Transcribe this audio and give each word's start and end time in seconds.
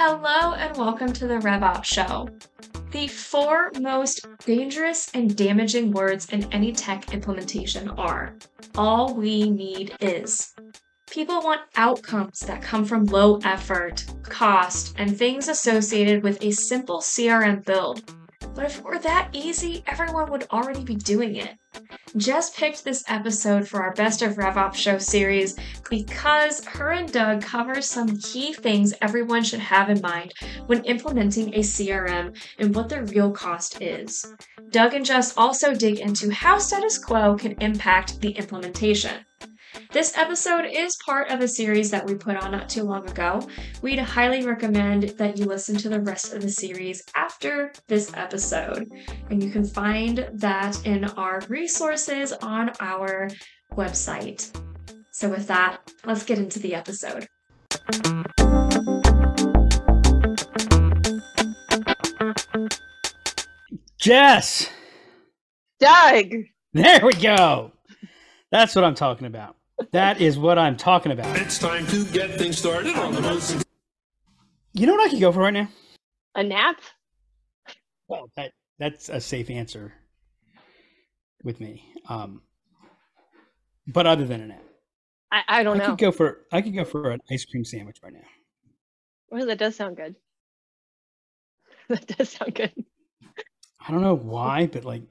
Hello 0.00 0.54
and 0.54 0.76
welcome 0.76 1.12
to 1.14 1.26
the 1.26 1.38
RevOps 1.38 1.84
Show. 1.84 2.28
The 2.92 3.08
four 3.08 3.72
most 3.80 4.28
dangerous 4.46 5.10
and 5.12 5.34
damaging 5.36 5.90
words 5.90 6.26
in 6.30 6.44
any 6.52 6.70
tech 6.70 7.12
implementation 7.12 7.88
are 7.88 8.36
all 8.76 9.12
we 9.12 9.50
need 9.50 9.96
is. 10.00 10.54
People 11.10 11.40
want 11.40 11.62
outcomes 11.74 12.38
that 12.46 12.62
come 12.62 12.84
from 12.84 13.06
low 13.06 13.40
effort, 13.42 14.04
cost, 14.22 14.94
and 14.98 15.18
things 15.18 15.48
associated 15.48 16.22
with 16.22 16.44
a 16.44 16.52
simple 16.52 17.00
CRM 17.00 17.64
build. 17.64 18.08
But 18.58 18.66
if 18.66 18.78
it 18.78 18.84
were 18.84 18.98
that 18.98 19.28
easy, 19.32 19.84
everyone 19.86 20.32
would 20.32 20.48
already 20.50 20.82
be 20.82 20.96
doing 20.96 21.36
it. 21.36 21.54
Jess 22.16 22.50
picked 22.50 22.82
this 22.82 23.04
episode 23.06 23.68
for 23.68 23.80
our 23.80 23.94
Best 23.94 24.20
of 24.20 24.34
RevOps 24.34 24.74
show 24.74 24.98
series 24.98 25.54
because 25.88 26.64
her 26.64 26.90
and 26.90 27.12
Doug 27.12 27.40
cover 27.40 27.80
some 27.80 28.18
key 28.18 28.52
things 28.52 28.94
everyone 29.00 29.44
should 29.44 29.60
have 29.60 29.90
in 29.90 30.00
mind 30.00 30.32
when 30.66 30.82
implementing 30.86 31.54
a 31.54 31.60
CRM 31.60 32.36
and 32.58 32.74
what 32.74 32.88
the 32.88 33.04
real 33.04 33.30
cost 33.30 33.80
is. 33.80 34.34
Doug 34.70 34.92
and 34.92 35.06
Jess 35.06 35.36
also 35.36 35.72
dig 35.72 36.00
into 36.00 36.28
how 36.32 36.58
status 36.58 36.98
quo 36.98 37.36
can 37.36 37.52
impact 37.60 38.20
the 38.20 38.30
implementation. 38.30 39.24
This 39.92 40.16
episode 40.16 40.66
is 40.66 40.96
part 41.04 41.30
of 41.30 41.40
a 41.40 41.48
series 41.48 41.90
that 41.90 42.06
we 42.06 42.14
put 42.14 42.36
on 42.36 42.52
not 42.52 42.68
too 42.68 42.82
long 42.82 43.08
ago. 43.08 43.46
We'd 43.80 43.98
highly 43.98 44.44
recommend 44.44 45.04
that 45.18 45.38
you 45.38 45.44
listen 45.44 45.76
to 45.78 45.88
the 45.88 46.00
rest 46.00 46.32
of 46.32 46.42
the 46.42 46.50
series 46.50 47.02
after 47.14 47.72
this 47.86 48.12
episode. 48.14 48.90
And 49.30 49.42
you 49.42 49.50
can 49.50 49.64
find 49.64 50.28
that 50.32 50.84
in 50.86 51.04
our 51.04 51.40
resources 51.48 52.32
on 52.32 52.70
our 52.80 53.28
website. 53.74 54.54
So, 55.10 55.28
with 55.28 55.46
that, 55.48 55.78
let's 56.04 56.24
get 56.24 56.38
into 56.38 56.58
the 56.58 56.74
episode. 56.74 57.26
Jess! 63.98 64.70
Doug! 65.80 66.26
There 66.72 67.04
we 67.04 67.14
go. 67.14 67.72
That's 68.50 68.74
what 68.74 68.84
I'm 68.84 68.94
talking 68.94 69.26
about. 69.26 69.57
That 69.92 70.20
is 70.20 70.38
what 70.38 70.58
I'm 70.58 70.76
talking 70.76 71.12
about. 71.12 71.36
It's 71.38 71.58
time 71.58 71.86
to 71.88 72.04
get 72.06 72.38
things 72.38 72.58
started 72.58 72.96
on 72.96 73.14
the 73.14 73.20
most. 73.20 73.64
You 74.72 74.86
know 74.86 74.94
what 74.94 75.06
I 75.06 75.10
could 75.10 75.20
go 75.20 75.32
for 75.32 75.40
right 75.40 75.52
now? 75.52 75.68
A 76.34 76.42
nap? 76.42 76.76
Well, 78.08 78.30
that 78.36 78.52
that's 78.78 79.08
a 79.08 79.20
safe 79.20 79.50
answer 79.50 79.92
with 81.42 81.60
me. 81.60 81.84
Um, 82.08 82.42
but 83.86 84.06
other 84.06 84.24
than 84.24 84.40
a 84.42 84.46
nap, 84.48 84.64
I, 85.30 85.42
I 85.48 85.62
don't 85.62 85.76
I 85.76 85.84
know. 85.84 85.90
could 85.90 85.98
go 85.98 86.12
for 86.12 86.44
I 86.52 86.60
could 86.62 86.74
go 86.74 86.84
for 86.84 87.10
an 87.10 87.20
ice 87.30 87.44
cream 87.44 87.64
sandwich 87.64 87.98
right 88.02 88.12
now. 88.12 88.20
Well, 89.30 89.46
that 89.46 89.58
does 89.58 89.76
sound 89.76 89.96
good. 89.96 90.16
that 91.88 92.06
does 92.06 92.30
sound 92.30 92.54
good. 92.54 92.72
I 93.80 93.90
don't 93.90 94.02
know 94.02 94.16
why, 94.16 94.66
but 94.66 94.84
like 94.84 95.02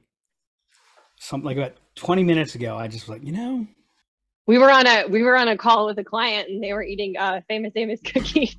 something 1.20 1.46
like 1.46 1.58
about 1.58 1.78
20 1.96 2.24
minutes 2.24 2.56
ago, 2.56 2.78
I 2.78 2.88
just 2.88 3.08
was 3.08 3.18
like, 3.18 3.26
you 3.26 3.32
know, 3.32 3.68
We 4.48 4.58
were 4.58 4.72
on 4.72 4.88
a 4.88 5.08
we 5.08 5.22
were 5.24 5.38
on 5.38 5.48
a 5.50 5.58
call 5.58 5.86
with 5.88 6.00
a 6.00 6.04
client 6.04 6.50
and 6.50 6.64
they 6.64 6.74
were 6.74 6.84
eating 6.84 7.16
uh 7.18 7.42
famous 7.48 7.74
Amos 7.76 8.00
cookies 8.06 8.56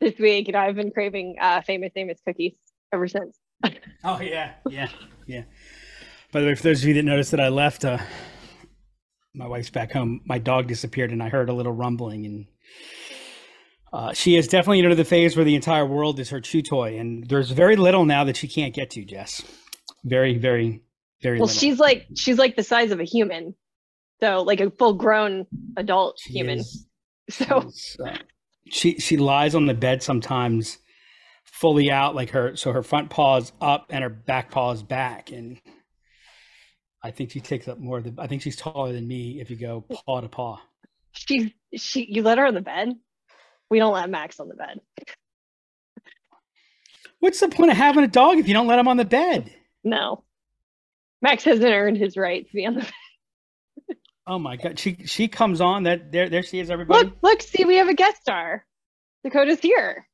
this 0.00 0.18
week. 0.18 0.48
And 0.48 0.56
I've 0.56 0.74
been 0.74 0.90
craving 0.90 1.36
uh 1.40 1.60
famous 1.62 1.92
Amos 1.94 2.18
cookies 2.26 2.54
ever 2.92 3.06
since. 3.06 3.38
Oh 4.04 4.20
yeah, 4.20 4.54
yeah, 4.68 4.88
yeah. 5.28 5.44
By 6.32 6.40
the 6.40 6.46
way, 6.46 6.54
for 6.56 6.62
those 6.64 6.82
of 6.82 6.88
you 6.88 6.94
that 6.94 7.04
noticed 7.04 7.30
that 7.30 7.40
I 7.40 7.50
left, 7.50 7.84
uh, 7.84 7.98
my 9.34 9.46
wife's 9.46 9.70
back 9.70 9.92
home. 9.92 10.22
My 10.24 10.38
dog 10.38 10.66
disappeared, 10.66 11.10
and 11.10 11.22
I 11.22 11.28
heard 11.28 11.48
a 11.48 11.52
little 11.52 11.72
rumbling. 11.72 12.26
And 12.26 12.46
uh, 13.92 14.12
she 14.12 14.36
is 14.36 14.48
definitely 14.48 14.80
into 14.80 14.94
the 14.94 15.04
phase 15.04 15.36
where 15.36 15.44
the 15.44 15.54
entire 15.54 15.86
world 15.86 16.18
is 16.18 16.30
her 16.30 16.40
chew 16.40 16.62
toy, 16.62 16.98
and 16.98 17.28
there's 17.28 17.50
very 17.50 17.76
little 17.76 18.04
now 18.04 18.24
that 18.24 18.36
she 18.36 18.48
can't 18.48 18.74
get 18.74 18.90
to. 18.90 19.04
Jess, 19.04 19.42
very, 20.04 20.38
very, 20.38 20.82
very. 21.22 21.38
Well, 21.38 21.46
little. 21.46 21.60
she's 21.60 21.78
like 21.78 22.06
she's 22.16 22.38
like 22.38 22.56
the 22.56 22.64
size 22.64 22.90
of 22.90 23.00
a 23.00 23.04
human. 23.04 23.54
So 24.22 24.42
like 24.42 24.60
a 24.60 24.70
full 24.70 24.94
grown 24.94 25.46
adult 25.76 26.18
She 26.20 26.32
human. 26.34 26.58
is- 26.60 26.86
So 27.30 27.62
she's, 27.62 27.96
uh, 28.04 28.16
she 28.68 28.98
she 28.98 29.16
lies 29.16 29.54
on 29.54 29.66
the 29.66 29.74
bed 29.74 30.02
sometimes, 30.02 30.78
fully 31.44 31.90
out, 31.90 32.14
like 32.14 32.30
her 32.30 32.56
so 32.56 32.72
her 32.72 32.82
front 32.82 33.10
paw's 33.10 33.52
up 33.60 33.86
and 33.90 34.02
her 34.02 34.10
back 34.10 34.50
paw's 34.50 34.82
back, 34.82 35.30
and 35.30 35.58
I 37.02 37.10
think 37.12 37.30
she 37.30 37.40
takes 37.40 37.68
up 37.68 37.78
more 37.78 37.98
of 37.98 38.04
the. 38.04 38.14
I 38.18 38.26
think 38.26 38.42
she's 38.42 38.56
taller 38.56 38.92
than 38.92 39.06
me 39.06 39.40
if 39.40 39.50
you 39.50 39.56
go 39.56 39.80
paw 40.04 40.20
to 40.20 40.28
paw. 40.28 40.60
she's 41.12 41.50
she 41.74 42.06
you 42.10 42.22
let 42.22 42.38
her 42.38 42.46
on 42.46 42.54
the 42.54 42.60
bed? 42.60 42.92
We 43.70 43.78
don't 43.78 43.94
let 43.94 44.10
Max 44.10 44.38
on 44.40 44.48
the 44.48 44.54
bed. 44.56 44.80
What's 47.20 47.40
the 47.40 47.48
point 47.48 47.70
of 47.70 47.76
having 47.76 48.02
a 48.04 48.08
dog 48.08 48.38
if 48.38 48.48
you 48.48 48.54
don't 48.54 48.66
let 48.66 48.78
him 48.80 48.88
on 48.88 48.96
the 48.96 49.04
bed? 49.04 49.52
No. 49.84 50.24
Max 51.22 51.44
hasn't 51.44 51.64
earned 51.72 51.96
his 51.96 52.16
right 52.16 52.44
to 52.46 52.52
be 52.52 52.66
on 52.66 52.74
the 52.74 52.80
bed. 52.80 52.92
Oh 54.26 54.38
my 54.38 54.56
god, 54.56 54.78
she 54.78 54.98
she 55.04 55.26
comes 55.28 55.60
on 55.60 55.82
that 55.84 56.12
there 56.12 56.28
there 56.28 56.42
she 56.42 56.60
is 56.60 56.70
everybody. 56.70 57.06
Look, 57.06 57.16
look, 57.22 57.42
see, 57.42 57.64
we 57.64 57.76
have 57.76 57.88
a 57.88 57.94
guest 57.94 58.22
star. 58.22 58.64
Dakota's 59.24 59.60
here. 59.60 60.06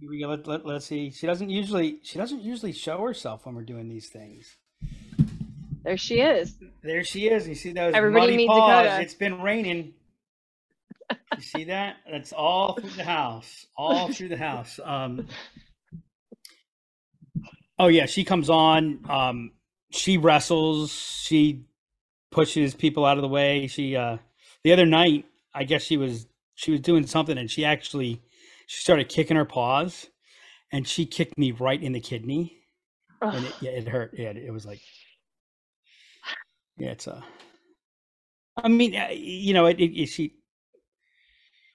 Here 0.00 0.10
we 0.10 0.20
go. 0.20 0.28
Let, 0.28 0.46
let, 0.46 0.66
let's 0.66 0.86
see. 0.86 1.10
She 1.10 1.26
doesn't 1.26 1.50
usually 1.50 1.98
she 2.02 2.18
doesn't 2.18 2.42
usually 2.42 2.72
show 2.72 3.00
herself 3.02 3.46
when 3.46 3.54
we're 3.54 3.62
doing 3.62 3.88
these 3.88 4.08
things. 4.08 4.56
There 5.84 5.98
she 5.98 6.20
is. 6.20 6.56
There 6.82 7.04
she 7.04 7.28
is. 7.28 7.46
You 7.46 7.54
see 7.54 7.72
those 7.72 7.94
Everybody 7.94 8.32
muddy 8.32 8.46
paws. 8.46 8.84
Dakota. 8.84 9.02
It's 9.02 9.14
been 9.14 9.40
raining. 9.42 9.92
You 11.36 11.42
see 11.42 11.64
that? 11.68 11.96
That's 12.10 12.32
all 12.32 12.74
through 12.74 12.90
the 12.90 13.04
house. 13.04 13.66
All 13.76 14.10
through 14.12 14.28
the 14.28 14.36
house. 14.38 14.80
Um 14.82 15.26
Oh 17.78 17.88
yeah, 17.88 18.06
she 18.06 18.24
comes 18.24 18.48
on. 18.48 19.00
Um 19.08 19.52
she 19.90 20.16
wrestles, 20.16 20.92
she 20.92 21.66
pushes 22.34 22.74
people 22.74 23.06
out 23.06 23.16
of 23.16 23.22
the 23.22 23.28
way. 23.28 23.66
She 23.68 23.96
uh 23.96 24.18
the 24.64 24.72
other 24.72 24.86
night, 24.86 25.24
I 25.54 25.64
guess 25.64 25.82
she 25.82 25.96
was 25.96 26.26
she 26.54 26.70
was 26.70 26.80
doing 26.80 27.06
something 27.06 27.38
and 27.38 27.50
she 27.50 27.64
actually 27.64 28.22
she 28.66 28.80
started 28.80 29.08
kicking 29.08 29.36
her 29.36 29.44
paws 29.44 30.08
and 30.72 30.86
she 30.86 31.06
kicked 31.06 31.38
me 31.38 31.52
right 31.52 31.82
in 31.82 31.92
the 31.92 32.00
kidney 32.00 32.58
and 33.22 33.44
it, 33.46 33.54
yeah, 33.60 33.70
it 33.70 33.88
hurt. 33.88 34.14
Yeah, 34.18 34.30
it 34.30 34.52
was 34.52 34.66
like, 34.66 34.80
yeah, 36.76 36.90
it's 36.90 37.06
a. 37.06 37.22
I 38.56 38.68
mean, 38.68 38.94
uh, 38.94 39.08
you 39.12 39.54
know, 39.54 39.66
it, 39.66 39.80
it, 39.80 39.92
it- 40.02 40.08
she. 40.08 40.34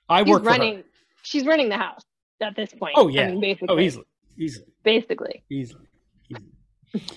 I 0.08 0.24
She's 0.24 0.32
work 0.32 0.44
running. 0.46 0.84
She's 1.24 1.46
running 1.46 1.70
the 1.70 1.78
house 1.78 2.02
at 2.42 2.56
this 2.56 2.74
point. 2.74 2.94
Oh 2.98 3.08
yeah. 3.08 3.24
I 3.24 3.32
mean, 3.32 3.42
basically. 3.42 3.68
Oh, 3.70 3.80
easily, 3.80 4.06
easily, 4.38 4.66
Basically. 4.84 5.44
easily, 5.52 5.86
easily. 6.30 7.08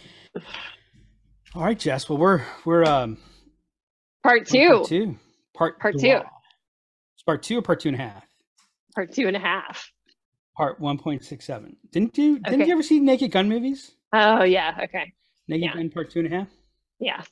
All 1.55 1.65
right, 1.65 1.79
Jess. 1.79 2.09
Well, 2.09 2.19
we're 2.19 2.43
we're 2.65 2.85
um 2.85 3.19
Part 4.23 4.47
two. 4.47 4.69
part 4.79 4.87
two, 4.87 5.17
part 5.55 5.79
Part 5.81 5.99
two. 5.99 6.21
It's 7.15 7.23
part 7.27 7.43
two 7.43 7.59
or 7.59 7.63
part 7.63 7.81
two 7.81 7.89
and 7.89 7.97
a 7.97 8.03
half. 8.03 8.25
Part 8.95 9.13
two 9.13 9.27
and 9.27 9.37
a 9.37 9.41
half. 9.41 9.91
Part 10.57 10.81
one 10.81 10.99
point 10.99 11.25
six 11.25 11.45
seven. 11.47 11.77
Didn't 11.91 12.17
you 12.19 12.39
didn't 12.39 12.61
Okay. 12.63 12.67
you 12.69 12.73
ever 12.75 12.83
see 12.83 13.01
Naked 13.01 13.31
Gun 13.33 13.49
movies? 13.49 13.93
Oh 14.13 14.45
yeah. 14.45 14.79
Okay. 14.85 15.13
Naked 15.49 15.65
Yeah. 15.65 15.75
Gun 15.75 15.91
part 15.91 16.11
two 16.11 16.21
and 16.21 16.33
a 16.33 16.37
half. 16.37 16.49
Yeah. 17.01 17.23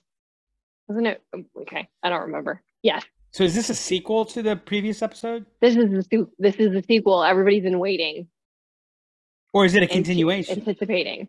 Wasn't 0.88 1.06
it? 1.06 1.22
Um, 1.32 1.46
okay. 1.62 1.88
I 2.02 2.08
don't 2.08 2.22
remember. 2.22 2.62
Yes. 2.82 3.04
So 3.32 3.44
is 3.44 3.54
this 3.54 3.70
a 3.70 3.74
sequel 3.74 4.24
to 4.26 4.42
the 4.42 4.56
previous 4.56 5.02
episode, 5.02 5.46
This 5.60 5.76
is 5.76 6.08
the 6.08 6.26
this 6.38 6.56
is 6.56 6.72
the 6.72 6.82
sequel. 6.82 7.22
Everybody's 7.22 7.62
been 7.62 7.78
waiting. 7.78 8.26
or 9.52 9.64
is 9.64 9.74
it 9.76 9.82
a 9.82 9.86
continuation? 9.86 10.58
Anticipating. 10.58 11.28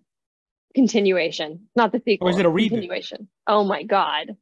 Continuation. 0.74 1.68
Not 1.76 1.92
the 1.92 2.02
sequel. 2.04 2.28
Or 2.28 2.32
is 2.32 2.38
it 2.40 2.46
a 2.46 2.50
reboot? 2.50 2.70
Continuation. 2.70 3.28
Oh 3.46 3.64
my 3.64 3.84
god. 3.84 4.36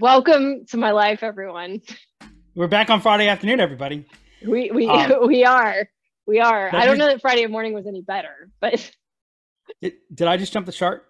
Welcome 0.00 0.64
to 0.66 0.76
my 0.76 0.92
life, 0.92 1.24
everyone. 1.24 1.82
We're 2.54 2.68
back 2.68 2.88
on 2.88 3.00
Friday 3.00 3.26
afternoon, 3.26 3.58
everybody. 3.58 4.06
We 4.46 4.70
we 4.70 4.86
Um, 4.86 5.12
we 5.26 5.44
are. 5.44 5.88
We 6.24 6.38
are. 6.38 6.72
I 6.72 6.84
don't 6.86 6.98
know 6.98 7.06
that 7.06 7.20
Friday 7.20 7.44
morning 7.46 7.72
was 7.72 7.84
any 7.86 8.02
better, 8.02 8.48
but 8.60 8.74
Did, 9.82 9.94
did 10.14 10.28
I 10.28 10.36
just 10.36 10.52
jump 10.52 10.66
the 10.66 10.72
shark? 10.72 11.04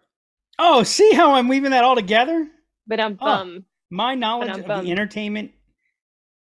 Oh, 0.58 0.82
see 0.84 1.12
how 1.12 1.34
I'm 1.34 1.48
weaving 1.48 1.72
that 1.72 1.84
all 1.84 1.94
together? 1.94 2.48
but 2.86 2.98
I'm 2.98 3.18
Oh. 3.20 3.26
bum. 3.26 3.64
My 3.90 4.14
knowledge 4.14 4.50
of 4.56 4.64
the 4.64 4.90
entertainment 4.90 5.52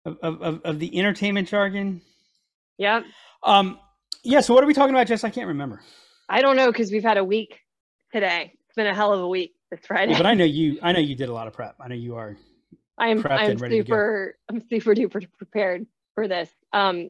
of, 0.06 0.18
of, 0.22 0.62
of 0.64 0.80
the 0.80 1.00
entertainment 1.00 1.48
jargon. 1.48 2.02
Yeah. 2.78 3.02
Um, 3.42 3.80
yeah. 4.24 4.42
So 4.42 4.54
what 4.54 4.64
are 4.64 4.68
we 4.68 4.76
talking 4.76 4.94
about, 4.94 5.08
Jess? 5.08 5.24
I 5.24 5.32
can't 5.32 5.48
remember. 5.48 5.82
I 6.30 6.42
don't 6.42 6.56
know 6.58 6.72
because 6.72 6.92
we've 6.92 7.04
had 7.04 7.18
a 7.18 7.24
week 7.24 7.60
today. 8.14 8.54
It's 8.68 8.76
been 8.76 8.86
a 8.88 8.94
hell 8.94 9.14
of 9.14 9.22
a 9.22 9.28
week 9.28 9.55
this 9.72 9.82
Friday. 9.86 10.12
Yeah, 10.14 10.18
but 10.20 10.26
I 10.26 10.34
know 10.34 10.46
you. 10.46 10.80
I 10.82 10.92
know 10.92 11.00
you 11.10 11.16
did 11.16 11.30
a 11.30 11.34
lot 11.34 11.48
of 11.48 11.54
prep. 11.54 11.76
I 11.80 11.88
know 11.88 11.96
you 11.96 12.16
are. 12.16 12.36
I 12.98 13.10
am 13.10 13.26
I'm 13.26 13.52
and 13.52 13.62
ready 13.62 13.80
super 13.80 14.38
I'm 14.50 14.62
super 14.70 14.96
duper 14.96 15.26
prepared 15.38 15.86
for 16.14 16.28
this. 16.28 16.50
Um, 16.72 17.10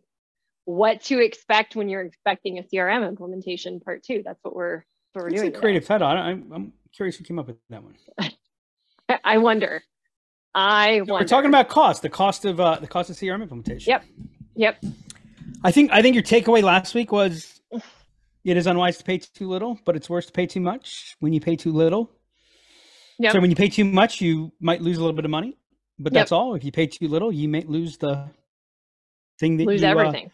what 0.66 1.04
to 1.04 1.20
expect 1.24 1.76
when 1.76 1.90
you're 1.90 2.02
expecting 2.02 2.58
a 2.58 2.64
CRM 2.64 3.08
implementation 3.08 3.80
part 3.80 4.04
two? 4.04 4.24
That's 4.26 4.44
what 4.44 4.56
we're 4.56 4.84
what 5.14 5.24
we're 5.24 5.28
It's 5.30 5.42
doing. 5.42 5.56
a 5.56 5.60
creative 5.60 5.86
title. 5.86 6.08
I'm, 6.08 6.52
I'm 6.52 6.74
curious 6.94 7.16
who 7.18 7.24
came 7.24 7.38
up 7.38 7.48
with 7.48 7.58
that 7.70 7.84
one. 7.84 7.96
I- 9.24 9.38
wonder. 9.38 9.84
I 10.56 11.02
wonder. 11.02 11.14
we're 11.14 11.28
talking 11.28 11.50
about 11.50 11.70
cost. 11.70 12.02
The 12.02 12.10
cost 12.10 12.46
of 12.46 12.60
uh, 12.60 12.80
the 12.80 12.88
cost 12.88 13.10
of 13.10 13.16
CRM 13.18 13.42
implementation. 13.42 13.92
Yep. 13.92 14.06
Yep. 14.56 14.84
I 15.64 15.72
think 15.72 15.92
I 15.92 16.02
think 16.02 16.16
your 16.16 16.24
takeaway 16.24 16.64
last 16.64 16.96
week 16.96 17.12
was 17.12 17.62
it 18.44 18.58
is 18.58 18.66
unwise 18.66 18.98
to 18.98 19.04
pay 19.04 19.18
too 19.20 19.50
little, 19.50 19.80
but 19.86 19.96
it's 19.96 20.10
worse 20.10 20.26
to 20.28 20.32
pay 20.32 20.48
too 20.48 20.62
much. 20.62 21.16
When 21.20 21.34
you 21.34 21.42
pay 21.42 21.56
too 21.56 21.74
little, 21.74 22.12
Yep. 23.20 23.32
so 23.34 23.40
when 23.40 23.50
you 23.50 23.56
pay 23.56 23.70
too 23.70 23.86
much, 23.86 24.20
you 24.22 24.52
might 24.60 24.82
lose 24.82 24.98
a 24.98 25.00
little 25.00 25.16
bit 25.16 25.26
of 25.26 25.32
money, 25.32 25.58
but 26.00 26.12
Yep. 26.14 26.20
that's 26.22 26.32
all. 26.32 26.56
If 26.56 26.64
you 26.64 26.72
pay 26.72 26.88
too 26.88 27.08
little, 27.08 27.32
you 27.32 27.48
may 27.48 27.62
lose 27.62 27.98
the 27.98 28.30
thing 29.40 29.58
that 29.58 29.66
Lose 29.68 29.82
you, 29.82 29.88
uh, 29.88 29.92
everything. 29.92 30.32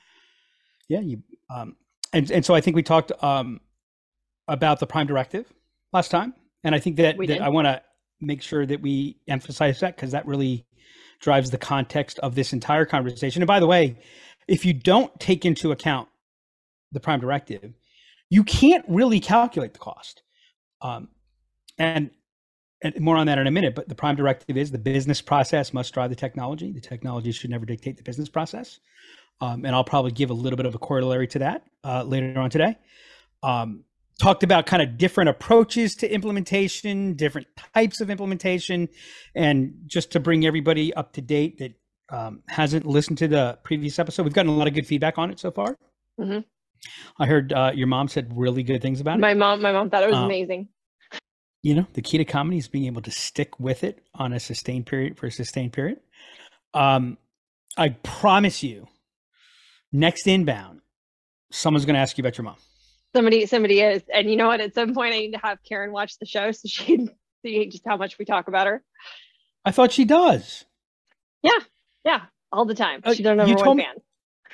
yeah, 0.90 1.00
you 1.00 1.22
um, 1.50 1.76
and 2.14 2.30
and 2.32 2.46
so 2.46 2.54
I 2.56 2.62
think 2.62 2.76
we 2.76 2.84
talked 2.84 3.12
um 3.24 3.60
about 4.48 4.80
the 4.80 4.88
prime 4.88 5.08
directive 5.08 5.46
last 5.94 6.10
time, 6.12 6.34
and 6.64 6.74
I 6.76 6.80
think 6.80 6.98
that, 6.98 7.18
We 7.18 7.28
that 7.28 7.34
did. 7.36 7.42
I 7.42 7.50
want 7.50 7.66
to 7.66 7.82
make 8.20 8.42
sure 8.42 8.66
that 8.66 8.82
we 8.82 9.18
emphasize 9.28 9.80
that 9.80 9.96
because 9.96 10.12
that 10.12 10.26
really 10.28 10.66
drives 11.20 11.52
the 11.52 11.58
context 11.58 12.20
of 12.20 12.36
this 12.36 12.52
entire 12.54 12.86
conversation. 12.86 13.42
And 13.42 13.48
by 13.48 13.60
the 13.60 13.68
way, 13.68 13.98
if 14.48 14.66
you 14.66 14.74
don't 14.74 15.18
take 15.20 15.46
into 15.46 15.72
account 15.72 16.08
the 16.92 17.00
prime 17.00 17.20
directive, 17.20 17.74
you 18.30 18.44
can't 18.44 18.84
really 18.88 19.20
calculate 19.20 19.74
the 19.74 19.80
cost. 19.80 20.24
Um, 20.82 21.10
and 21.78 22.10
and 22.84 23.00
more 23.00 23.18
on 23.18 23.28
that 23.28 23.38
in 23.38 23.48
a 23.48 23.52
minute. 23.52 23.76
But 23.76 23.90
the 23.90 23.96
prime 23.96 24.16
directive 24.16 24.58
is 24.58 24.72
the 24.72 24.78
business 24.78 25.22
process 25.22 25.74
must 25.74 25.94
drive 25.94 26.10
the 26.10 26.16
technology. 26.16 26.72
The 26.72 26.82
technology 26.82 27.32
should 27.32 27.50
never 27.50 27.66
dictate 27.66 27.98
the 27.98 28.04
business 28.04 28.30
process. 28.30 28.80
Um, 29.40 29.66
and 29.66 29.76
I'll 29.76 29.84
probably 29.84 30.12
give 30.12 30.30
a 30.30 30.34
little 30.34 30.58
bit 30.58 30.66
of 30.66 30.76
a 30.76 30.78
corollary 30.78 31.28
to 31.28 31.40
that 31.40 31.64
uh, 31.84 32.04
later 32.04 32.40
on 32.40 32.50
today. 32.50 32.78
Um, 33.44 33.84
talked 34.20 34.44
about 34.44 34.68
kind 34.68 34.84
of 34.84 34.98
different 35.00 35.30
approaches 35.30 35.96
to 35.96 36.14
implementation, 36.14 37.16
different 37.16 37.48
types 37.74 38.02
of 38.02 38.12
implementation, 38.12 38.88
and 39.34 39.74
just 39.88 40.12
to 40.12 40.20
bring 40.20 40.46
everybody 40.46 40.94
up 40.94 41.14
to 41.14 41.22
date 41.22 41.58
that 41.58 41.74
um, 42.10 42.44
hasn't 42.48 42.86
listened 42.86 43.18
to 43.20 43.28
the 43.28 43.58
previous 43.64 43.98
episode, 43.98 44.24
we've 44.24 44.34
gotten 44.34 44.52
a 44.52 44.56
lot 44.56 44.68
of 44.68 44.74
good 44.76 44.86
feedback 44.86 45.18
on 45.18 45.32
it 45.32 45.40
so 45.40 45.50
far. 45.50 45.76
Mhm. 46.20 46.44
I 47.18 47.26
heard 47.26 47.54
uh, 47.54 47.72
your 47.74 47.88
mom 47.88 48.08
said 48.10 48.32
really 48.36 48.64
good 48.64 48.82
things 48.82 49.02
about 49.02 49.18
it. 49.18 49.22
My 49.22 49.34
mom, 49.34 49.62
my 49.62 49.72
mom 49.72 49.90
thought 49.90 50.04
it 50.04 50.10
was 50.10 50.16
Um, 50.18 50.26
amazing. 50.26 50.68
You 51.64 51.76
know 51.76 51.86
the 51.94 52.02
key 52.02 52.18
to 52.18 52.26
comedy 52.26 52.58
is 52.58 52.68
being 52.68 52.86
able 52.86 53.02
to 53.02 53.12
stick 53.12 53.60
with 53.60 53.84
it 53.84 54.04
on 54.16 54.34
a 54.34 54.40
sustained 54.40 54.86
period 54.86 55.18
for 55.18 55.28
a 55.28 55.32
sustained 55.32 55.74
period 55.74 56.00
um 56.74 57.18
i 57.78 57.90
promise 58.04 58.64
you 58.64 58.88
next 59.92 60.28
inbound 60.28 60.82
someone's 61.52 61.86
going 61.86 61.94
to 61.96 62.00
ask 62.00 62.18
you 62.18 62.22
about 62.24 62.38
your 62.38 62.46
mom 62.46 62.56
Somebody, 63.14 63.46
somebody 63.46 63.82
is, 63.82 64.04
and 64.14 64.30
you 64.30 64.38
know 64.38 64.48
what? 64.48 64.62
At 64.62 64.74
some 64.74 64.94
point, 64.94 65.14
I 65.14 65.20
need 65.20 65.32
to 65.34 65.38
have 65.40 65.58
Karen 65.68 65.92
watch 65.92 66.18
the 66.18 66.26
show 66.26 66.54
so 66.54 66.70
she 66.70 66.86
can 66.96 67.10
see 67.46 67.66
just 67.68 67.84
how 67.86 67.98
much 67.98 68.18
we 68.18 68.24
talk 68.24 68.48
about 68.48 68.68
her. 68.68 68.82
i 69.66 69.72
thought 69.72 69.92
she 69.92 70.06
does 70.06 70.64
Yeah, 71.44 71.52
Yeah. 72.06 72.22
all 72.54 72.64
the 72.64 72.74
time. 72.74 73.02
Uh, 73.04 73.14
She's 73.14 73.26
our 73.26 73.36
number 73.36 73.54
one 73.66 73.76
me- 73.76 73.84
fan. 73.84 73.96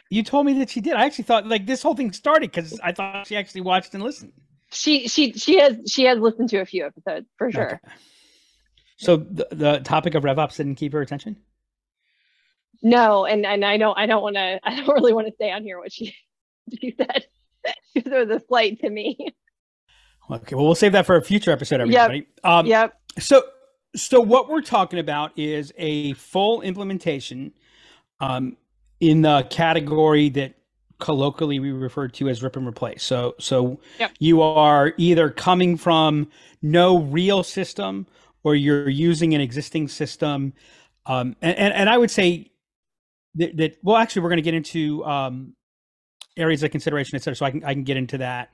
you 0.09 0.23
told 0.23 0.47
me 0.47 0.53
that 0.57 0.71
she 0.71 0.81
did 0.81 0.93
i 0.93 1.05
actually 1.05 1.25
thought 1.25 1.45
like 1.45 1.67
this 1.67 1.83
whole 1.83 1.93
thing 1.93 2.11
started 2.11 2.49
because 2.49 2.79
i 2.83 2.91
thought 2.91 3.27
she 3.27 3.35
actually 3.37 3.61
watched 3.61 3.93
and 3.93 4.01
listened 4.01 4.33
She, 4.71 5.07
she, 5.07 5.33
she 5.33 5.59
has, 5.59 5.77
she 5.89 6.03
has 6.05 6.19
listened 6.19 6.49
to 6.49 6.57
a 6.59 6.65
few 6.65 6.85
episodes 6.85 7.25
for 7.37 7.51
sure. 7.51 7.65
Okay. 7.83 7.93
so 8.97 9.17
the, 9.17 9.47
the 9.51 9.79
topic 9.79 10.15
of 10.15 10.23
revops 10.23 10.57
didn't 10.57 10.75
keep 10.75 10.91
her 10.93 11.01
attention 11.01 11.37
No, 12.83 13.25
and 13.25 13.45
and 13.45 13.63
I 13.65 13.77
don't, 13.77 13.97
I 13.97 14.05
don't 14.05 14.21
want 14.21 14.35
to, 14.35 14.59
I 14.67 14.75
don't 14.75 14.87
really 14.93 15.13
want 15.13 15.27
to 15.27 15.33
say 15.39 15.51
on 15.51 15.63
here 15.63 15.79
what 15.79 15.91
she, 15.91 16.15
she 16.81 16.93
said. 16.97 17.25
Because 17.93 18.11
it 18.13 18.27
was 18.29 18.41
a 18.41 18.45
slight 18.47 18.79
to 18.79 18.89
me. 18.89 19.17
okay 20.31 20.55
well 20.55 20.63
we'll 20.65 20.75
save 20.75 20.93
that 20.93 21.05
for 21.05 21.17
a 21.17 21.21
future 21.21 21.51
episode 21.51 21.81
Yep. 21.81 22.09
everybody 22.09 22.27
um 22.45 22.65
yep. 22.65 22.93
So, 23.19 23.41
so 23.95 24.21
what 24.21 24.47
we're 24.47 24.61
talking 24.61 24.99
about 24.99 25.31
is 25.37 25.73
a 25.77 26.13
full 26.13 26.61
implementation 26.61 27.51
um, 28.19 28.55
in 28.99 29.21
the 29.23 29.45
category 29.49 30.29
that 30.29 30.53
colloquially 30.99 31.59
we 31.59 31.71
refer 31.71 32.07
to 32.07 32.29
as 32.29 32.41
rip 32.41 32.55
and 32.55 32.67
replace. 32.67 33.03
So, 33.03 33.35
so 33.39 33.79
Yep. 33.99 34.11
you 34.19 34.41
are 34.41 34.93
either 34.97 35.29
coming 35.29 35.77
from 35.77 36.29
no 36.61 36.99
real 36.99 37.43
system 37.43 38.07
or 38.43 38.55
you're 38.55 38.89
using 38.89 39.33
an 39.33 39.41
existing 39.41 39.87
system. 39.87 40.53
Um, 41.05 41.35
and, 41.41 41.57
and, 41.57 41.73
and 41.73 41.89
I 41.89 41.97
would 41.97 42.11
say 42.11 42.51
that, 43.35 43.57
that 43.57 43.77
well, 43.83 43.97
actually, 43.97 44.23
we're 44.23 44.29
going 44.29 44.37
to 44.37 44.43
get 44.43 44.53
into 44.53 45.05
um, 45.05 45.53
areas 46.35 46.63
of 46.63 46.71
consideration, 46.71 47.15
et 47.15 47.23
cetera. 47.23 47.35
So 47.35 47.45
I 47.45 47.51
can, 47.51 47.63
I 47.63 47.73
can 47.73 47.83
get 47.83 47.97
into 47.97 48.17
that. 48.19 48.49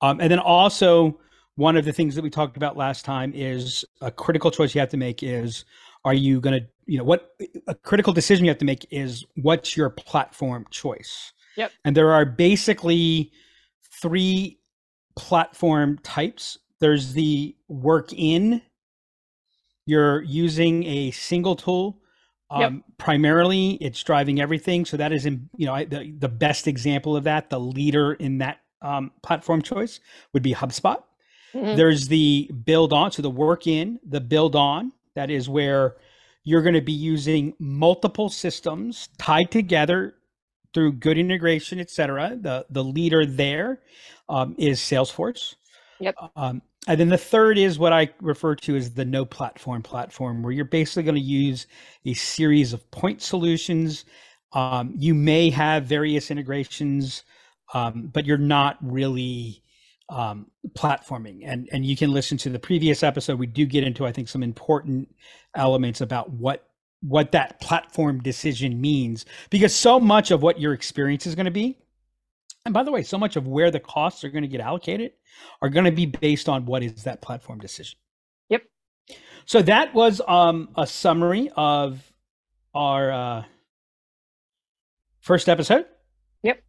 Um, 0.00 0.20
and 0.20 0.30
then 0.30 0.38
also, 0.38 1.20
one 1.56 1.76
of 1.76 1.84
the 1.84 1.92
things 1.92 2.14
that 2.16 2.22
we 2.22 2.30
talked 2.30 2.56
about 2.56 2.76
last 2.76 3.04
time 3.04 3.32
is 3.34 3.84
a 4.00 4.10
critical 4.10 4.50
choice 4.50 4.74
you 4.74 4.80
have 4.80 4.90
to 4.90 4.96
make 4.96 5.22
is 5.22 5.64
are 6.04 6.14
you 6.14 6.40
going 6.40 6.60
to 6.60 6.66
you 6.86 6.98
know 6.98 7.04
what 7.04 7.30
a 7.66 7.74
critical 7.74 8.12
decision 8.12 8.44
you 8.44 8.50
have 8.50 8.58
to 8.58 8.64
make 8.64 8.86
is 8.90 9.24
what's 9.36 9.76
your 9.76 9.88
platform 9.88 10.66
choice 10.70 11.32
Yep. 11.56 11.72
and 11.84 11.96
there 11.96 12.12
are 12.12 12.24
basically 12.24 13.32
three 14.00 14.58
platform 15.16 15.98
types 16.02 16.58
there's 16.80 17.12
the 17.12 17.54
work 17.68 18.12
in 18.12 18.60
you're 19.86 20.22
using 20.22 20.84
a 20.84 21.10
single 21.12 21.56
tool 21.56 22.00
um, 22.50 22.60
Yep. 22.60 22.72
primarily 22.98 23.70
it's 23.80 24.02
driving 24.02 24.40
everything 24.40 24.84
so 24.84 24.96
that 24.96 25.12
is 25.12 25.26
in 25.26 25.48
you 25.56 25.66
know 25.66 25.74
I, 25.74 25.84
the, 25.84 26.12
the 26.18 26.28
best 26.28 26.66
example 26.66 27.16
of 27.16 27.24
that 27.24 27.50
the 27.50 27.60
leader 27.60 28.14
in 28.14 28.38
that 28.38 28.58
um, 28.82 29.12
platform 29.22 29.62
choice 29.62 30.00
would 30.32 30.42
be 30.42 30.54
hubspot 30.54 31.02
Mhm. 31.54 31.76
there's 31.76 32.08
the 32.08 32.50
build 32.64 32.92
on, 32.92 33.12
so 33.12 33.22
the 33.22 33.30
work 33.30 33.68
in, 33.68 34.00
the 34.04 34.20
build 34.20 34.56
on, 34.56 34.90
that 35.14 35.30
is 35.30 35.48
where 35.48 35.94
you're 36.42 36.62
going 36.62 36.74
to 36.74 36.80
be 36.80 36.92
using 36.92 37.54
multiple 37.60 38.28
systems 38.28 39.08
tied 39.18 39.52
together 39.52 40.16
through 40.74 40.92
good 40.92 41.16
integration, 41.16 41.78
et 41.78 41.88
cetera. 41.88 42.36
The, 42.38 42.66
the 42.68 42.84
leader 42.84 43.24
there 43.24 43.80
um, 44.28 44.54
is 44.58 44.80
Salesforce. 44.80 45.54
Yep. 46.00 46.16
Um, 46.36 46.60
and 46.86 47.00
then 47.00 47.08
the 47.08 47.16
third 47.16 47.56
is 47.56 47.78
what 47.78 47.92
I 47.92 48.10
refer 48.20 48.56
to 48.56 48.76
as 48.76 48.92
the 48.92 49.04
no 49.04 49.24
platform 49.24 49.82
platform, 49.82 50.42
where 50.42 50.52
you're 50.52 50.64
basically 50.66 51.04
going 51.04 51.14
to 51.14 51.20
use 51.20 51.66
a 52.04 52.12
series 52.14 52.72
of 52.72 52.90
point 52.90 53.22
solutions. 53.22 54.04
Um, 54.52 54.92
you 54.96 55.14
may 55.14 55.48
have 55.50 55.84
various 55.84 56.30
integrations, 56.30 57.22
um, 57.72 58.10
but 58.12 58.26
you're 58.26 58.36
not 58.36 58.76
really 58.82 59.62
um, 60.10 60.50
platforming. 60.76 61.40
And 61.44 61.68
and 61.72 61.86
you 61.86 61.96
can 61.96 62.12
listen 62.12 62.36
to 62.38 62.50
the 62.50 62.58
previous 62.58 63.02
episode. 63.02 63.38
We 63.38 63.46
do 63.46 63.64
get 63.64 63.84
into 63.84 64.04
I 64.04 64.12
think 64.12 64.28
some 64.28 64.42
important 64.42 65.14
elements 65.54 66.02
about 66.02 66.30
what 66.30 66.68
what 67.06 67.32
that 67.32 67.60
platform 67.60 68.20
decision 68.22 68.80
means 68.80 69.24
because 69.50 69.74
so 69.74 70.00
much 70.00 70.30
of 70.30 70.42
what 70.42 70.58
your 70.60 70.72
experience 70.72 71.26
is 71.26 71.34
going 71.34 71.44
to 71.44 71.50
be 71.50 71.76
and 72.64 72.72
by 72.72 72.82
the 72.82 72.90
way 72.90 73.02
so 73.02 73.18
much 73.18 73.36
of 73.36 73.46
where 73.46 73.70
the 73.70 73.80
costs 73.80 74.24
are 74.24 74.30
going 74.30 74.42
to 74.42 74.48
get 74.48 74.60
allocated 74.60 75.12
are 75.60 75.68
going 75.68 75.84
to 75.84 75.92
be 75.92 76.06
based 76.06 76.48
on 76.48 76.64
what 76.64 76.82
is 76.82 77.04
that 77.04 77.20
platform 77.20 77.58
decision 77.58 77.98
Yep. 78.48 78.62
so 79.44 79.60
that 79.62 79.92
was 79.94 80.20
um 80.26 80.68
a 80.76 80.86
summary 80.86 81.50
of 81.56 82.12
our 82.74 83.12
uh 83.12 83.44
first 85.20 85.48
episode 85.48 85.86
Yep. 86.42 86.62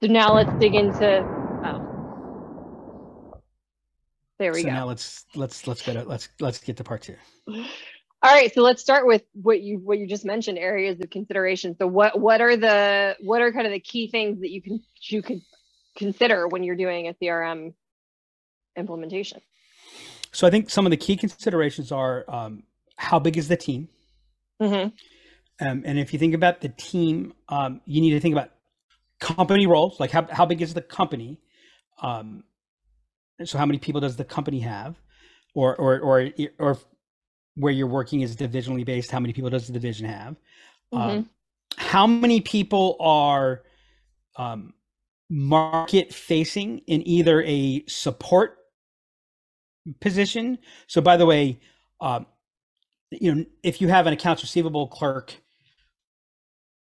So 0.00 0.08
now 0.08 0.32
let's 0.34 0.52
dig 0.60 0.74
into. 0.74 1.20
Oh, 1.64 3.40
there 4.38 4.52
we 4.52 4.62
go. 4.62 4.62
so 4.62 4.68
go. 4.68 4.74
now 4.74 4.86
let's 4.86 5.26
let's 5.34 5.66
let's 5.66 5.82
get 5.82 6.06
let's 6.06 6.28
let's 6.40 6.58
get 6.58 6.76
to 6.76 6.84
part 6.84 7.02
two 7.02 7.16
All 8.22 8.32
right, 8.32 8.54
so 8.54 8.62
let's 8.62 8.80
start 8.82 9.06
with 9.06 9.22
what 9.32 9.60
you 9.62 9.78
what 9.78 9.98
you 9.98 10.06
just 10.06 10.24
mentioned 10.24 10.58
areas 10.58 11.00
of 11.00 11.10
consideration. 11.10 11.76
So 11.78 11.86
what 11.86 12.18
what 12.20 12.40
are 12.40 12.56
the 12.56 13.16
what 13.20 13.42
are 13.42 13.52
kind 13.52 13.66
of 13.66 13.72
the 13.72 13.80
key 13.80 14.08
things 14.08 14.40
that 14.40 14.50
you 14.50 14.62
can 14.62 14.80
you 15.02 15.22
could 15.22 15.40
consider 15.96 16.46
when 16.48 16.62
you're 16.62 16.76
doing 16.76 17.08
a 17.08 17.14
CRM 17.14 17.74
implementation? 18.76 19.40
so 20.34 20.46
i 20.46 20.50
think 20.50 20.70
some 20.70 20.86
of 20.86 20.90
the 20.90 20.96
key 20.96 21.16
considerations 21.16 21.92
are 21.92 22.24
um, 22.28 22.62
how 22.96 23.18
big 23.18 23.36
is 23.36 23.48
the 23.48 23.56
team 23.56 23.88
Mm-hmm. 24.62 25.66
Um, 25.66 25.82
and 25.84 25.98
if 25.98 26.12
you 26.12 26.18
think 26.18 26.34
about 26.34 26.60
the 26.60 26.68
team, 26.70 27.34
um, 27.48 27.80
you 27.84 28.00
need 28.00 28.10
to 28.12 28.20
think 28.20 28.34
about 28.34 28.50
company 29.20 29.66
roles, 29.66 30.00
like 30.00 30.10
how, 30.10 30.26
how 30.30 30.46
big 30.46 30.62
is 30.62 30.74
the 30.74 30.82
company? 30.82 31.40
Um, 32.00 32.44
so 33.44 33.58
how 33.58 33.66
many 33.66 33.78
people 33.78 34.00
does 34.00 34.16
the 34.16 34.24
company 34.24 34.60
have? 34.60 34.96
Or, 35.54 35.76
or, 35.76 36.00
or, 36.00 36.30
or 36.58 36.78
where 37.56 37.72
you're 37.72 37.86
working 37.86 38.22
is 38.22 38.36
divisionally 38.36 38.84
based, 38.84 39.10
how 39.10 39.20
many 39.20 39.32
people 39.32 39.50
does 39.50 39.66
the 39.66 39.72
division 39.72 40.06
have? 40.06 40.36
Um, 40.92 41.30
how 41.76 42.06
many 42.06 42.40
people 42.40 42.96
are 43.00 43.62
um, 44.36 44.74
market 45.30 46.12
facing 46.12 46.78
in 46.86 47.06
either 47.06 47.42
a 47.42 47.84
support 47.86 48.58
position? 50.00 50.58
So 50.86 51.00
by 51.00 51.16
the 51.16 51.26
way, 51.26 51.60
um, 52.00 52.26
you 53.10 53.34
know, 53.34 53.44
if 53.62 53.80
you 53.80 53.88
have 53.88 54.06
an 54.06 54.12
accounts 54.12 54.42
receivable 54.42 54.86
clerk, 54.86 55.34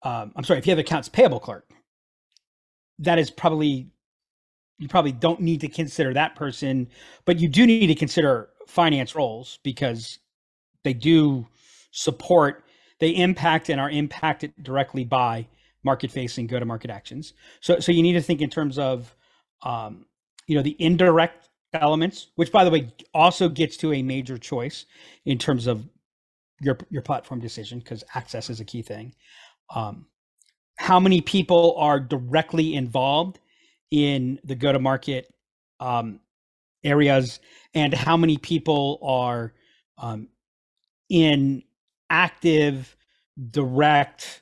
um, 0.03 0.31
I'm 0.35 0.43
sorry, 0.43 0.59
if 0.59 0.65
you 0.65 0.71
have 0.71 0.79
an 0.79 0.85
accounts 0.85 1.09
payable 1.09 1.39
clerk, 1.39 1.69
that 2.99 3.19
is 3.19 3.29
probably 3.29 3.89
you 4.77 4.87
probably 4.87 5.11
don't 5.11 5.39
need 5.41 5.61
to 5.61 5.67
consider 5.67 6.11
that 6.13 6.35
person, 6.35 6.87
but 7.25 7.39
you 7.39 7.47
do 7.47 7.67
need 7.67 7.85
to 7.87 7.95
consider 7.95 8.49
finance 8.67 9.13
roles 9.13 9.59
because 9.63 10.17
they 10.83 10.93
do 10.93 11.47
support, 11.91 12.63
they 12.99 13.09
impact 13.09 13.69
and 13.69 13.79
are 13.79 13.89
impacted 13.89 14.53
directly 14.61 15.03
by 15.03 15.47
market 15.83 16.11
facing 16.11 16.47
go 16.47 16.59
to 16.59 16.65
market 16.65 16.89
actions. 16.89 17.33
So 17.59 17.79
so 17.79 17.91
you 17.91 18.03
need 18.03 18.13
to 18.13 18.21
think 18.21 18.41
in 18.41 18.49
terms 18.49 18.77
of 18.77 19.15
um, 19.63 20.05
you 20.47 20.55
know 20.55 20.61
the 20.61 20.75
indirect 20.79 21.49
elements, 21.73 22.27
which 22.35 22.51
by 22.51 22.63
the 22.63 22.69
way 22.69 22.93
also 23.13 23.49
gets 23.49 23.77
to 23.77 23.93
a 23.93 24.01
major 24.01 24.37
choice 24.37 24.85
in 25.25 25.37
terms 25.37 25.67
of 25.67 25.87
your 26.59 26.77
your 26.89 27.01
platform 27.01 27.39
decision 27.39 27.79
because 27.79 28.03
access 28.15 28.49
is 28.49 28.59
a 28.59 28.65
key 28.65 28.81
thing. 28.81 29.13
Um, 29.73 30.05
how 30.77 30.99
many 30.99 31.21
people 31.21 31.75
are 31.77 31.99
directly 31.99 32.75
involved 32.75 33.39
in 33.91 34.39
the 34.43 34.55
go 34.55 34.71
to 34.71 34.79
market 34.79 35.31
um, 35.79 36.19
areas, 36.83 37.39
and 37.73 37.93
how 37.93 38.17
many 38.17 38.37
people 38.37 38.99
are 39.03 39.53
um, 39.97 40.27
in 41.11 41.61
active, 42.09 42.95
direct 43.51 44.41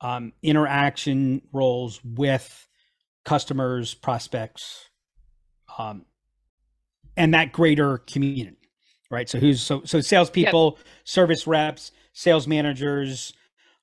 um, 0.00 0.32
interaction 0.40 1.42
roles 1.52 2.00
with 2.04 2.68
customers, 3.24 3.92
prospects, 3.92 4.88
um, 5.78 6.06
and 7.16 7.34
that 7.34 7.50
greater 7.50 7.98
community, 7.98 8.70
right? 9.10 9.28
So 9.28 9.40
who's 9.40 9.60
so 9.60 9.82
so 9.84 10.00
salespeople, 10.00 10.76
yep. 10.76 10.86
service 11.02 11.44
reps, 11.46 11.90
sales 12.12 12.46
managers, 12.46 13.32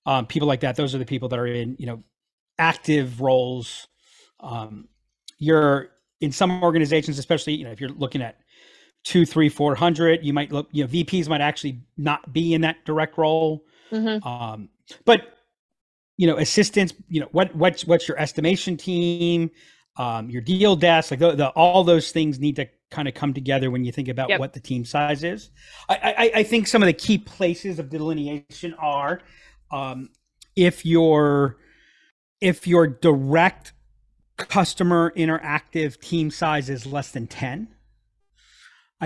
um, 0.05 0.25
people 0.25 0.47
like 0.47 0.61
that. 0.61 0.77
Those 0.77 0.95
are 0.95 0.99
the 0.99 1.05
people 1.05 1.27
that 1.27 1.39
are 1.39 1.45
in 1.45 1.75
you 1.77 1.87
know 1.87 2.03
active 2.57 3.19
roles. 3.19 3.87
Um, 4.39 4.87
you're 5.39 5.89
in 6.21 6.31
some 6.31 6.63
organizations, 6.63 7.19
especially 7.19 7.55
you 7.55 7.65
know 7.65 7.71
if 7.71 7.81
you're 7.81 7.89
looking 7.89 8.21
at 8.21 8.37
two, 9.03 9.25
three, 9.25 9.49
four 9.49 9.75
hundred, 9.75 10.25
you 10.25 10.33
might 10.33 10.51
look. 10.51 10.67
You 10.71 10.83
know 10.83 10.89
VPs 10.89 11.27
might 11.27 11.41
actually 11.41 11.81
not 11.97 12.33
be 12.33 12.53
in 12.53 12.61
that 12.61 12.83
direct 12.85 13.17
role. 13.17 13.65
Mm-hmm. 13.91 14.25
Um, 14.27 14.69
but 15.05 15.37
you 16.17 16.27
know 16.27 16.37
assistants. 16.37 16.93
You 17.07 17.21
know 17.21 17.29
what 17.31 17.55
what's 17.55 17.85
what's 17.85 18.07
your 18.07 18.19
estimation 18.19 18.77
team? 18.77 19.51
Um, 19.95 20.29
your 20.29 20.41
deal 20.41 20.75
desk, 20.75 21.11
like 21.11 21.19
the, 21.19 21.35
the, 21.35 21.49
all 21.49 21.83
those 21.83 22.11
things 22.11 22.39
need 22.39 22.55
to 22.55 22.67
kind 22.89 23.07
of 23.07 23.13
come 23.13 23.31
together 23.31 23.69
when 23.69 23.85
you 23.85 23.91
think 23.91 24.07
about 24.07 24.27
yep. 24.29 24.39
what 24.39 24.53
the 24.53 24.59
team 24.59 24.85
size 24.85 25.23
is. 25.23 25.51
I, 25.87 25.95
I, 26.17 26.39
I 26.39 26.43
think 26.43 26.67
some 26.67 26.81
of 26.81 26.87
the 26.87 26.93
key 26.93 27.19
places 27.19 27.77
of 27.77 27.91
delineation 27.91 28.73
are 28.79 29.21
um, 29.71 30.09
if 30.55 30.83
your 30.85 31.57
if 32.41 32.65
your 32.65 32.87
direct 32.87 33.73
customer 34.37 35.13
interactive 35.15 35.99
team 35.99 36.31
size 36.31 36.69
is 36.69 36.85
less 36.85 37.11
than 37.11 37.27
10 37.27 37.67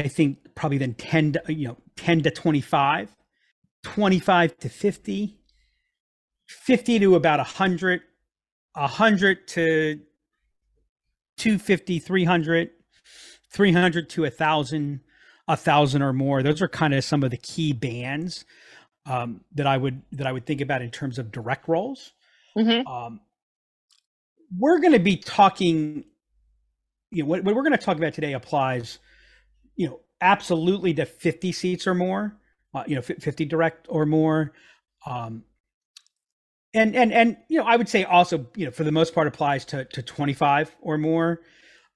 i 0.06 0.08
think 0.08 0.38
probably 0.56 0.78
then 0.78 0.94
10 0.94 1.34
to 1.34 1.42
you 1.54 1.68
know 1.68 1.78
10 1.96 2.24
to 2.24 2.32
25 2.32 3.16
25 3.84 4.58
to 4.58 4.70
50 4.70 5.38
50 6.48 7.00
to 7.00 7.16
about 7.16 7.40
100 7.40 8.02
100 8.74 9.48
to 9.48 10.00
250 11.38 12.00
300 12.00 12.70
300 13.52 14.10
to 14.10 14.22
1000 14.22 15.00
a 15.50 15.56
thousand 15.56 16.02
or 16.02 16.12
more 16.12 16.44
those 16.44 16.62
are 16.62 16.68
kind 16.68 16.94
of 16.94 17.04
some 17.04 17.24
of 17.24 17.32
the 17.32 17.38
key 17.38 17.72
bands 17.72 18.44
um, 19.08 19.42
that 19.56 19.66
I 19.66 19.78
would 19.78 20.02
that 20.14 20.28
I 20.28 20.32
would 20.32 20.46
think 20.46 20.62
about 20.62 20.82
in 20.82 20.92
terms 20.92 21.18
of 21.18 21.32
direct 21.32 21.68
roles. 21.68 22.14
Mm-hmm. 22.58 22.88
Um, 22.88 23.22
we're 24.58 24.80
going 24.80 24.94
to 24.94 25.00
be 25.00 25.18
talking. 25.18 26.04
You 27.10 27.24
know, 27.24 27.30
what, 27.30 27.44
what 27.44 27.56
we're 27.56 27.64
going 27.64 27.78
to 27.78 27.84
talk 27.84 27.98
about 27.98 28.14
today 28.14 28.34
applies, 28.34 29.00
you 29.78 29.88
know, 29.88 30.02
absolutely 30.20 30.94
to 30.96 31.06
50 31.06 31.52
seats 31.54 31.88
or 31.88 31.94
more. 31.94 32.36
Uh, 32.74 32.84
you 32.86 32.96
know, 32.96 33.02
50 33.02 33.46
direct 33.46 33.88
or 33.90 34.06
more. 34.06 34.52
Um, 35.06 35.44
and 36.74 36.96
and 36.96 37.14
and 37.14 37.38
you 37.48 37.58
know, 37.58 37.66
I 37.66 37.76
would 37.76 37.88
say 37.90 38.04
also, 38.04 38.46
you 38.56 38.66
know, 38.66 38.72
for 38.72 38.84
the 38.84 38.92
most 38.92 39.16
part, 39.16 39.26
applies 39.26 39.66
to 39.66 39.86
to 39.86 40.02
25 40.04 40.76
or 40.82 40.98
more. 40.98 41.42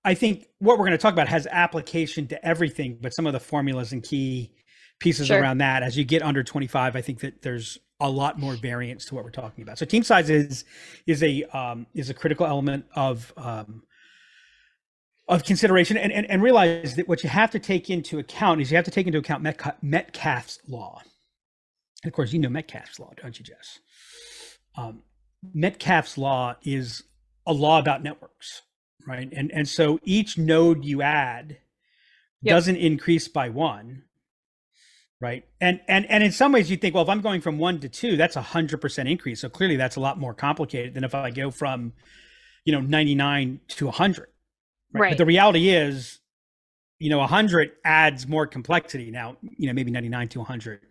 I 0.04 0.16
think 0.16 0.48
what 0.60 0.80
we're 0.80 0.86
going 0.86 0.94
to 0.94 0.98
talk 0.98 1.14
about 1.14 1.28
has 1.28 1.46
application 1.52 2.26
to 2.28 2.46
everything, 2.46 2.98
but 3.00 3.14
some 3.14 3.28
of 3.28 3.34
the 3.34 3.40
formulas 3.40 3.92
and 3.92 4.02
key 4.02 4.52
pieces 5.00 5.28
sure. 5.28 5.40
around 5.40 5.60
that. 5.60 5.84
As 5.84 5.98
you 5.98 6.04
get 6.06 6.24
under 6.24 6.42
25, 6.42 6.96
I 6.96 7.02
think 7.02 7.20
that 7.20 7.42
there's 7.42 7.78
a 8.00 8.10
lot 8.10 8.40
more 8.40 8.56
variance 8.56 9.06
to 9.06 9.16
what 9.16 9.24
we're 9.24 9.30
talking 9.30 9.62
about. 9.62 9.78
So 9.78 9.86
team 9.86 10.04
size 10.04 10.30
is 10.30 10.66
is 11.06 11.22
a 11.22 11.44
um, 11.56 11.86
is 11.94 12.10
a 12.10 12.14
critical 12.14 12.48
element 12.48 12.86
of 12.96 13.32
um, 13.38 13.84
of 15.32 15.44
consideration, 15.46 15.98
and, 15.98 16.12
and 16.12 16.30
and 16.30 16.44
realize 16.44 16.96
that 16.98 17.08
what 17.08 17.24
you 17.24 17.30
have 17.30 17.50
to 17.52 17.60
take 17.60 17.90
into 17.90 18.20
account 18.20 18.62
is 18.62 18.70
you 18.70 18.76
have 18.76 18.86
to 18.86 18.92
take 18.92 19.08
into 19.08 19.18
account 19.18 19.42
Metcalfe's 19.82 20.60
law. 20.68 21.02
And 22.04 22.12
of 22.12 22.14
course, 22.14 22.34
you 22.34 22.40
know 22.40 22.50
Metcalfe's 22.50 23.00
law, 23.00 23.12
don't 23.20 23.40
you, 23.40 23.46
Jess? 23.46 23.80
Um, 24.76 25.04
Metcalfe's 25.54 26.18
law 26.18 26.56
is 26.64 27.04
a 27.48 27.54
law 27.54 27.80
about 27.80 28.04
networks, 28.04 28.62
right? 29.08 29.32
And 29.32 29.52
and 29.52 29.68
so 29.68 30.00
each 30.04 30.38
node 30.38 30.84
you 30.84 31.02
add 31.02 31.58
yep. 32.42 32.54
doesn't 32.54 32.76
increase 32.76 33.28
by 33.28 33.50
one 33.50 34.04
right 35.22 35.46
and 35.62 35.80
and 35.88 36.10
and 36.10 36.24
in 36.24 36.32
some 36.32 36.52
ways 36.52 36.70
you 36.72 36.76
think 36.76 36.96
well 36.96 37.04
if 37.04 37.10
i'm 37.10 37.22
going 37.22 37.40
from 37.40 37.60
one 37.60 37.80
to 37.80 37.88
two 37.88 38.18
that's 38.18 38.36
a 38.36 38.42
hundred 38.42 38.82
percent 38.82 39.08
increase 39.08 39.40
so 39.40 39.48
clearly 39.48 39.76
that's 39.76 39.96
a 39.96 40.00
lot 40.00 40.18
more 40.18 40.34
complicated 40.34 40.96
than 40.96 41.04
if 41.04 41.14
i 41.14 41.30
go 41.30 41.52
from 41.52 41.94
you 42.66 42.74
know 42.74 42.82
99 42.82 43.60
to 43.68 43.86
100 43.86 44.31
right, 44.94 45.02
right. 45.02 45.12
but 45.12 45.18
the 45.18 45.26
reality 45.26 45.70
is 45.70 46.20
you 47.00 47.10
know 47.10 47.20
100 47.20 47.72
adds 47.84 48.28
more 48.28 48.46
complexity 48.48 49.12
now 49.12 49.38
you 49.42 49.68
know 49.68 49.74
maybe 49.74 49.92
99 49.92 50.28
to 50.30 50.40
100 50.40 50.82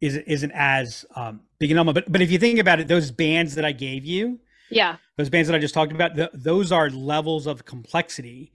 is, 0.00 0.16
isn't 0.16 0.52
as 0.52 1.06
um, 1.14 1.40
big 1.58 1.70
a 1.70 1.74
number 1.74 1.92
but 1.92 2.10
but 2.10 2.20
if 2.20 2.30
you 2.30 2.38
think 2.38 2.58
about 2.58 2.80
it 2.80 2.88
those 2.88 3.10
bands 3.10 3.54
that 3.54 3.64
i 3.64 3.72
gave 3.72 4.04
you 4.04 4.38
yeah 4.70 4.96
those 5.16 5.30
bands 5.30 5.48
that 5.48 5.54
i 5.56 5.58
just 5.58 5.74
talked 5.74 5.92
about 5.92 6.14
the, 6.14 6.30
those 6.34 6.72
are 6.72 6.90
levels 6.90 7.46
of 7.46 7.64
complexity 7.64 8.52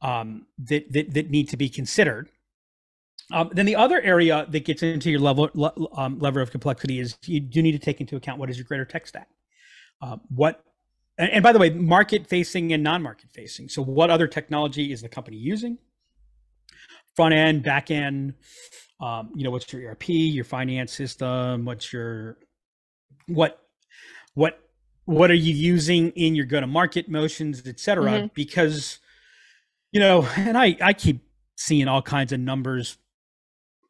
um, 0.00 0.46
that, 0.58 0.90
that 0.92 1.12
that 1.12 1.30
need 1.30 1.48
to 1.48 1.56
be 1.56 1.68
considered 1.68 2.30
um, 3.30 3.50
then 3.52 3.66
the 3.66 3.76
other 3.76 4.00
area 4.00 4.46
that 4.48 4.64
gets 4.64 4.82
into 4.82 5.10
your 5.10 5.20
level 5.20 5.50
um, 5.92 6.18
level 6.18 6.42
of 6.42 6.50
complexity 6.50 6.98
is 6.98 7.18
you 7.24 7.40
do 7.40 7.62
need 7.62 7.72
to 7.72 7.78
take 7.78 8.00
into 8.00 8.16
account 8.16 8.38
what 8.38 8.48
is 8.48 8.56
your 8.56 8.64
greater 8.64 8.86
tech 8.86 9.06
stack. 9.06 9.28
Uh, 10.00 10.16
what 10.28 10.64
and, 11.18 11.30
and, 11.30 11.42
by 11.42 11.52
the 11.52 11.58
way, 11.58 11.70
market 11.70 12.26
facing 12.26 12.72
and 12.72 12.82
non-market 12.82 13.30
facing. 13.32 13.68
So 13.68 13.82
what 13.82 14.10
other 14.10 14.26
technology 14.26 14.92
is 14.92 15.02
the 15.02 15.08
company 15.08 15.36
using? 15.36 15.78
Front 17.16 17.34
end, 17.34 17.62
back 17.62 17.90
end. 17.90 18.34
Um, 19.00 19.30
you 19.34 19.44
know, 19.44 19.50
what's 19.50 19.72
your 19.72 19.90
ERP, 19.90 20.08
your 20.08 20.44
finance 20.44 20.92
system? 20.92 21.64
What's 21.64 21.92
your 21.92 22.38
what 23.26 23.60
what 24.34 24.60
what 25.04 25.30
are 25.30 25.34
you 25.34 25.52
using 25.52 26.10
in 26.10 26.34
your 26.34 26.46
go-to-market 26.46 27.08
motions, 27.08 27.62
et 27.66 27.78
cetera? 27.80 28.10
Mm-hmm. 28.10 28.26
Because 28.34 28.98
you 29.92 30.00
know, 30.00 30.26
and 30.36 30.56
I 30.56 30.76
I 30.80 30.92
keep 30.92 31.20
seeing 31.56 31.88
all 31.88 32.02
kinds 32.02 32.32
of 32.32 32.40
numbers 32.40 32.98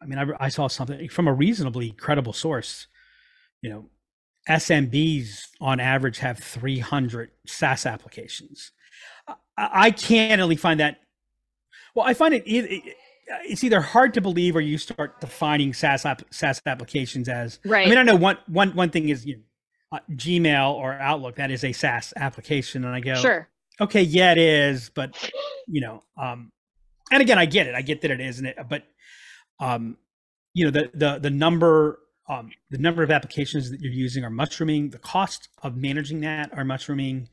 I 0.01 0.07
mean, 0.07 0.19
I, 0.19 0.27
I 0.41 0.49
saw 0.49 0.69
something 0.69 1.09
from 1.09 1.29
a 1.29 1.33
reasonably 1.33 1.93
credible 1.93 2.33
source. 2.33 2.87
You 3.63 3.71
know, 3.71 3.91
SMBs 4.49 5.49
on 5.61 5.81
average 5.81 6.19
have 6.19 6.39
300 6.39 7.31
SaaS 7.47 7.87
applications. 7.87 8.73
I, 9.29 9.35
I 9.57 9.91
can't 9.91 10.41
really 10.41 10.57
find 10.57 10.81
that. 10.81 10.99
Well, 11.95 12.07
I 12.07 12.15
find 12.15 12.35
it, 12.35 12.45
it, 12.47 12.95
it's 13.45 13.63
either 13.63 13.81
hard 13.81 14.15
to 14.15 14.21
believe 14.21 14.57
or 14.57 14.61
you 14.61 14.79
start 14.79 15.21
defining 15.21 15.75
SaaS 15.75 16.07
app, 16.07 16.23
SaaS 16.31 16.63
applications 16.67 17.29
as 17.29 17.59
right. 17.65 17.87
I 17.87 17.91
mean, 17.91 17.99
I 17.99 18.03
know 18.03 18.17
one 18.17 18.39
one 18.47 18.75
one 18.75 18.91
thing 18.91 19.09
is 19.09 19.27
you 19.27 19.37
know, 19.37 19.43
uh, 19.93 20.01
Gmail 20.13 20.75
or 20.75 20.95
Outlook 20.95 21.37
that 21.37 21.51
is 21.51 21.65
a 21.65 21.73
SaaS 21.73 22.13
application, 22.17 22.85
and 22.85 22.95
I 22.95 23.01
go, 23.01 23.15
sure, 23.17 23.49
okay, 23.81 24.03
yeah, 24.03 24.33
it 24.33 24.39
is, 24.39 24.91
but 24.95 25.31
you 25.67 25.81
know, 25.81 26.03
um, 26.17 26.53
and 27.11 27.21
again, 27.21 27.39
I 27.39 27.47
get 27.47 27.67
it, 27.67 27.75
I 27.75 27.83
get 27.83 28.01
that 28.03 28.11
it 28.11 28.21
isn't 28.21 28.47
it, 28.47 28.57
but 28.69 28.85
um, 29.61 29.97
you 30.55 30.65
know 30.65 30.71
the 30.71 30.91
the 30.95 31.19
the 31.19 31.31
number 31.31 31.99
um, 32.29 32.51
the 32.71 32.79
number 32.79 33.03
of 33.03 33.11
applications 33.11 33.71
that 33.71 33.81
you're 33.81 33.93
using 33.93 34.25
are 34.25 34.31
mushrooming. 34.31 34.91
The 34.91 34.99
cost 34.99 35.49
of 35.63 35.77
managing 35.77 36.21
that 36.21 36.51
are 36.57 36.65
mushrooming, 36.65 37.29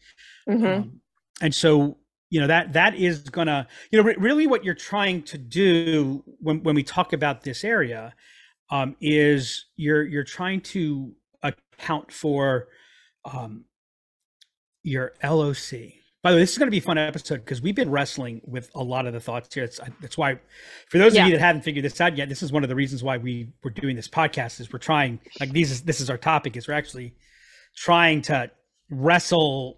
mm-hmm. 0.48 0.66
um, 0.66 1.02
and 1.42 1.54
so 1.54 1.98
you 2.30 2.40
know 2.40 2.48
that 2.48 2.74
that 2.74 2.96
is 2.96 3.22
gonna 3.30 3.68
you 3.92 4.00
know 4.00 4.06
re- 4.06 4.16
really 4.18 4.48
what 4.48 4.64
you're 4.64 4.74
trying 4.74 5.22
to 5.24 5.38
do 5.38 6.24
when 6.40 6.64
when 6.64 6.75
we 6.75 6.84
talk 6.84 7.14
about 7.14 7.44
this 7.44 7.64
area 7.64 8.14
um, 8.70 8.96
is 9.02 9.66
you're 9.75 10.04
you're 10.04 10.24
trying 10.24 10.62
to 10.62 11.14
account 11.44 12.12
for 12.12 12.68
um, 13.25 13.66
your 14.84 15.14
LOC 15.24 15.94
by 16.25 16.32
the 16.32 16.38
way, 16.38 16.41
this 16.41 16.53
is 16.53 16.58
going 16.58 16.65
to 16.65 16.72
be 16.72 16.79
a 16.79 16.82
fun 16.82 16.98
episode 16.98 17.46
because 17.46 17.62
we've 17.62 17.75
been 17.75 17.91
wrestling 17.91 18.41
with 18.48 18.72
a 18.74 18.84
lot 18.84 19.05
of 19.05 19.13
the 19.13 19.20
thoughts 19.20 19.53
here. 19.53 19.63
It's, 19.63 19.79
that's 20.01 20.17
why, 20.17 20.39
for 20.89 20.98
those 20.98 21.13
yeah. 21.13 21.22
of 21.22 21.27
you 21.27 21.36
that 21.36 21.39
haven't 21.39 21.62
figured 21.62 21.86
this 21.86 22.01
out 22.01 22.17
yet, 22.17 22.29
this 22.29 22.41
is 22.41 22.51
one 22.51 22.63
of 22.63 22.70
the 22.70 22.74
reasons 22.74 23.03
why 23.03 23.17
we 23.17 23.50
were 23.63 23.70
doing 23.70 23.96
this 23.96 24.08
podcast. 24.08 24.60
Is 24.60 24.74
we're 24.74 24.79
trying 24.79 25.20
like 25.39 25.51
these 25.51 25.70
is 25.70 25.84
this 25.84 26.01
is 26.01 26.10
our 26.10 26.17
topic. 26.17 26.58
Is 26.58 26.67
we're 26.67 26.74
actually 26.74 27.13
trying 27.77 28.24
to 28.24 28.50
wrestle 28.89 29.77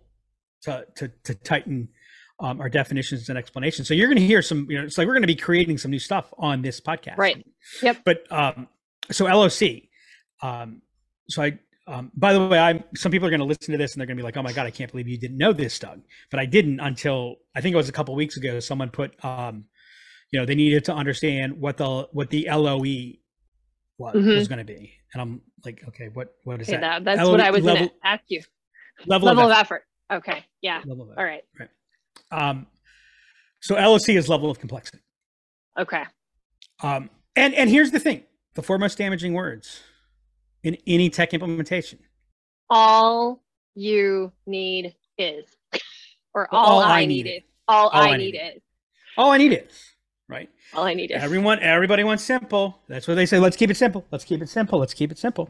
to 0.62 0.88
to 0.96 1.12
to 1.26 1.36
tighten 1.36 1.90
um, 2.40 2.62
our 2.62 2.70
definitions 2.70 3.28
and 3.28 3.38
explanations. 3.38 3.90
So 3.90 3.94
you're 3.94 4.08
going 4.08 4.18
to 4.18 4.26
hear 4.26 4.42
some. 4.42 4.68
You 4.70 4.78
know, 4.78 4.86
it's 4.86 4.98
like 4.98 5.06
we're 5.06 5.16
going 5.16 5.24
to 5.24 5.28
be 5.28 5.36
creating 5.36 5.78
some 5.80 5.92
new 5.92 6.00
stuff 6.00 6.34
on 6.38 6.62
this 6.62 6.80
podcast. 6.80 7.18
Right. 7.18 7.46
Yep. 7.82 8.04
But 8.06 8.32
um, 8.32 8.70
so 9.12 9.26
LOC. 9.26 9.90
Um, 10.42 10.82
so 11.28 11.44
I 11.44 11.60
Um, 11.88 12.12
by 12.16 12.34
the 12.34 12.46
way, 12.46 12.60
I'm 12.60 12.84
some 12.96 13.12
people 13.14 13.28
are 13.28 13.32
going 13.32 13.40
to 13.40 13.46
listen 13.46 13.72
to 13.72 13.78
this 13.78 13.94
and 13.94 14.02
they're 14.02 14.08
going 14.08 14.18
to 14.18 14.22
be 14.22 14.26
like, 14.26 14.36
"Oh 14.36 14.42
my 14.44 14.52
god, 14.52 14.66
I 14.68 14.72
can't 14.72 14.92
believe 14.92 15.08
you 15.08 15.18
didn't 15.18 15.38
know 15.38 15.54
this, 15.54 15.80
Doug." 15.80 16.02
But 16.30 16.40
I 16.42 16.46
didn't 16.46 16.82
until 16.82 17.38
I 17.56 17.62
think 17.62 17.74
it 17.74 17.78
was 17.78 17.88
a 17.88 17.94
couple 17.94 18.14
weeks 18.16 18.36
ago. 18.36 18.60
Someone 18.60 18.90
put, 18.90 19.14
um, 19.24 19.66
you 20.32 20.40
know, 20.40 20.46
they 20.46 20.56
needed 20.56 20.84
to 20.86 20.94
understand 20.94 21.62
what 21.62 21.78
the 21.78 22.10
what 22.12 22.30
the 22.30 22.48
LOE 22.52 23.14
was, 23.98 24.16
Mhm. 24.16 24.36
was 24.36 24.48
going 24.50 24.60
to 24.60 24.66
be, 24.66 24.94
and 25.14 25.22
I'm 25.22 25.42
like, 25.64 25.82
okay, 25.88 26.10
what 26.14 26.36
what 26.44 26.60
is 26.62 26.68
Okay, 26.68 26.78
that? 26.78 27.06
that, 27.06 27.18
that's 27.18 27.26
LOE 27.26 27.32
what 27.32 27.40
I 27.42 27.52
was 27.52 27.64
going 27.64 27.88
to 27.88 27.94
ask 28.04 28.24
you. 28.28 28.42
level, 29.06 29.28
Level 29.28 29.46
of 29.46 29.52
of 29.52 29.58
effort. 29.58 29.86
effort. 30.10 30.28
Okay. 30.30 30.46
Yeah. 30.62 30.82
Level 30.86 31.04
of 31.04 31.12
effort. 31.18 31.20
All 31.20 31.26
right. 31.26 31.40
Um, 32.50 32.68
so 33.62 33.76
LOC 33.76 34.10
is 34.10 34.28
level 34.28 34.52
of 34.52 34.60
complexity. 34.60 35.00
Okay. 35.80 36.04
Um, 36.84 37.10
and 37.38 37.54
and 37.54 37.70
here's 37.70 37.92
the 37.92 38.00
thing: 38.00 38.24
the 38.56 38.62
four 38.62 38.78
most 38.78 38.98
damaging 38.98 39.32
words 39.34 39.82
in 40.68 40.78
any 40.86 41.10
tech 41.10 41.34
implementation. 41.34 42.00
All 42.70 43.42
you 43.76 44.32
need 44.46 44.96
is, 45.18 45.46
or 46.34 46.54
all, 46.54 46.66
All 46.66 46.80
I, 46.80 47.02
I 47.02 47.06
need 47.06 47.26
is. 47.28 47.42
All, 47.68 47.90
All 47.90 48.02
I, 48.02 48.10
I 48.10 48.18
need 48.18 48.34
need 48.34 48.40
is. 48.56 48.62
All 49.18 49.32
I 49.32 49.38
need 49.38 49.54
is 49.54 49.88
right. 50.30 50.50
All 50.74 50.84
I 50.84 50.94
need 50.94 51.12
is. 51.12 51.22
Everyone, 51.22 51.60
everybody 51.60 52.04
wants 52.04 52.24
simple. 52.24 52.82
That's 52.88 53.08
what 53.08 53.16
they 53.16 53.26
say. 53.26 53.40
Let's 53.40 53.56
keep 53.56 53.70
it 53.70 53.78
simple. 53.78 54.06
Let's 54.12 54.26
keep 54.26 54.42
it 54.42 54.50
simple. 54.50 54.80
Let's 54.80 54.94
keep 54.94 55.12
it 55.12 55.18
simple. 55.18 55.50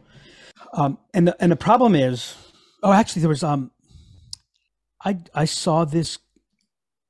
Um, 0.74 0.98
and 1.14 1.28
the 1.28 1.36
and 1.42 1.52
the 1.52 1.56
problem 1.56 1.96
is, 1.96 2.36
oh, 2.84 2.92
actually, 2.92 3.22
there 3.22 3.30
was 3.30 3.44
um, 3.44 3.72
I 5.04 5.18
I 5.34 5.46
saw 5.46 5.86
this. 5.86 6.20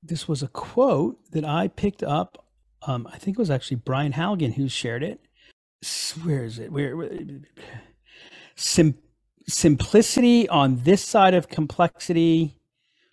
This 0.04 0.28
was 0.28 0.44
a 0.44 0.48
quote 0.48 1.20
that 1.32 1.44
I 1.44 1.68
picked 1.68 2.04
up. 2.04 2.46
Um, 2.84 3.08
I 3.12 3.18
think 3.18 3.38
it 3.38 3.40
was 3.40 3.52
actually 3.52 3.78
Brian 3.78 4.14
Halligan 4.14 4.54
who 4.54 4.70
shared 4.70 5.04
it. 5.04 5.20
Where 6.24 6.46
is 6.46 6.60
it? 6.60 6.72
Where? 6.72 6.96
where 6.96 7.10
sim, 8.58 8.96
simplicity 9.48 10.50
on 10.50 10.78
this 10.84 11.04
side 11.04 11.34
of 11.34 11.48
complexity 11.48 12.58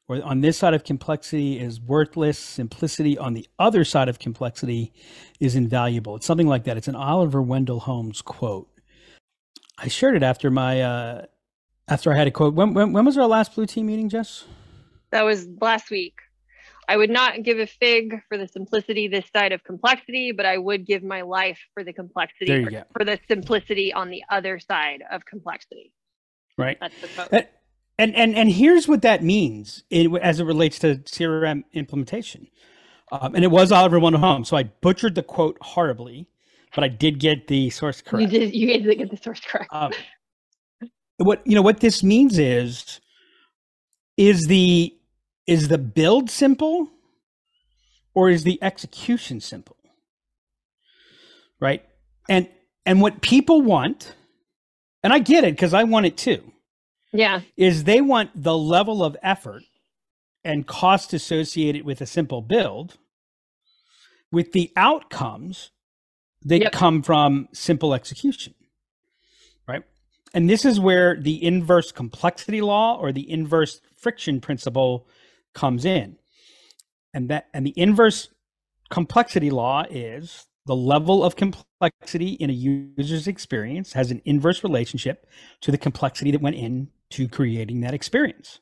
or 0.08 0.22
on 0.22 0.40
this 0.40 0.58
side 0.58 0.74
of 0.74 0.84
complexity 0.84 1.58
is 1.58 1.80
worthless. 1.80 2.38
Simplicity 2.38 3.16
on 3.16 3.32
the 3.34 3.48
other 3.58 3.84
side 3.84 4.08
of 4.08 4.18
complexity 4.18 4.92
is 5.40 5.54
invaluable. 5.54 6.16
It's 6.16 6.26
something 6.26 6.48
like 6.48 6.64
that. 6.64 6.76
It's 6.76 6.88
an 6.88 6.96
Oliver 6.96 7.40
Wendell 7.40 7.80
Holmes 7.80 8.20
quote. 8.20 8.68
I 9.78 9.88
shared 9.88 10.16
it 10.16 10.22
after 10.22 10.50
my 10.50 10.82
uh, 10.82 11.24
after 11.88 12.12
I 12.12 12.16
had 12.16 12.26
a 12.26 12.30
quote. 12.30 12.54
When, 12.54 12.74
when 12.74 12.92
when 12.92 13.04
was 13.04 13.16
our 13.16 13.26
last 13.26 13.54
blue 13.54 13.66
team 13.66 13.86
meeting, 13.86 14.08
Jess? 14.08 14.44
That 15.10 15.22
was 15.22 15.48
last 15.60 15.90
week. 15.90 16.14
I 16.88 16.96
would 16.96 17.10
not 17.10 17.42
give 17.42 17.58
a 17.58 17.66
fig 17.66 18.20
for 18.28 18.36
the 18.38 18.48
simplicity 18.48 19.08
this 19.08 19.26
side 19.34 19.52
of 19.52 19.62
complexity, 19.64 20.32
but 20.32 20.46
I 20.46 20.58
would 20.58 20.86
give 20.86 21.02
my 21.02 21.22
life 21.22 21.58
for 21.72 21.84
the 21.84 21.92
complexity 21.92 22.46
There 22.46 22.58
you 22.58 22.64
for, 22.64 22.70
go. 22.70 22.82
for 22.96 23.04
the 23.04 23.18
simplicity 23.28 23.92
on 23.92 24.10
the 24.10 24.22
other 24.30 24.58
side 24.58 25.02
of 25.10 25.24
complexity. 25.24 25.92
Right. 26.56 26.78
That's 26.80 27.00
the 27.00 27.08
quote. 27.08 27.46
And 27.96 28.14
and 28.16 28.34
and 28.34 28.50
here's 28.50 28.88
what 28.88 29.02
that 29.02 29.22
means 29.22 29.84
in, 29.88 30.16
as 30.16 30.40
it 30.40 30.44
relates 30.44 30.78
to 30.80 30.96
CRM 30.96 31.62
implementation. 31.72 32.48
Um, 33.12 33.34
and 33.36 33.44
it 33.44 33.50
was 33.50 33.70
Oliver 33.70 34.00
Wendell 34.00 34.20
Holmes, 34.20 34.48
so 34.48 34.56
I 34.56 34.64
butchered 34.64 35.14
the 35.14 35.22
quote 35.22 35.56
horribly, 35.60 36.26
but 36.74 36.82
I 36.82 36.88
did 36.88 37.20
get 37.20 37.46
the 37.46 37.70
source 37.70 38.02
correct. 38.02 38.32
You 38.32 38.40
did. 38.40 38.54
You 38.54 38.66
did 38.66 38.98
get 38.98 39.10
the 39.10 39.16
source 39.16 39.40
correct. 39.40 39.68
um, 39.72 39.92
what 41.18 41.46
you 41.46 41.54
know 41.54 41.62
what 41.62 41.78
this 41.80 42.02
means 42.02 42.38
is 42.38 43.00
is 44.16 44.40
the 44.48 44.92
is 45.46 45.68
the 45.68 45.78
build 45.78 46.30
simple 46.30 46.88
or 48.14 48.30
is 48.30 48.44
the 48.44 48.58
execution 48.62 49.40
simple 49.40 49.76
right 51.60 51.84
and 52.28 52.48
and 52.86 53.00
what 53.00 53.20
people 53.22 53.62
want 53.62 54.14
and 55.02 55.12
i 55.12 55.18
get 55.18 55.44
it 55.44 55.52
because 55.54 55.74
i 55.74 55.84
want 55.84 56.06
it 56.06 56.16
too 56.16 56.42
yeah. 57.12 57.42
is 57.56 57.84
they 57.84 58.00
want 58.00 58.30
the 58.34 58.56
level 58.56 59.04
of 59.04 59.16
effort 59.22 59.62
and 60.44 60.66
cost 60.66 61.14
associated 61.14 61.84
with 61.84 62.00
a 62.00 62.06
simple 62.06 62.42
build 62.42 62.96
with 64.32 64.52
the 64.52 64.72
outcomes 64.76 65.70
that 66.42 66.60
Yep. 66.62 66.72
come 66.72 67.02
from 67.02 67.48
simple 67.52 67.94
execution 67.94 68.54
right 69.68 69.82
and 70.34 70.50
this 70.50 70.64
is 70.64 70.80
where 70.80 71.16
the 71.20 71.42
inverse 71.44 71.92
complexity 71.92 72.60
law 72.60 72.98
or 72.98 73.12
the 73.12 73.30
inverse 73.30 73.80
friction 73.96 74.40
principle 74.40 75.06
comes 75.54 75.84
in 75.84 76.16
and 77.12 77.30
that 77.30 77.46
and 77.54 77.66
the 77.66 77.74
inverse 77.76 78.28
complexity 78.90 79.50
law 79.50 79.84
is 79.90 80.46
the 80.66 80.76
level 80.76 81.24
of 81.24 81.36
complexity 81.36 82.30
in 82.32 82.50
a 82.50 82.52
user's 82.52 83.26
experience 83.26 83.92
has 83.92 84.10
an 84.10 84.20
inverse 84.24 84.62
relationship 84.64 85.26
to 85.60 85.70
the 85.70 85.78
complexity 85.78 86.30
that 86.30 86.40
went 86.40 86.56
into 86.56 87.28
creating 87.28 87.80
that 87.82 87.94
experience. 87.94 88.60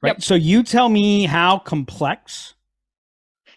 Right. 0.00 0.10
Yep. 0.14 0.22
So 0.22 0.34
you 0.34 0.62
tell 0.62 0.88
me 0.88 1.24
how 1.24 1.58
complex 1.58 2.54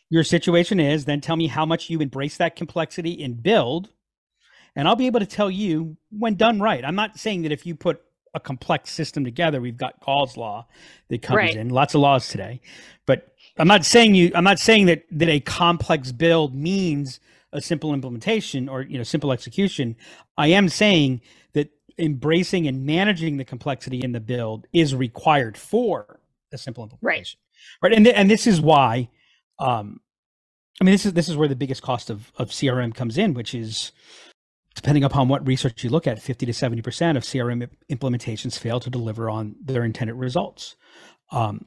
your 0.09 0.23
situation 0.23 0.79
is, 0.79 1.05
then 1.05 1.21
tell 1.21 1.35
me 1.35 1.47
how 1.47 1.65
much 1.65 1.89
you 1.89 2.01
embrace 2.01 2.37
that 2.37 2.55
complexity 2.55 3.11
in 3.11 3.35
build, 3.35 3.89
and 4.75 4.87
I'll 4.87 4.95
be 4.95 5.07
able 5.07 5.19
to 5.19 5.25
tell 5.25 5.49
you 5.49 5.97
when 6.09 6.35
done 6.35 6.59
right. 6.59 6.83
I'm 6.83 6.95
not 6.95 7.17
saying 7.17 7.43
that 7.43 7.51
if 7.51 7.65
you 7.65 7.75
put 7.75 8.01
a 8.33 8.39
complex 8.39 8.91
system 8.91 9.25
together, 9.25 9.61
we've 9.61 9.77
got 9.77 9.99
Gall's 10.01 10.37
law 10.37 10.67
that 11.09 11.21
comes 11.21 11.37
Right. 11.37 11.55
in, 11.55 11.69
lots 11.69 11.95
of 11.95 12.01
laws 12.01 12.29
today. 12.29 12.61
But 13.07 13.29
I'm 13.57 13.67
not 13.67 13.85
saying 13.85 14.15
you 14.15 14.31
I'm 14.35 14.43
not 14.45 14.59
saying 14.59 14.87
that 14.87 15.03
that 15.11 15.29
a 15.29 15.39
complex 15.41 16.11
build 16.13 16.55
means 16.55 17.19
a 17.53 17.61
simple 17.61 17.93
implementation 17.93 18.69
or 18.69 18.83
you 18.83 18.97
know 18.97 19.03
simple 19.03 19.31
execution. 19.33 19.95
I 20.37 20.47
am 20.49 20.69
saying 20.69 21.21
that 21.53 21.69
embracing 21.99 22.67
and 22.67 22.85
managing 22.85 23.37
the 23.37 23.45
complexity 23.45 24.01
in 24.03 24.13
the 24.13 24.21
build 24.21 24.67
is 24.73 24.95
required 24.95 25.57
for 25.57 26.19
a 26.53 26.57
simple 26.57 26.83
implementation. 26.83 27.39
Right. 27.81 27.93
And 27.93 28.05
th- 28.05 28.17
and 28.17 28.29
this 28.31 28.47
is 28.47 28.61
why 28.61 29.09
um 29.59 30.01
I 30.81 30.85
mean 30.85 30.93
this 30.93 31.05
is 31.05 31.13
this 31.13 31.29
is 31.29 31.37
where 31.37 31.47
the 31.49 31.55
biggest 31.57 31.81
cost 31.83 32.09
of 32.09 32.31
of 32.37 32.49
CRM 32.51 32.95
comes 32.95 33.17
in, 33.17 33.33
which 33.35 33.55
is 33.55 33.91
depending 34.75 35.03
upon 35.03 35.27
what 35.27 35.45
research 35.45 35.83
you 35.83 35.89
look 35.89 36.07
at, 36.07 36.21
50 36.21 36.45
to 36.45 36.51
70% 36.51 37.17
of 37.17 37.23
CRM 37.23 37.67
implementations 37.91 38.57
fail 38.57 38.79
to 38.79 38.89
deliver 38.89 39.29
on 39.29 39.55
their 39.61 39.83
intended 39.83 40.15
results. 40.15 40.75
Um, 41.31 41.65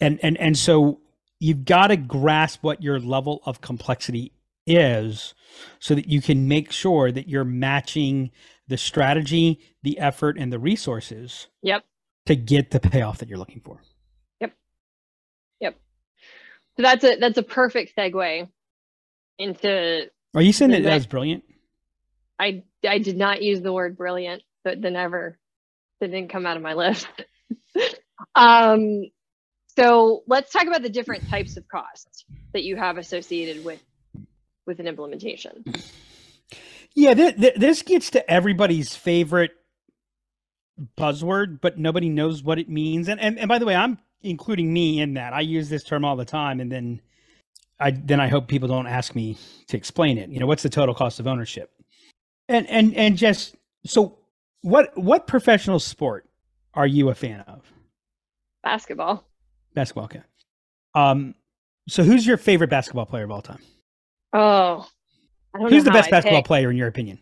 and, 0.00 0.18
and, 0.22 0.36
and 0.38 0.56
so 0.56 1.00
you've 1.38 1.64
got 1.64 1.88
to 1.88 1.96
grasp 1.96 2.62
what 2.62 2.82
your 2.82 2.98
level 2.98 3.40
of 3.44 3.60
complexity 3.60 4.32
is 4.66 5.34
so 5.78 5.94
that 5.94 6.08
you 6.08 6.20
can 6.20 6.48
make 6.48 6.72
sure 6.72 7.10
that 7.12 7.28
you're 7.28 7.44
matching 7.44 8.30
the 8.68 8.76
strategy, 8.76 9.60
the 9.82 9.98
effort, 9.98 10.38
and 10.38 10.52
the 10.52 10.58
resources 10.58 11.48
Yep. 11.62 11.84
to 12.26 12.36
get 12.36 12.70
the 12.70 12.80
payoff 12.80 13.18
that 13.18 13.28
you're 13.28 13.38
looking 13.38 13.60
for. 13.60 13.80
Yep. 14.40 14.52
Yep. 15.60 15.76
So 16.76 16.82
that's 16.82 17.04
a 17.04 17.16
that's 17.16 17.38
a 17.38 17.42
perfect 17.42 17.96
segue 17.96 18.48
into 19.38 20.06
Are 20.34 20.42
you 20.42 20.52
saying 20.52 20.70
that 20.70 20.82
that's 20.84 21.06
brilliant? 21.06 21.44
I 22.40 22.64
I 22.86 22.98
did 22.98 23.16
not 23.16 23.42
use 23.42 23.60
the 23.60 23.72
word 23.72 23.96
brilliant, 23.96 24.42
but 24.64 24.80
the 24.80 24.90
never 24.90 25.38
that 26.00 26.10
didn't 26.10 26.30
come 26.30 26.46
out 26.46 26.56
of 26.56 26.62
my 26.62 26.74
list. 26.74 27.06
um 28.34 29.02
so 29.76 30.22
let's 30.26 30.52
talk 30.52 30.66
about 30.66 30.82
the 30.82 30.88
different 30.88 31.28
types 31.28 31.56
of 31.56 31.68
costs 31.68 32.24
that 32.52 32.64
you 32.64 32.76
have 32.76 32.96
associated 32.98 33.64
with 33.64 33.80
with 34.66 34.80
an 34.80 34.86
implementation. 34.86 35.64
Yeah, 36.94 37.14
th- 37.14 37.36
th- 37.36 37.54
this 37.56 37.82
gets 37.82 38.10
to 38.10 38.30
everybody's 38.30 38.96
favorite 38.96 39.52
buzzword, 40.96 41.60
but 41.60 41.78
nobody 41.78 42.08
knows 42.08 42.42
what 42.42 42.58
it 42.58 42.68
means. 42.68 43.08
And, 43.08 43.20
and 43.20 43.38
and 43.38 43.48
by 43.48 43.58
the 43.58 43.66
way, 43.66 43.76
I'm 43.76 43.98
including 44.22 44.72
me 44.72 45.00
in 45.00 45.14
that. 45.14 45.32
I 45.32 45.40
use 45.40 45.68
this 45.68 45.84
term 45.84 46.04
all 46.04 46.16
the 46.16 46.24
time, 46.24 46.60
and 46.60 46.70
then 46.70 47.00
I 47.78 47.92
then 47.92 48.20
I 48.20 48.28
hope 48.28 48.48
people 48.48 48.68
don't 48.68 48.86
ask 48.86 49.14
me 49.14 49.38
to 49.68 49.76
explain 49.76 50.18
it. 50.18 50.30
You 50.30 50.40
know, 50.40 50.46
what's 50.46 50.62
the 50.62 50.68
total 50.68 50.94
cost 50.94 51.20
of 51.20 51.26
ownership? 51.26 51.70
And 52.50 52.66
and 52.68 52.94
and 52.96 53.16
just 53.16 53.54
so 53.86 54.18
what 54.62 54.90
what 54.98 55.28
professional 55.28 55.78
sport 55.78 56.28
are 56.74 56.86
you 56.86 57.08
a 57.08 57.14
fan 57.14 57.40
of? 57.42 57.62
Basketball. 58.64 59.24
Basketball, 59.74 60.04
okay. 60.06 60.22
Um, 60.94 61.36
so 61.88 62.02
who's 62.02 62.26
your 62.26 62.36
favorite 62.36 62.68
basketball 62.68 63.06
player 63.06 63.22
of 63.24 63.30
all 63.30 63.40
time? 63.40 63.60
Oh. 64.32 64.86
I 65.54 65.58
don't 65.58 65.70
Who's 65.70 65.84
the 65.84 65.90
best 65.92 66.08
I 66.08 66.10
basketball 66.10 66.40
pick. 66.40 66.46
player 66.46 66.70
in 66.70 66.76
your 66.76 66.88
opinion? 66.88 67.18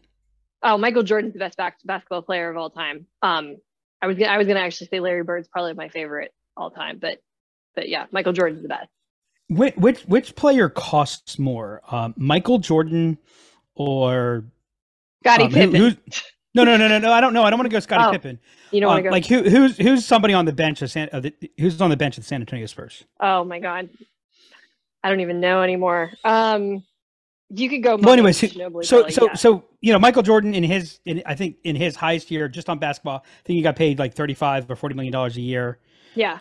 Oh, 0.63 0.77
Michael 0.79 1.03
Jordan's 1.03 1.35
the 1.35 1.39
best 1.39 1.57
bas- 1.57 1.73
basketball 1.85 2.23
player 2.23 2.51
of 2.51 2.57
all 2.57 2.71
time. 2.71 3.07
Um 3.23 3.57
I 4.01 4.07
was 4.07 4.17
gonna 4.17 4.31
I 4.31 4.39
was 4.39 4.47
gonna 4.47 4.61
actually 4.61 4.89
say 4.89 5.01
Larry 5.01 5.23
Bird's 5.25 5.49
probably 5.49 5.75
my 5.75 5.91
favorite 5.91 6.33
all 6.57 6.71
time, 6.71 6.99
but 7.01 7.19
but 7.77 7.89
yeah, 7.89 8.07
Michael 8.13 8.33
Jordan's 8.33 8.63
the 8.63 8.69
best. 8.69 8.89
Which 9.51 9.77
which, 9.77 10.03
which 10.03 10.35
player 10.37 10.69
costs 10.71 11.39
more, 11.39 11.83
um, 11.91 12.15
Michael 12.17 12.59
Jordan 12.59 13.19
or 13.75 14.45
Scottie 15.23 15.45
um, 15.45 15.53
Pippen. 15.53 15.75
who's- 15.75 15.97
no, 16.55 16.65
no, 16.65 16.77
no, 16.77 16.89
no, 16.89 16.99
no. 16.99 17.13
I 17.13 17.21
don't 17.21 17.33
know. 17.33 17.43
I 17.43 17.51
don't 17.51 17.59
want 17.59 17.71
to 17.71 17.75
go 17.75 17.81
Scottie 17.81 18.05
Oh, 18.07 18.11
Pippen. 18.13 18.39
you 18.71 18.81
don't 18.81 18.89
want 18.89 18.99
Um, 18.99 19.05
to 19.05 19.09
go 19.09 19.13
Like 19.13 19.27
who 19.27 19.49
who's 19.51 19.77
who's 19.77 20.05
somebody 20.05 20.35
on 20.35 20.45
the 20.45 20.53
bench 20.53 20.83
of 20.83 20.91
San, 20.91 21.09
of 21.11 21.23
the, 21.23 21.35
who's 21.59 21.81
on 21.81 21.91
the 21.91 21.97
bench 21.97 22.17
of 22.19 22.25
the 22.25 22.29
San 22.29 22.41
Antonio 22.41 22.67
Spurs? 22.67 23.05
Oh 23.21 23.45
my 23.45 23.59
god. 23.59 23.89
I 25.03 25.09
don't 25.11 25.21
even 25.21 25.41
know 25.41 25.63
anymore. 25.63 26.13
Um 26.25 26.83
You 27.51 27.69
could 27.69 27.83
go. 27.83 27.97
Well, 27.97 28.13
anyways, 28.13 28.41
Ginobili, 28.41 28.85
so 28.85 28.97
probably, 28.99 29.13
so 29.13 29.27
yeah. 29.27 29.35
so 29.35 29.65
you 29.81 29.93
know 29.93 29.99
Michael 29.99 30.23
Jordan 30.23 30.55
in 30.55 30.65
his 30.65 31.01
in, 31.05 31.23
I 31.25 31.35
think 31.35 31.57
in 31.65 31.77
his 31.77 31.97
highest 31.97 32.31
year 32.31 32.49
just 32.49 32.69
on 32.69 32.79
basketball, 32.79 33.19
I 33.25 33.43
think 33.45 33.57
he 33.57 33.63
got 33.63 33.77
paid 33.77 33.99
like 33.99 34.15
thirty 34.15 34.35
five 34.35 34.71
or 34.71 34.77
forty 34.77 34.95
million 34.95 35.13
dollars 35.13 35.37
a 35.37 35.41
year. 35.41 35.79
yeah, 36.15 36.39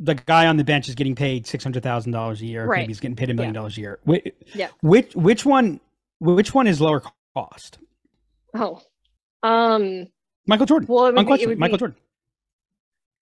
The 0.00 0.14
guy 0.14 0.46
on 0.46 0.56
the 0.56 0.64
bench 0.64 0.88
is 0.88 0.94
getting 0.94 1.14
paid 1.14 1.46
six 1.46 1.62
hundred 1.64 1.82
thousand 1.84 2.12
dollars 2.12 2.40
a 2.42 2.46
year. 2.46 2.66
Right. 2.66 2.80
Maybe 2.80 2.88
he's 2.90 3.00
getting 3.00 3.16
paid 3.16 3.30
a 3.30 3.34
million 3.34 3.54
Yeah. 3.54 3.60
dollars 3.60 3.78
a 3.78 3.80
year. 3.80 3.98
Which, 4.04 4.24
Yeah. 4.54 4.68
Which 4.82 5.14
which 5.14 5.46
one 5.46 5.80
which 6.20 6.52
one 6.54 6.66
is 6.66 6.80
lower 6.80 7.02
cost? 7.34 7.78
Oh, 8.56 8.80
um, 9.42 10.06
Michael 10.46 10.66
Jordan. 10.66 10.88
well, 10.88 11.06
it 11.06 11.14
would 11.14 11.26
be, 11.26 11.42
it 11.42 11.48
would 11.48 11.58
Michael 11.58 11.76
be, 11.76 11.80
Jordan. 11.80 11.96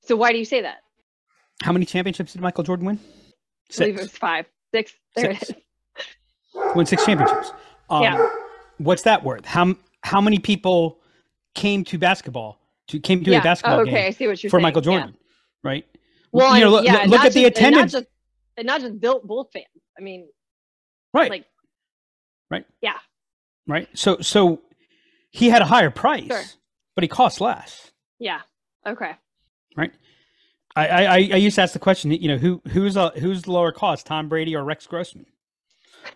So 0.03 0.17
why 0.17 0.33
do 0.33 0.39
you 0.39 0.45
say 0.45 0.61
that? 0.63 0.79
How 1.63 1.73
many 1.73 1.87
championships 1.87 2.33
did 2.33 2.43
Michael 2.43 2.65
Jordan 2.65 2.87
win? 2.87 3.01
I 3.73 3.79
believe 3.79 3.97
it 3.97 4.01
was 4.03 4.11
five, 4.11 4.47
six. 4.73 4.93
There 5.17 5.35
Six. 5.35 5.51
it 5.51 5.57
is. 5.57 6.75
Won 6.75 6.87
six 6.87 7.05
championships. 7.05 7.53
Um, 7.91 8.03
Yeah. 8.03 8.29
What's 8.79 9.03
that 9.03 9.23
worth? 9.23 9.45
How 9.45 9.75
how 10.05 10.23
many 10.23 10.39
people 10.39 11.01
came 11.55 11.85
to 11.85 11.99
basketball 11.99 12.59
to 12.89 12.99
came 12.99 13.23
to 13.23 13.31
yeah. 13.31 13.41
a 13.41 13.43
basketball 13.43 13.81
oh, 13.81 13.83
okay, 13.83 13.91
game 13.91 14.07
I 14.07 14.11
see 14.11 14.27
what 14.27 14.43
you're 14.43 14.49
for 14.51 14.57
saying. 14.57 14.63
Michael 14.63 14.81
yeah. 14.83 14.85
Jordan? 14.85 15.17
Right. 15.63 15.87
Well, 16.33 16.55
you 16.55 16.61
know, 16.63 16.67
and- 16.67 16.73
look, 16.77 16.85
yeah, 16.87 16.93
look 17.07 17.21
and 17.21 17.27
at 17.27 17.33
the 17.35 17.43
just- 17.43 17.45
and 17.45 17.47
attendance. 17.47 17.93
not 17.93 18.01
just, 18.01 18.11
and 18.57 18.67
not 18.67 18.81
just 18.81 19.01
built 19.01 19.27
Bulls 19.27 19.49
fans. 19.53 19.67
I 19.99 20.03
mean, 20.03 20.27
right. 21.13 21.31
like, 21.31 21.45
right. 22.51 22.65
yeah. 22.81 22.99
Right. 23.67 23.87
So 23.93 24.19
so 24.23 24.63
he 25.35 25.49
had 25.51 25.63
a 25.63 25.65
higher 25.67 25.91
price, 25.91 26.27
Sure. 26.29 26.43
but 26.95 27.03
he 27.03 27.09
cost 27.09 27.41
less. 27.41 27.91
yeah, 28.19 28.41
okay, 28.87 29.13
Right. 29.77 29.93
I, 30.77 30.87
I 30.89 31.15
I 31.15 31.19
used 31.37 31.55
to 31.57 31.63
ask 31.63 31.73
the 31.73 31.79
question, 31.79 32.11
you 32.11 32.29
know, 32.29 32.37
who 32.39 32.61
who's 32.69 32.97
a 32.97 33.11
who's 33.11 33.43
the 33.43 33.53
lower 33.53 33.71
cost, 33.73 34.07
Tom 34.07 34.29
Brady 34.29 34.57
or 34.57 34.65
Rex 34.65 34.87
Grossman? 34.87 35.27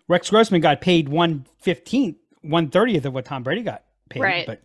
Rex 0.09 0.31
Grossman 0.31 0.61
got 0.61 0.81
paid 0.81 1.09
one 1.09 1.47
fifteenth, 1.61 2.17
one 2.43 2.69
thirtieth 2.69 3.05
of 3.05 3.15
what 3.15 3.25
Tom 3.25 3.43
Brady 3.45 3.63
got 3.63 3.85
paid, 4.11 4.21
Right. 4.23 4.47
but 4.47 4.63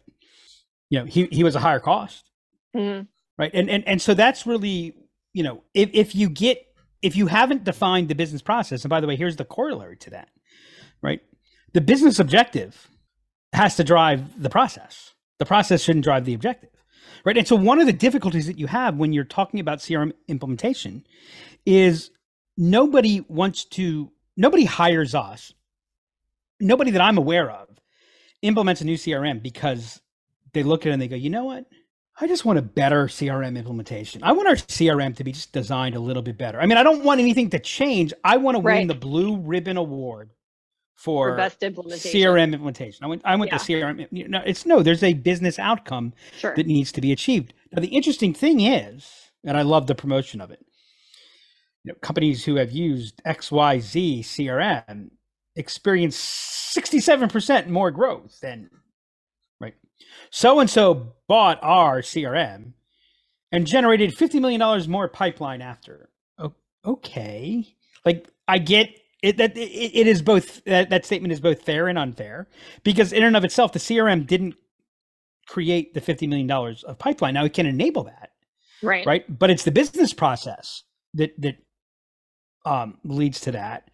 you 0.89 1.00
know, 1.00 1.06
he 1.06 1.26
he 1.32 1.44
was 1.44 1.56
a 1.56 1.60
higher 1.60 1.80
cost. 1.80 2.30
Mhm. 2.76 3.08
right 3.38 3.52
and 3.54 3.70
and 3.70 3.88
and 3.88 4.02
so 4.02 4.13
that's 4.16 4.48
really 4.48 4.96
you 5.34 5.44
know 5.44 5.63
if 5.76 5.89
if 5.94 6.16
you 6.16 6.28
get 6.30 6.66
if 7.04 7.16
you 7.16 7.28
haven't 7.28 7.63
defined 7.63 8.08
the 8.10 8.16
business 8.16 8.42
process 8.42 8.84
and 8.84 8.89
by 8.89 9.00
the 9.00 9.06
way 9.08 9.16
here's 9.16 9.36
the 9.36 9.46
corollary 9.46 9.98
to 9.98 10.10
that 10.10 10.30
right 11.04 11.22
the 11.74 11.82
business 11.82 12.18
objective 12.20 12.89
has 13.54 13.76
to 13.78 13.84
drive 13.86 14.42
the 14.42 14.50
process 14.50 15.13
the 15.39 15.46
process 15.48 15.82
shouldn't 15.84 16.06
drive 16.06 16.26
the 16.26 16.34
objective 16.34 16.70
right 17.26 17.38
and 17.38 17.48
so 17.48 17.56
one 17.56 17.80
of 17.80 17.88
the 17.88 17.94
difficulties 17.94 18.48
that 18.48 18.60
you 18.60 18.68
have 18.68 18.98
when 18.98 19.13
you're 19.13 19.24
talking 19.26 19.60
about 19.60 19.80
crm 19.80 20.13
implementation 20.28 21.06
is 21.66 22.12
nobody 22.58 23.22
wants 23.30 23.66
to 23.66 24.12
nobody 24.38 24.66
hires 24.66 25.16
us 25.16 25.54
nobody 26.60 26.92
that 26.92 27.02
i'm 27.02 27.18
aware 27.18 27.52
of 27.52 27.70
implements 28.44 28.82
a 28.82 28.86
new 28.86 28.98
crm 28.98 29.42
because 29.44 30.02
they 30.54 30.63
look 30.63 30.86
at 30.86 30.89
it 30.89 30.94
and 30.94 31.02
they 31.02 31.08
go 31.10 31.16
you 31.18 31.30
know 31.30 31.46
what 31.46 31.66
I 32.22 32.28
just 32.28 32.46
want 32.46 32.60
a 32.60 32.63
better 32.63 33.08
CRM 33.08 33.58
implementation. 33.58 34.24
I 34.24 34.34
want 34.34 34.48
our 34.48 34.56
CRM 34.56 35.16
to 35.18 35.24
be 35.24 35.32
just 35.32 35.52
designed 35.52 35.96
a 35.96 36.00
little 36.00 36.22
bit 36.24 36.38
better. 36.38 36.62
I 36.62 36.68
mean, 36.68 36.78
I 36.78 36.84
don't 36.84 37.04
want 37.04 37.20
anything 37.22 37.50
to 37.52 37.60
change. 37.60 38.13
I 38.24 38.38
want 38.38 38.56
to 38.58 38.62
Right. 38.62 38.78
win 38.80 38.88
the 38.88 38.96
blue 38.96 39.38
ribbon 39.38 39.78
award 39.78 40.32
for, 40.95 41.32
For 41.32 41.38
best 41.38 41.63
implementation. 41.63 42.21
CRM 42.21 42.53
implementation. 42.53 43.03
I 43.03 43.08
went 43.08 43.21
I 43.25 43.36
want 43.36 43.51
Yeah. 43.51 43.58
the 43.58 43.63
CRM. 43.63 44.08
you 44.12 44.27
know, 44.27 44.41
it's 44.45 44.65
no, 44.65 44.82
there's 44.84 45.03
a 45.03 45.13
business 45.13 45.60
outcome 45.60 46.13
Sure. 46.38 46.53
that 46.56 46.67
needs 46.67 46.91
to 46.93 47.01
be 47.01 47.12
achieved. 47.12 47.53
Now, 47.71 47.82
the 47.82 47.88
interesting 47.89 48.34
thing 48.34 48.62
is, 48.62 49.10
and 49.43 49.58
I 49.58 49.63
love 49.63 49.88
the 49.88 49.95
promotion 49.95 50.39
of 50.41 50.51
it. 50.51 50.63
You 51.84 51.91
know, 51.91 51.97
companies 52.01 52.45
who 52.45 52.56
have 52.56 52.71
used 52.71 53.21
XYZ 53.25 54.19
CRM 54.23 55.10
experience 55.56 56.15
67% 56.17 57.67
more 57.67 57.91
growth 57.91 58.39
than 58.41 58.69
right. 59.60 59.75
So 60.32 60.60
and 60.60 60.69
so 60.69 61.13
bought 61.27 61.60
our 61.62 62.01
CRM 62.01 62.73
and 63.51 63.67
generated 63.67 64.15
$50 64.15 64.39
million 64.41 64.89
more 64.89 65.08
pipeline 65.10 65.62
after. 65.62 66.10
Okay. 66.86 67.65
Like 68.06 68.27
I 68.47 68.58
get 68.58 68.89
it 69.24 69.38
that 69.38 69.58
it, 69.58 69.62
it 69.62 70.08
is 70.08 70.22
both 70.22 70.64
that, 70.66 70.92
that 70.92 71.06
statement 71.06 71.32
is 71.32 71.40
both 71.40 71.64
fair 71.64 71.88
and 71.88 71.98
unfair 71.98 72.48
because 72.84 73.12
in 73.12 73.24
and 73.24 73.36
of 73.36 73.44
itself 73.44 73.74
the 73.74 73.80
CRM 73.80 74.28
didn't 74.28 74.56
create 75.48 75.94
the 75.94 76.02
$50 76.02 76.30
million 76.30 76.50
of 76.52 77.00
pipeline. 77.00 77.34
Now 77.34 77.46
it 77.46 77.54
can 77.54 77.66
enable 77.66 78.04
that 78.04 78.30
right. 78.84 79.06
right 79.06 79.40
but 79.40 79.50
it's 79.50 79.64
the 79.64 79.72
business 79.72 80.14
process 80.14 80.84
that 81.16 81.34
that 81.42 81.56
um 82.66 82.98
leads 83.04 83.40
to 83.42 83.52
that 83.52 83.90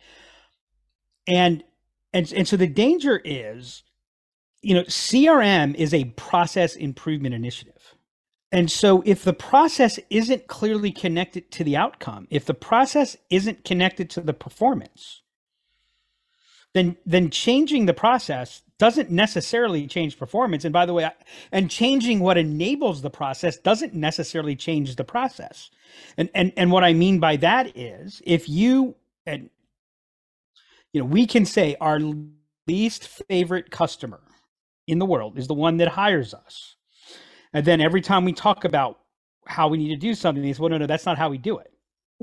and 1.27 1.63
and 2.13 2.31
and 2.33 2.47
so 2.47 2.57
the 2.57 2.67
danger 2.67 3.21
is 3.23 3.83
you 4.61 4.73
know 4.73 4.83
crm 4.83 5.75
is 5.75 5.93
a 5.93 6.05
process 6.05 6.75
improvement 6.75 7.33
initiative 7.33 7.95
and 8.51 8.71
so 8.71 9.03
if 9.05 9.23
the 9.23 9.33
process 9.33 9.99
isn't 10.09 10.47
clearly 10.47 10.91
connected 10.91 11.51
to 11.51 11.63
the 11.63 11.77
outcome 11.77 12.27
if 12.31 12.45
the 12.45 12.53
process 12.53 13.17
isn't 13.29 13.65
connected 13.65 14.09
to 14.09 14.21
the 14.21 14.33
performance 14.33 15.21
then 16.75 16.97
then 17.05 17.31
changing 17.31 17.87
the 17.87 17.93
process 17.93 18.63
doesn't 18.79 19.11
necessarily 19.11 19.87
change 19.87 20.17
performance. 20.19 20.65
And 20.65 20.73
by 20.73 20.87
the 20.87 20.93
way 20.93 21.09
and 21.51 21.71
changing 21.71 22.21
what 22.21 22.39
enables 22.39 23.03
the 23.03 23.11
process 23.11 23.57
doesn't 23.57 23.93
necessarily 23.93 24.55
change 24.55 24.95
the 24.97 25.05
process. 25.05 25.71
And 26.17 26.29
and 26.35 26.53
and 26.57 26.71
what 26.71 26.85
i 26.85 26.93
mean 26.93 27.19
by 27.19 27.37
that 27.37 27.77
is 27.77 28.21
if 28.25 28.49
you 28.49 28.95
and 29.27 29.51
you 30.93 31.01
know 31.01 31.07
we 31.07 31.27
can 31.27 31.45
say 31.45 31.77
our 31.81 31.99
least 32.67 33.07
favorite 33.07 33.71
customer 33.71 34.21
in 34.87 34.99
the 34.99 35.05
world 35.05 35.37
is 35.37 35.47
the 35.47 35.55
one 35.55 35.77
that 35.77 35.89
hires 35.89 36.33
us 36.33 36.77
and 37.53 37.65
then 37.65 37.81
every 37.81 38.01
time 38.01 38.25
we 38.25 38.33
talk 38.33 38.65
about 38.65 38.99
how 39.45 39.67
we 39.67 39.77
need 39.77 39.89
to 39.89 39.95
do 39.95 40.13
something 40.13 40.43
they 40.43 40.53
say 40.53 40.59
well 40.59 40.69
no 40.69 40.77
no 40.77 40.87
that's 40.87 41.05
not 41.05 41.17
how 41.17 41.29
we 41.29 41.37
do 41.37 41.57
it 41.57 41.71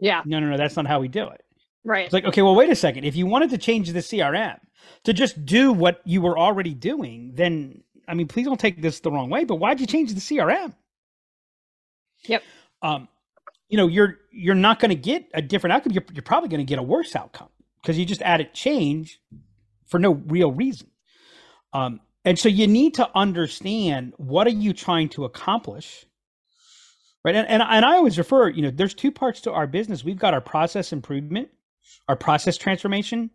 Yeah. 0.01 0.23
no 0.25 0.39
no 0.41 0.49
no 0.51 0.57
that's 0.57 0.77
not 0.77 0.87
how 0.87 1.01
we 1.01 1.09
do 1.09 1.29
it 1.29 1.43
Right. 1.85 2.05
it's 2.05 2.13
like, 2.13 2.25
okay, 2.25 2.43
well, 2.43 2.57
wait 2.57 2.69
a 2.69 2.75
second. 2.75 3.05
If 3.05 3.15
you 3.15 3.27
wanted 3.27 3.51
to 3.51 3.59
change 3.59 3.93
the 3.93 4.01
CRM 4.01 4.59
to 5.05 5.13
just 5.13 5.47
do 5.47 5.73
what 5.73 6.01
you 6.05 6.21
were 6.21 6.37
already 6.37 6.75
doing, 6.75 7.31
then 7.37 7.85
I 8.09 8.15
mean, 8.15 8.27
please 8.27 8.45
don't 8.45 8.59
take 8.59 8.83
this 8.83 8.99
the 8.99 9.13
wrong 9.13 9.31
way, 9.31 9.45
but 9.45 9.55
why'd 9.57 9.79
you 9.79 9.87
change 9.87 10.13
the 10.13 10.21
CRM? 10.21 10.75
Yep. 12.25 12.43
Um, 12.83 13.07
you 13.69 13.77
know, 13.77 13.87
you're 13.87 14.17
you're 14.33 14.57
not 14.57 14.81
going 14.81 14.89
to 14.89 14.97
get 14.97 15.27
a 15.33 15.41
different 15.41 15.75
outcome. 15.75 15.93
You're 15.93 16.03
you're 16.13 16.23
probably 16.25 16.49
going 16.49 16.59
to 16.59 16.69
get 16.69 16.81
a 16.81 16.83
worse 16.83 17.15
outcome 17.15 17.51
because 17.81 17.97
you 17.97 18.05
just 18.05 18.23
added 18.23 18.53
change 18.53 19.21
for 19.87 20.01
no 20.01 20.11
real 20.15 20.51
reason. 20.51 20.89
Um, 21.73 22.01
and 22.27 22.39
so 22.39 22.49
you 22.49 22.67
need 22.67 22.95
to 22.95 23.09
understand 23.15 24.13
what 24.19 24.47
are 24.47 24.51
you 24.51 24.75
trying 24.75 25.09
to 25.11 25.25
accomplish 25.25 26.05
right? 27.25 27.35
And, 27.35 27.49
and, 27.49 27.63
and 27.63 27.85
i 27.85 27.97
always 27.97 28.19
refer 28.19 28.51
you 28.51 28.63
know 28.63 28.71
there's 28.71 28.95
two 28.95 29.11
parts 29.11 29.41
to 29.43 29.53
our 29.53 29.67
business. 29.67 30.05
We've 30.05 30.19
got 30.19 30.35
our 30.35 30.41
process 30.43 30.93
improvement 30.93 31.49
our 32.09 32.17
process 32.17 32.59
transformation 32.59 33.31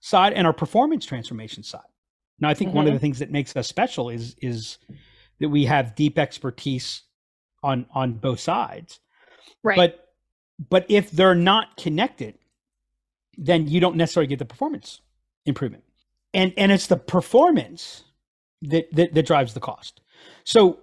side 0.00 0.34
and 0.34 0.46
our 0.46 0.52
performance 0.52 1.04
transformation 1.04 1.62
side. 1.64 1.80
Now 2.38 2.48
i 2.50 2.54
think 2.54 2.74
one 2.74 2.86
of 2.86 2.92
the 2.92 2.98
mm-hmm. 2.98 3.02
things 3.02 3.18
that 3.18 3.32
makes 3.32 3.56
us 3.56 3.66
special 3.66 4.10
is 4.10 4.36
is 4.40 4.78
that 5.40 5.48
we 5.48 5.64
have 5.64 5.96
deep 5.96 6.18
expertise 6.18 7.02
on 7.64 7.86
on 7.92 8.12
both 8.14 8.40
sides. 8.40 9.00
Right. 9.64 9.76
but 9.76 10.08
but 10.70 10.86
if 10.88 11.10
they're 11.10 11.34
not 11.34 11.76
connected 11.76 12.38
then 13.38 13.68
you 13.68 13.80
don't 13.80 13.96
necessarily 13.96 14.26
get 14.26 14.40
the 14.40 14.44
performance 14.44 15.00
improvement. 15.46 15.84
And 16.34 16.52
and 16.56 16.72
it's 16.72 16.88
the 16.88 16.96
performance 16.96 18.04
that 18.62 18.88
that, 18.94 19.14
that 19.14 19.26
drives 19.26 19.54
the 19.54 19.60
cost 19.60 20.00
so 20.44 20.78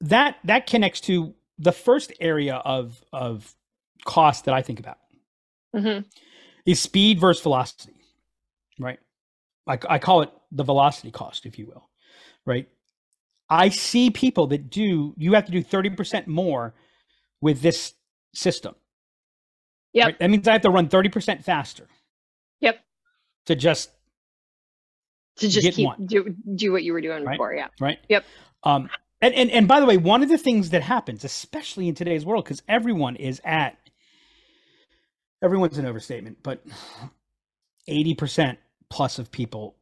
that 0.00 0.36
that 0.44 0.66
connects 0.66 1.00
to 1.02 1.34
the 1.58 1.72
first 1.72 2.12
area 2.20 2.56
of 2.56 3.02
of 3.12 3.54
cost 4.04 4.44
that 4.44 4.54
i 4.54 4.62
think 4.62 4.78
about 4.80 4.98
Mhm. 5.74 6.04
is 6.66 6.80
speed 6.80 7.20
versus 7.20 7.42
velocity 7.42 7.94
right 8.78 8.98
I, 9.66 9.78
I 9.88 9.98
call 9.98 10.22
it 10.22 10.30
the 10.52 10.64
velocity 10.64 11.10
cost 11.10 11.46
if 11.46 11.58
you 11.58 11.66
will 11.66 11.88
right 12.46 12.68
i 13.50 13.68
see 13.68 14.10
people 14.10 14.46
that 14.48 14.70
do 14.70 15.14
you 15.16 15.32
have 15.34 15.46
to 15.46 15.52
do 15.52 15.62
30% 15.62 16.26
more 16.26 16.74
with 17.40 17.60
this 17.60 17.94
system 18.34 18.74
Yep. 19.94 20.06
right? 20.06 20.18
that 20.18 20.30
means 20.30 20.46
i 20.48 20.52
have 20.52 20.62
to 20.62 20.70
run 20.70 20.88
30% 20.88 21.44
faster 21.44 21.88
Yep. 22.60 22.80
to 23.46 23.56
just 23.56 23.90
To 25.38 25.48
just 25.48 25.76
keep 25.76 25.86
one. 25.86 26.06
do 26.06 26.34
do 26.54 26.72
what 26.72 26.82
you 26.82 26.92
were 26.92 27.00
doing 27.00 27.24
Right. 27.24 27.34
before. 27.34 27.54
Yeah. 27.54 27.68
right 27.80 27.98
Yep. 28.08 28.24
um 28.64 28.88
and, 29.20 29.34
and 29.34 29.50
and 29.50 29.68
by 29.68 29.80
the 29.80 29.86
way 29.86 29.96
one 29.96 30.22
of 30.22 30.28
the 30.28 30.38
things 30.38 30.70
that 30.70 30.82
happens 30.82 31.24
especially 31.24 31.88
in 31.88 31.94
today's 31.94 32.24
world 32.24 32.44
because 32.44 32.62
everyone 32.68 33.16
is 33.16 33.40
at 33.44 33.76
everyone's 35.42 35.78
an 35.78 35.86
overstatement 35.86 36.38
but 36.42 36.62
80% 37.88 38.56
plus 38.90 39.18
of 39.18 39.30
people 39.30 39.76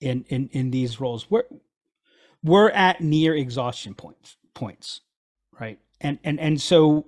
in 0.00 0.24
in 0.28 0.48
in 0.52 0.70
these 0.70 1.00
roles 1.00 1.30
we're 1.30 1.44
we're 2.44 2.70
at 2.70 3.00
near 3.00 3.34
exhaustion 3.34 3.94
points 3.94 4.36
points 4.54 5.00
right 5.58 5.78
and 6.00 6.18
and 6.24 6.38
and 6.38 6.60
so 6.60 7.06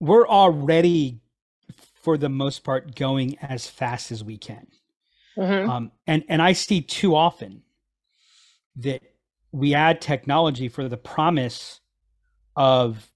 we're 0.00 0.26
already 0.26 1.20
for 2.02 2.16
the 2.16 2.28
most 2.30 2.64
part 2.64 2.94
going 2.96 3.36
as 3.40 3.66
fast 3.66 4.10
as 4.10 4.24
we 4.24 4.38
can 4.38 4.66
Mhm. 5.36 5.68
Um, 5.68 5.92
and 6.06 6.24
and 6.28 6.42
I 6.42 6.52
see 6.52 6.80
too 6.82 7.14
often 7.14 7.62
that 8.76 9.02
we 9.52 9.74
add 9.74 10.00
technology 10.00 10.68
for 10.68 10.88
the 10.88 10.96
promise 10.96 11.80
of 12.56 13.10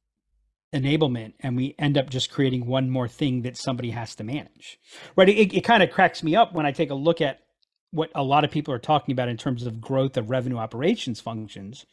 enablement, 0.74 1.34
and 1.40 1.56
we 1.56 1.74
end 1.78 1.96
up 1.96 2.10
just 2.10 2.30
creating 2.30 2.66
one 2.66 2.90
more 2.90 3.06
thing 3.08 3.42
that 3.42 3.56
somebody 3.56 3.90
has 3.90 4.14
to 4.16 4.24
manage. 4.24 4.78
Right? 5.16 5.28
It, 5.28 5.54
it 5.54 5.60
kind 5.62 5.82
of 5.82 5.90
cracks 5.90 6.22
me 6.22 6.34
up 6.34 6.52
when 6.52 6.66
I 6.66 6.72
take 6.72 6.90
a 6.90 6.94
look 6.94 7.20
at 7.20 7.40
what 7.92 8.10
a 8.14 8.24
lot 8.24 8.42
of 8.44 8.50
people 8.50 8.74
are 8.74 8.78
talking 8.80 9.12
about 9.12 9.28
in 9.28 9.36
terms 9.36 9.64
of 9.66 9.80
growth 9.80 10.16
of 10.16 10.30
revenue 10.30 10.56
operations 10.58 11.20
functions, 11.20 11.86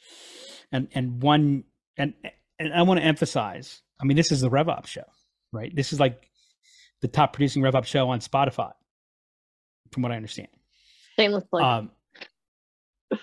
and 0.71 0.87
and 0.93 1.21
one 1.21 1.63
and 1.97 2.13
and 2.57 2.73
I 2.73 2.81
want 2.83 2.99
to 2.99 3.05
emphasize. 3.05 3.81
I 3.99 4.05
mean, 4.05 4.17
this 4.17 4.31
is 4.31 4.41
the 4.41 4.49
RevOps 4.49 4.87
show, 4.87 5.05
right? 5.51 5.75
This 5.75 5.93
is 5.93 5.99
like 5.99 6.27
the 7.01 7.07
top 7.07 7.33
producing 7.33 7.61
RevOps 7.61 7.85
show 7.85 8.09
on 8.09 8.19
Spotify, 8.19 8.71
from 9.91 10.03
what 10.03 10.11
I 10.11 10.15
understand. 10.15 10.47
Shameless 11.17 11.43
plug. 11.45 11.63
Um, 13.13 13.19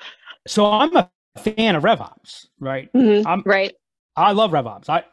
so 0.46 0.66
I'm 0.66 0.94
a 0.96 1.10
fan 1.38 1.76
of 1.76 1.82
RevOps, 1.82 2.46
right? 2.60 2.92
Mhm. 2.92 3.24
I'm, 3.26 3.42
right. 3.44 3.74
I 4.16 4.32
love 4.32 4.50
RevOps. 4.50 4.88
I, 4.88 5.04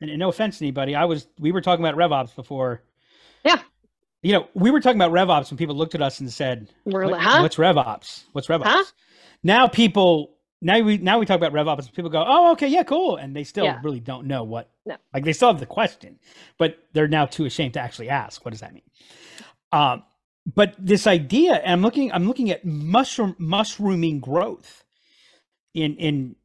and 0.00 0.18
no 0.18 0.28
offense 0.28 0.58
to 0.58 0.64
anybody, 0.64 0.94
I 0.94 1.04
was 1.04 1.26
we 1.38 1.52
were 1.52 1.60
talking 1.60 1.84
about 1.84 1.96
RevOps 1.98 2.34
before. 2.34 2.82
Yeah. 3.44 3.60
You 4.22 4.32
know, 4.32 4.48
we 4.54 4.70
were 4.70 4.80
talking 4.80 5.00
about 5.00 5.12
RevOps 5.12 5.50
when 5.50 5.58
people 5.58 5.74
looked 5.76 5.94
at 5.94 6.02
us 6.02 6.20
and 6.20 6.32
said, 6.32 6.68
We're 6.84 7.02
"What- 7.04 7.12
like, 7.12 7.20
huh? 7.20 7.40
"What's 7.42 7.56
RevOps? 7.56 8.24
What's 8.32 8.48
RevOps?" 8.48 8.64
Huh? 8.64 8.84
Now 9.42 9.68
people, 9.68 10.36
now 10.62 10.80
we 10.80 10.96
now 10.98 11.18
we 11.18 11.26
talk 11.26 11.36
about 11.36 11.52
RevOps, 11.52 11.80
and 11.86 11.92
people 11.92 12.10
go, 12.10 12.24
"Oh, 12.26 12.52
okay, 12.52 12.68
yeah, 12.68 12.82
cool," 12.84 13.16
and 13.16 13.36
they 13.36 13.44
still 13.44 13.64
Yeah. 13.64 13.80
really 13.82 14.00
don't 14.00 14.26
know 14.26 14.42
what. 14.44 14.70
No. 14.86 14.96
Like 15.12 15.24
they 15.24 15.34
still 15.34 15.48
have 15.48 15.60
the 15.60 15.66
question, 15.66 16.18
but 16.58 16.78
they're 16.94 17.08
now 17.08 17.26
too 17.26 17.44
ashamed 17.44 17.74
to 17.74 17.80
actually 17.80 18.08
ask. 18.08 18.44
What 18.44 18.52
does 18.52 18.60
that 18.60 18.72
mean? 18.72 18.82
Um, 19.72 20.02
but 20.46 20.74
this 20.78 21.06
idea, 21.06 21.54
and 21.54 21.72
I'm 21.72 21.82
looking, 21.82 22.12
I'm 22.12 22.26
looking 22.26 22.50
at 22.50 22.64
mushroom 22.64 23.34
mushrooming 23.38 24.20
growth 24.20 24.84
in 25.74 25.96
in 25.96 26.36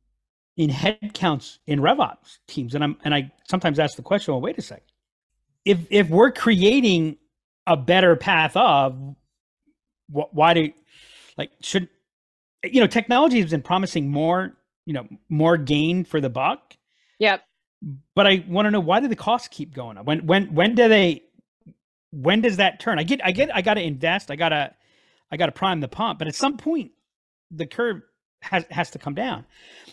in 0.57 0.69
headcounts 0.69 1.59
in 1.67 1.79
RevOps 1.79 2.37
teams, 2.47 2.75
and 2.75 2.83
I'm 2.83 2.97
and 3.03 3.13
I 3.13 3.31
sometimes 3.47 3.79
ask 3.79 3.95
the 3.95 4.01
question, 4.03 4.33
well, 4.33 4.41
wait 4.41 4.57
a 4.57 4.61
second, 4.61 4.85
if 5.65 5.79
if 5.89 6.09
we're 6.09 6.31
creating 6.31 7.17
a 7.67 7.77
better 7.77 8.15
path 8.15 8.55
of, 8.57 9.15
wh- 10.11 10.33
why 10.33 10.53
do, 10.53 10.71
like, 11.37 11.51
should 11.61 11.89
you 12.63 12.81
know, 12.81 12.87
technology 12.87 13.39
has 13.41 13.51
been 13.51 13.61
promising 13.61 14.09
more, 14.09 14.57
you 14.85 14.93
know, 14.93 15.07
more 15.29 15.57
gain 15.57 16.03
for 16.03 16.19
the 16.19 16.29
buck, 16.29 16.75
Yep. 17.19 17.43
but 18.15 18.27
I 18.27 18.43
want 18.47 18.65
to 18.65 18.71
know 18.71 18.79
why 18.79 18.99
do 18.99 19.07
the 19.07 19.15
costs 19.15 19.47
keep 19.49 19.73
going 19.73 19.97
up? 19.97 20.05
When 20.05 20.25
when 20.25 20.53
when 20.53 20.75
do 20.75 20.87
they 20.89 21.23
when 22.11 22.41
does 22.41 22.57
that 22.57 22.79
turn? 22.79 22.99
I 22.99 23.03
get 23.03 23.23
I 23.25 23.31
get 23.31 23.55
I 23.55 23.61
got 23.61 23.75
to 23.75 23.81
invest, 23.81 24.31
I 24.31 24.35
got 24.35 24.49
to 24.49 24.73
I 25.31 25.37
got 25.37 25.47
to 25.47 25.51
prime 25.51 25.79
the 25.79 25.87
pump, 25.87 26.19
but 26.19 26.27
at 26.27 26.35
some 26.35 26.57
point 26.57 26.91
the 27.51 27.65
curve 27.65 28.01
has 28.41 28.65
has 28.71 28.89
to 28.91 28.99
come 28.99 29.15
down. 29.15 29.45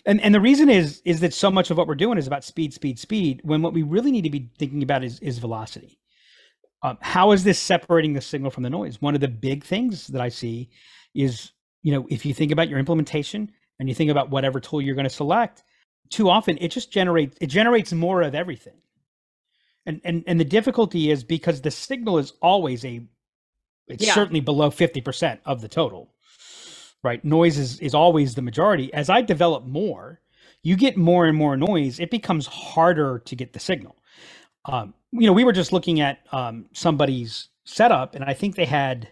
And 0.05 0.21
and 0.21 0.35
the 0.35 0.41
reason 0.41 0.69
is 0.69 1.03
is 1.05 1.21
that 1.21 1.35
so 1.35 1.51
much 1.51 1.71
of 1.71 1.77
what 1.77 1.87
we're 1.87 1.95
doing 1.95 2.19
is 2.19 2.27
about 2.27 2.45
speed 2.45 2.73
speed 2.73 2.99
speed 2.99 3.41
when 3.45 3.63
what 3.63 3.73
we 3.73 3.83
really 3.83 4.13
need 4.13 4.25
to 4.25 4.31
be 4.31 4.51
thinking 4.59 4.83
about 4.83 5.05
is 5.05 5.19
is 5.21 5.39
velocity. 5.39 5.99
Um, 6.83 6.99
how 7.01 7.33
is 7.33 7.43
this 7.43 7.59
separating 7.59 8.13
the 8.13 8.21
signal 8.21 8.51
from 8.51 8.63
the 8.63 8.71
noise? 8.71 9.01
One 9.01 9.15
of 9.15 9.21
the 9.21 9.29
big 9.29 9.65
things 9.65 10.07
that 10.09 10.21
I 10.21 10.29
see 10.29 10.69
is, 11.15 11.53
you 11.83 11.91
know, 11.91 12.07
if 12.11 12.25
you 12.25 12.35
think 12.35 12.53
about 12.53 12.69
your 12.69 12.79
implementation 12.79 13.51
and 13.81 13.89
you 13.89 13.95
think 13.95 14.11
about 14.11 14.31
whatever 14.31 14.61
tool 14.61 14.81
you're 14.81 14.95
going 14.95 15.05
to 15.05 15.11
select, 15.11 15.65
too 16.11 16.29
often 16.29 16.57
it 16.61 16.69
just 16.71 16.93
generates 16.93 17.37
it 17.41 17.49
generates 17.49 17.93
more 17.93 18.23
of 18.23 18.35
everything 18.35 18.77
and 19.87 20.01
and 20.05 20.25
and 20.27 20.41
the 20.41 20.45
difficulty 20.47 21.11
is 21.11 21.25
because 21.25 21.63
the 21.63 21.73
signal 21.73 22.19
is 22.19 22.35
always 22.43 22.85
a 22.85 23.03
it's 23.89 24.05
Yeah. 24.05 24.15
certainly 24.15 24.41
below 24.41 24.71
50% 24.71 25.41
of 25.47 25.61
the 25.63 25.69
total 25.69 26.11
right? 27.05 27.25
Noise 27.25 27.59
is 27.59 27.81
is 27.81 27.95
always 27.95 28.35
the 28.37 28.43
majority. 28.43 28.93
As 28.95 29.11
i 29.11 29.23
develop 29.23 29.67
more 29.67 30.21
you 30.63 30.77
get 30.77 30.97
more 30.99 31.27
and 31.27 31.37
more 31.39 31.57
noise 31.57 32.01
it 32.01 32.11
becomes 32.11 32.47
harder 32.47 33.21
to 33.21 33.37
get 33.37 33.53
the 33.55 33.61
signal. 33.61 33.97
Um, 34.67 34.95
you 35.13 35.27
know 35.27 35.35
we 35.35 35.45
were 35.45 35.53
just 35.55 35.73
looking 35.73 36.01
at 36.01 36.21
um, 36.33 36.67
somebody's 36.75 37.49
setup 37.65 38.15
and 38.17 38.25
i 38.25 38.35
think 38.35 38.57
they 38.57 38.65
had 38.67 39.09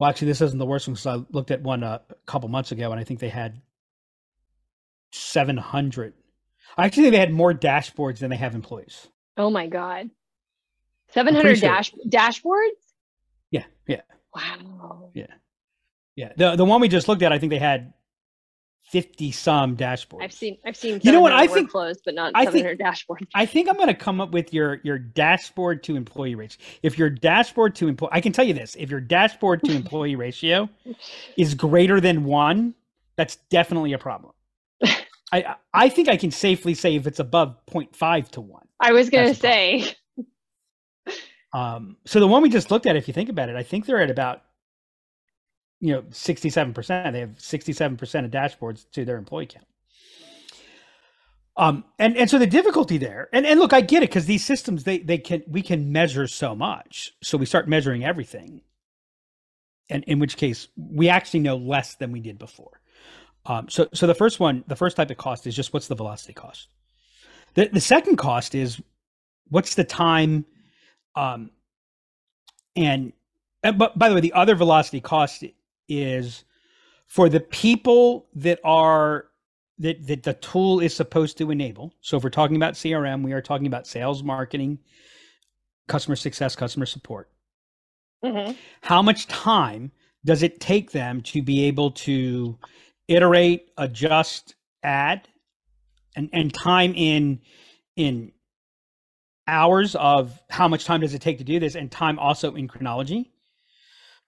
well 0.00 0.10
actually 0.10 0.28
this 0.28 0.40
isn't 0.42 0.58
the 0.58 0.66
worst 0.66 0.88
one 0.88 0.94
because 0.94 1.06
i 1.06 1.22
looked 1.32 1.50
at 1.50 1.62
one 1.62 1.84
uh, 1.84 1.98
a 2.10 2.14
couple 2.26 2.48
months 2.48 2.72
ago 2.72 2.92
and 2.92 3.00
i 3.00 3.04
think 3.04 3.20
they 3.20 3.28
had 3.30 3.60
700 5.12 6.14
actually 6.78 7.10
they 7.10 7.18
had 7.18 7.32
more 7.32 7.52
dashboards 7.54 8.18
than 8.18 8.30
they 8.30 8.36
have 8.36 8.54
employees 8.54 9.08
Oh 9.36 9.50
my 9.50 9.66
god. 9.66 10.10
700 11.12 11.56
sure. 11.58 11.68
dash 11.68 11.92
dashboards? 12.08 12.70
yeah 13.50 13.64
yeah 13.86 14.02
Wow. 14.34 15.10
yeah 15.14 15.26
yeah. 16.16 16.32
the 16.36 16.56
the 16.56 16.64
one 16.64 16.80
we 16.80 16.88
just 16.88 17.08
looked 17.08 17.22
at 17.22 17.32
i 17.32 17.38
think 17.38 17.50
they 17.50 17.58
had 17.58 17.92
50 18.90 19.30
some 19.30 19.76
dashboards 19.76 20.22
I've 20.22 20.32
seen 20.32 20.56
I've 20.66 20.76
seen 20.76 21.00
You 21.04 21.12
know 21.12 21.20
what, 21.20 21.30
700 21.30 21.50
I 21.50 21.54
think- 21.54 21.70
workflows, 21.70 21.96
but 22.04 22.14
not 22.14 22.32
I 22.34 22.44
think- 22.46 22.64
700 22.66 22.78
dashboards. 22.80 23.26
I 23.36 23.46
think 23.46 23.68
I'm 23.68 23.76
going 23.76 23.86
to 23.86 23.94
come 23.94 24.20
up 24.20 24.32
with 24.32 24.52
your 24.52 24.80
your 24.82 24.98
dashboard 24.98 25.84
to 25.84 25.94
employee 25.94 26.34
ratio. 26.34 26.58
If 26.82 26.98
your 26.98 27.08
dashboard 27.08 27.76
to 27.76 27.86
employee, 27.86 28.08
I 28.12 28.20
can 28.20 28.32
tell 28.32 28.44
you 28.44 28.54
this: 28.54 28.74
if 28.80 28.90
your 28.90 29.00
dashboard 29.00 29.62
to 29.64 29.72
employee 29.76 30.16
ratio 30.16 30.68
is 31.36 31.54
greater 31.54 32.00
than 32.00 32.24
one, 32.24 32.74
that's 33.14 33.36
definitely 33.50 33.92
a 33.92 33.98
problem. 33.98 34.32
I 35.32 35.56
I 35.72 35.88
think 35.88 36.08
I 36.08 36.16
can 36.16 36.30
safely 36.30 36.74
say 36.74 36.96
if 36.96 37.06
it's 37.06 37.20
above 37.20 37.56
0.5 37.66 38.28
to 38.30 38.40
one. 38.40 38.66
I 38.80 38.92
was 38.92 39.08
a 39.08 39.10
problem. 39.10 39.34
say. 39.34 39.94
Um, 41.52 41.96
so 42.06 42.20
the 42.20 42.28
one 42.28 42.42
we 42.42 42.48
just 42.48 42.70
looked 42.70 42.86
at, 42.86 42.94
if 42.94 43.08
you 43.08 43.14
think 43.14 43.28
about 43.28 43.48
it, 43.48 43.56
I 43.56 43.64
think 43.64 43.84
they're 43.84 44.00
at 44.00 44.08
about 44.08 44.42
you 45.80 45.92
know 45.92 46.04
67 46.10 46.74
percent. 46.74 47.12
They 47.12 47.20
have 47.20 47.40
67 47.40 47.96
percent 47.96 48.24
of 48.26 48.30
dashboards 48.30 48.88
to 48.92 49.04
their 49.04 49.16
employee 49.16 49.46
count. 49.46 49.66
Um, 51.56 51.84
and 51.98 52.16
and 52.16 52.30
so 52.30 52.38
the 52.38 52.46
difficulty 52.46 52.98
there, 52.98 53.28
and 53.32 53.44
and 53.44 53.58
look, 53.58 53.72
I 53.72 53.80
get 53.80 54.02
it 54.02 54.10
because 54.10 54.26
these 54.26 54.44
systems 54.44 54.84
they 54.84 54.98
they 54.98 55.18
can 55.18 55.42
we 55.48 55.62
can 55.62 55.92
measure 55.92 56.26
so 56.26 56.54
much, 56.54 57.12
so 57.22 57.36
we 57.36 57.46
start 57.46 57.68
measuring 57.68 58.04
everything. 58.04 58.62
And 59.88 60.04
in 60.04 60.20
which 60.20 60.36
case, 60.36 60.68
we 60.76 61.08
actually 61.08 61.40
know 61.40 61.56
less 61.56 61.96
than 61.96 62.12
we 62.12 62.20
did 62.20 62.38
before. 62.38 62.79
Um, 63.46 63.68
so 63.68 63.88
so 63.92 64.06
the 64.06 64.14
first 64.14 64.40
one, 64.40 64.64
the 64.66 64.76
first 64.76 64.96
type 64.96 65.10
of 65.10 65.16
cost 65.16 65.46
is 65.46 65.56
just 65.56 65.72
what's 65.72 65.88
the 65.88 65.94
velocity 65.94 66.32
cost. 66.32 66.68
The 67.54 67.68
the 67.72 67.80
second 67.80 68.16
cost 68.16 68.54
is 68.54 68.80
what's 69.48 69.74
the 69.74 69.84
time, 69.84 70.44
um, 71.16 71.50
and, 72.76 73.12
and 73.62 73.78
but 73.78 73.98
by 73.98 74.08
the 74.08 74.14
way, 74.14 74.20
the 74.20 74.32
other 74.34 74.54
velocity 74.54 75.00
cost 75.00 75.44
is 75.88 76.44
for 77.06 77.28
the 77.28 77.40
people 77.40 78.26
that 78.34 78.60
are 78.62 79.26
that 79.78 80.06
that 80.06 80.22
the 80.22 80.34
tool 80.34 80.80
is 80.80 80.94
supposed 80.94 81.38
to 81.38 81.50
enable. 81.50 81.94
So 82.02 82.16
if 82.18 82.24
we're 82.24 82.30
talking 82.30 82.56
about 82.56 82.74
CRM, 82.74 83.22
we 83.24 83.32
are 83.32 83.42
talking 83.42 83.66
about 83.66 83.86
sales, 83.86 84.22
marketing, 84.22 84.78
customer 85.88 86.16
success, 86.16 86.54
customer 86.54 86.86
support. 86.86 87.30
Mhm. 88.22 88.56
How 88.82 89.00
much 89.00 89.26
time 89.26 89.92
does 90.24 90.42
it 90.42 90.60
take 90.60 90.90
them 90.90 91.22
to 91.22 91.42
be 91.42 91.64
able 91.64 91.90
to 91.92 92.58
iterate, 93.10 93.70
adjust, 93.76 94.54
add, 94.82 95.28
and 96.16 96.30
and 96.32 96.54
time 96.54 96.94
in 96.96 97.40
in 97.96 98.32
hours 99.46 99.96
of 99.96 100.40
how 100.50 100.68
much 100.68 100.84
time 100.84 101.00
does 101.00 101.14
it 101.14 101.20
take 101.22 101.38
to 101.38 101.44
do 101.44 101.60
this, 101.60 101.74
and 101.74 101.90
time 101.90 102.18
also 102.18 102.54
in 102.54 102.68
chronology 102.68 103.32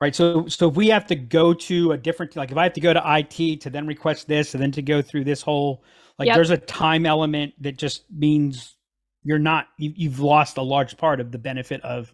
right? 0.02 0.14
So 0.16 0.48
so 0.48 0.68
if 0.68 0.74
we 0.74 0.88
have 0.88 1.06
to 1.06 1.14
go 1.14 1.54
to 1.54 1.92
a 1.92 1.96
different 1.96 2.34
like 2.36 2.50
if 2.50 2.56
i 2.58 2.64
have 2.64 2.72
to 2.74 2.80
go 2.80 2.92
to 2.92 3.02
it 3.04 3.60
to 3.62 3.70
then 3.70 3.86
request 3.86 4.26
this 4.26 4.54
and 4.54 4.62
then 4.62 4.72
to 4.72 4.82
go 4.82 5.00
through 5.00 5.24
this 5.24 5.40
whole 5.40 5.84
like 6.18 6.26
Yep. 6.26 6.34
there's 6.34 6.50
a 6.50 6.58
time 6.58 7.06
element 7.06 7.54
that 7.60 7.78
just 7.78 8.04
means 8.10 8.76
you're 9.22 9.38
not 9.38 9.68
you, 9.78 9.92
you've 9.96 10.18
lost 10.20 10.56
a 10.56 10.62
large 10.62 10.96
part 10.96 11.20
of 11.20 11.30
the 11.30 11.38
benefit 11.38 11.80
of 11.82 12.12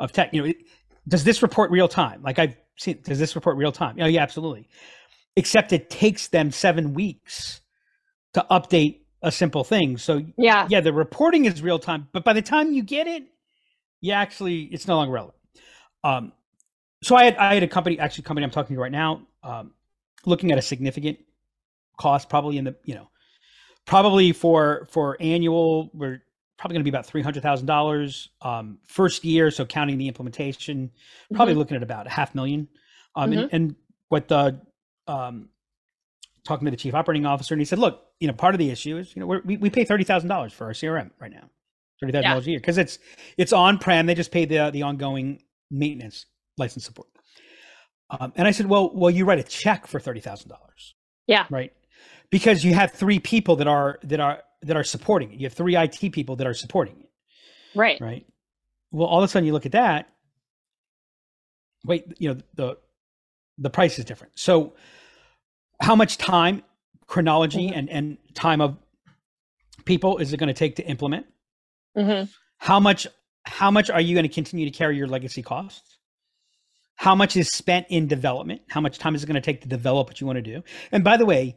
of 0.00 0.10
tech. 0.12 0.34
You 0.34 0.42
know 0.42 0.48
it, 0.48 0.56
does 1.06 1.22
this 1.24 1.42
report 1.42 1.70
real 1.70 1.88
time? 1.88 2.22
Like 2.22 2.40
i've 2.40 2.56
seen 2.76 2.98
does 3.04 3.20
this 3.20 3.36
report 3.36 3.56
real 3.56 3.72
time? 3.72 3.96
Oh 4.00 4.06
yeah 4.06 4.22
absolutely 4.22 4.68
except 5.36 5.72
it 5.72 5.90
takes 5.90 6.28
them 6.28 6.50
seven 6.50 6.94
weeks 6.94 7.60
to 8.34 8.44
update 8.50 9.00
a 9.22 9.30
simple 9.30 9.62
thing 9.64 9.96
so 9.96 10.20
Yeah. 10.36 10.66
yeah, 10.68 10.80
the 10.80 10.92
reporting 10.92 11.44
is 11.44 11.62
real 11.62 11.78
time, 11.78 12.08
but 12.12 12.24
by 12.24 12.32
the 12.32 12.42
time 12.42 12.72
you 12.72 12.82
get 12.82 13.06
it, 13.06 13.24
you 14.00 14.12
actually 14.12 14.62
it's 14.64 14.88
no 14.88 14.96
longer 14.96 15.12
relevant. 15.12 15.38
Um, 16.02 16.32
so 17.02 17.14
I 17.14 17.24
had 17.24 17.36
I 17.36 17.54
had 17.54 17.62
a 17.62 17.68
company, 17.68 17.98
actually, 17.98 18.24
company 18.24 18.44
I'm 18.44 18.50
talking 18.50 18.74
to 18.74 18.82
right 18.82 18.90
now, 18.92 19.22
um, 19.44 19.72
looking 20.26 20.50
at 20.52 20.58
a 20.58 20.62
significant 20.62 21.18
cost, 21.98 22.28
probably 22.28 22.58
in 22.58 22.64
the 22.64 22.74
you 22.84 22.94
know, 22.94 23.08
probably 23.86 24.32
for 24.32 24.88
for 24.90 25.16
annual, 25.20 25.90
we're 25.94 26.20
probably 26.58 26.74
going 26.74 26.80
to 26.84 26.84
be 26.84 26.90
about 26.90 27.06
three 27.06 27.22
hundred 27.22 27.42
thousand 27.42 27.66
dollars. 27.66 28.30
Um, 28.40 28.78
first 28.88 29.24
year, 29.24 29.50
so 29.52 29.64
counting 29.64 29.98
the 29.98 30.08
implementation, 30.08 30.90
probably 31.32 31.54
looking 31.54 31.76
at 31.76 31.82
about 31.82 32.06
a 32.06 32.10
half 32.10 32.34
million. 32.34 32.68
Um, 33.14 33.32
and, 33.32 33.48
and 33.52 33.76
what 34.08 34.28
the 34.28 34.60
um, 35.06 35.48
talking 36.44 36.64
to 36.64 36.70
the 36.70 36.76
chief 36.76 36.94
operating 36.94 37.26
officer, 37.26 37.54
and 37.54 37.60
he 37.60 37.64
said, 37.64 37.78
"Look, 37.78 38.02
you 38.20 38.28
know, 38.28 38.34
part 38.34 38.54
of 38.54 38.58
the 38.58 38.70
issue 38.70 38.98
is, 38.98 39.14
you 39.14 39.20
know, 39.20 39.26
we're, 39.26 39.42
we 39.44 39.56
we 39.56 39.70
pay 39.70 39.84
thirty 39.84 40.04
thousand 40.04 40.28
dollars 40.28 40.52
for 40.52 40.66
our 40.66 40.72
CRM 40.72 41.10
right 41.20 41.30
now, 41.30 41.48
thirty 42.00 42.12
thousand 42.12 42.30
dollars 42.30 42.46
a 42.46 42.50
year, 42.50 42.60
because 42.60 42.78
it's 42.78 42.98
it's 43.36 43.52
on 43.52 43.78
prem. 43.78 44.06
They 44.06 44.14
just 44.14 44.30
pay 44.30 44.44
the 44.44 44.70
the 44.70 44.82
ongoing 44.82 45.42
maintenance 45.70 46.26
license 46.58 46.84
support. 46.84 47.08
Um, 48.10 48.32
and 48.36 48.46
I 48.46 48.50
said, 48.50 48.66
well, 48.66 48.90
well, 48.94 49.10
you 49.10 49.24
write 49.24 49.38
a 49.38 49.42
check 49.42 49.86
for 49.86 49.98
thirty 49.98 50.20
thousand 50.20 50.50
dollars. 50.50 50.94
Yeah. 51.26 51.46
Right. 51.50 51.72
Because 52.30 52.64
you 52.64 52.74
have 52.74 52.92
three 52.92 53.18
people 53.18 53.56
that 53.56 53.66
are 53.66 53.98
that 54.04 54.20
are 54.20 54.42
that 54.62 54.76
are 54.76 54.84
supporting 54.84 55.32
it. 55.32 55.40
You 55.40 55.46
have 55.46 55.54
three 55.54 55.76
IT 55.76 56.12
people 56.12 56.36
that 56.36 56.46
are 56.46 56.54
supporting 56.54 56.96
it. 57.00 57.10
Right. 57.74 58.00
Right. 58.00 58.26
Well, 58.90 59.08
all 59.08 59.18
of 59.22 59.24
a 59.24 59.28
sudden 59.28 59.46
you 59.46 59.52
look 59.52 59.66
at 59.66 59.72
that. 59.72 60.08
Wait, 61.84 62.04
you 62.18 62.28
know 62.28 62.40
the 62.54 62.76
the 63.62 63.70
price 63.70 63.98
is 63.98 64.04
different. 64.04 64.32
So, 64.38 64.74
how 65.80 65.96
much 65.96 66.18
time, 66.18 66.62
chronology, 67.06 67.68
Mhm. 67.68 67.76
and 67.78 67.90
and 67.90 68.18
time 68.34 68.60
of 68.60 68.76
people 69.84 70.18
is 70.18 70.32
it 70.32 70.36
going 70.36 70.48
to 70.48 70.54
take 70.54 70.76
to 70.76 70.86
implement? 70.86 71.26
hmm 71.96 72.22
how 72.58 72.78
much 72.80 73.06
how 73.44 73.70
much 73.70 73.90
are 73.90 74.00
you 74.00 74.14
going 74.14 74.26
to 74.26 74.32
continue 74.32 74.64
to 74.64 74.70
carry 74.70 74.96
your 74.96 75.06
legacy 75.08 75.42
costs 75.42 75.98
how 76.94 77.14
much 77.14 77.36
is 77.36 77.48
spent 77.50 77.86
in 77.90 78.06
development 78.06 78.62
how 78.68 78.80
much 78.80 78.98
time 78.98 79.14
is 79.14 79.22
it 79.22 79.26
going 79.26 79.34
to 79.34 79.40
take 79.42 79.60
to 79.60 79.68
develop 79.68 80.06
what 80.08 80.20
you 80.20 80.26
want 80.26 80.36
to 80.38 80.42
do 80.42 80.62
and 80.92 81.04
by 81.04 81.16
the 81.18 81.26
way 81.26 81.54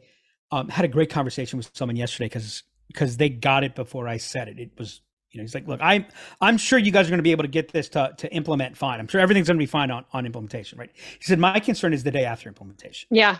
um, 0.50 0.68
had 0.68 0.84
a 0.84 0.88
great 0.88 1.08
conversation 1.08 1.56
with 1.56 1.70
someone 1.74 1.96
yesterday 1.96 2.26
because 2.26 2.64
because 2.88 3.16
they 3.16 3.28
got 3.30 3.64
it 3.64 3.74
before 3.74 4.06
i 4.08 4.16
said 4.18 4.46
it 4.48 4.58
it 4.58 4.72
was 4.76 5.00
you 5.36 5.42
know 5.42 5.44
he's 5.44 5.54
like 5.54 5.68
look 5.68 5.80
i'm 5.82 6.06
i'm 6.40 6.56
sure 6.56 6.78
you 6.78 6.90
guys 6.90 7.06
are 7.06 7.10
going 7.10 7.18
to 7.18 7.22
be 7.22 7.30
able 7.32 7.44
to 7.44 7.48
get 7.48 7.70
this 7.72 7.88
to, 7.90 8.12
to 8.16 8.32
implement 8.32 8.76
fine. 8.76 8.98
I'm 9.00 9.08
sure 9.08 9.20
everything's 9.20 9.48
going 9.48 9.58
to 9.58 9.62
be 9.62 9.66
fine 9.66 9.90
on, 9.90 10.04
on 10.12 10.26
implementation 10.26 10.78
right? 10.78 10.90
He 10.94 11.24
said 11.24 11.38
my 11.38 11.60
concern 11.60 11.92
is 11.92 12.02
the 12.04 12.10
day 12.10 12.24
after 12.24 12.48
implementation. 12.48 13.08
Yeah. 13.10 13.38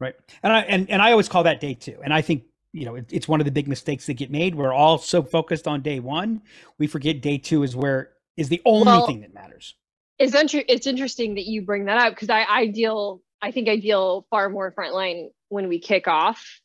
right? 0.00 0.14
And 0.42 0.52
i 0.52 0.60
and, 0.62 0.90
and 0.90 1.02
i 1.02 1.10
always 1.12 1.28
call 1.28 1.44
that 1.44 1.60
day 1.60 1.74
two. 1.74 1.98
And 2.04 2.12
i 2.12 2.20
think 2.22 2.44
you 2.72 2.84
know 2.84 2.96
it, 2.96 3.06
it's 3.10 3.28
one 3.28 3.40
of 3.40 3.46
the 3.46 3.52
big 3.52 3.68
mistakes 3.68 4.06
that 4.06 4.14
get 4.14 4.30
made. 4.30 4.54
We're 4.54 4.74
all 4.74 4.98
so 4.98 5.22
focused 5.22 5.66
on 5.66 5.82
day 5.82 6.00
one 6.00 6.42
we 6.78 6.86
forget 6.86 7.22
day 7.22 7.38
two 7.38 7.62
is 7.62 7.74
where 7.76 8.10
is 8.36 8.48
the 8.50 8.62
only 8.66 8.86
Well, 8.86 9.06
thing 9.06 9.22
that 9.22 9.34
matters. 9.34 9.74
It's 10.18 10.34
inter- 10.34 10.64
it's 10.68 10.86
interesting 10.86 11.34
that 11.36 11.46
you 11.46 11.62
bring 11.62 11.86
that 11.86 11.98
up 11.98 12.14
because 12.14 12.30
I, 12.30 12.44
I 12.44 12.66
deal 12.66 13.22
I 13.42 13.50
think 13.52 13.68
I 13.68 13.76
deal 13.76 14.26
far 14.30 14.48
more 14.50 14.72
frontline 14.72 15.28
when 15.48 15.68
we 15.68 15.80
kick 15.80 16.08
off. 16.08 16.60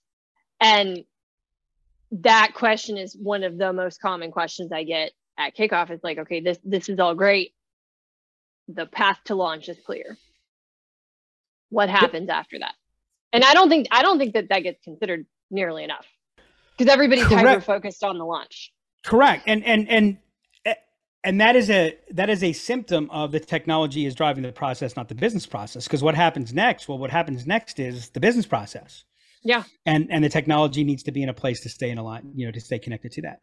And 0.59 1.03
that 2.11 2.51
question 2.53 2.97
is 2.97 3.15
one 3.15 3.43
of 3.43 3.57
the 3.57 3.73
most 3.73 4.01
common 4.01 4.31
questions 4.31 4.71
I 4.71 4.83
get 4.83 5.11
at 5.37 5.55
kickoff. 5.55 5.89
It's 5.89 6.03
like, 6.03 6.19
okay, 6.19 6.39
this 6.39 6.57
this 6.63 6.89
is 6.89 6.99
all 6.99 7.15
great. 7.15 7.53
The 8.69 8.85
path 8.85 9.19
to 9.25 9.35
launch 9.35 9.69
is 9.69 9.77
clear. 9.85 10.17
What 11.69 11.89
happens 11.89 12.29
after 12.29 12.59
that? 12.59 12.73
And 13.33 13.43
I 13.43 13.53
don't 13.53 13.69
think 13.69 13.87
I 13.91 14.01
don't 14.01 14.17
think 14.17 14.33
that 14.33 14.49
that 14.49 14.63
gets 14.63 14.81
considered 14.83 15.25
nearly 15.51 15.83
enough 15.83 16.05
because 16.77 16.91
everybody's 16.91 17.25
hyper 17.25 17.61
focused 17.61 18.03
on 18.03 18.17
the 18.17 18.25
launch. 18.25 18.71
correct 19.05 19.43
and 19.47 19.63
and 19.65 19.89
and 19.89 20.17
and 21.23 21.41
that 21.41 21.55
is 21.55 21.69
a 21.69 21.97
that 22.11 22.29
is 22.29 22.43
a 22.43 22.53
symptom 22.53 23.09
of 23.11 23.31
the 23.31 23.39
technology 23.39 24.05
is 24.05 24.15
driving 24.15 24.43
the 24.43 24.51
process 24.51 24.95
not 24.95 25.09
the 25.09 25.15
business 25.15 25.45
process 25.45 25.85
because 25.85 26.03
what 26.03 26.15
happens 26.15 26.53
next 26.53 26.87
well 26.87 26.97
what 26.97 27.11
happens 27.11 27.45
next 27.45 27.79
is 27.79 28.09
the 28.11 28.19
business 28.19 28.45
process 28.45 29.03
Yeah. 29.43 29.63
and 29.85 30.07
and 30.11 30.23
the 30.23 30.29
technology 30.29 30.83
needs 30.83 31.03
to 31.03 31.11
be 31.11 31.23
in 31.23 31.29
a 31.29 31.33
place 31.33 31.61
to 31.61 31.69
stay 31.69 31.89
in 31.89 31.97
a 31.97 32.03
line 32.03 32.31
you 32.35 32.45
know 32.45 32.51
to 32.51 32.59
stay 32.59 32.79
connected 32.79 33.11
to 33.13 33.21
that. 33.23 33.41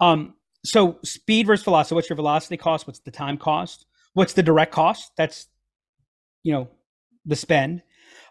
Um 0.00 0.34
so 0.64 0.98
speed 1.04 1.46
versus 1.46 1.64
velocity 1.64 1.94
what's 1.94 2.08
your 2.08 2.16
velocity 2.16 2.56
cost? 2.56 2.86
What's 2.86 3.00
the 3.00 3.10
time 3.10 3.36
cost? 3.36 3.86
What's 4.14 4.32
the 4.32 4.42
direct 4.42 4.72
cost? 4.72 5.12
That's 5.16 5.46
you 6.42 6.52
know 6.52 6.68
the 7.26 7.36
spend. 7.36 7.82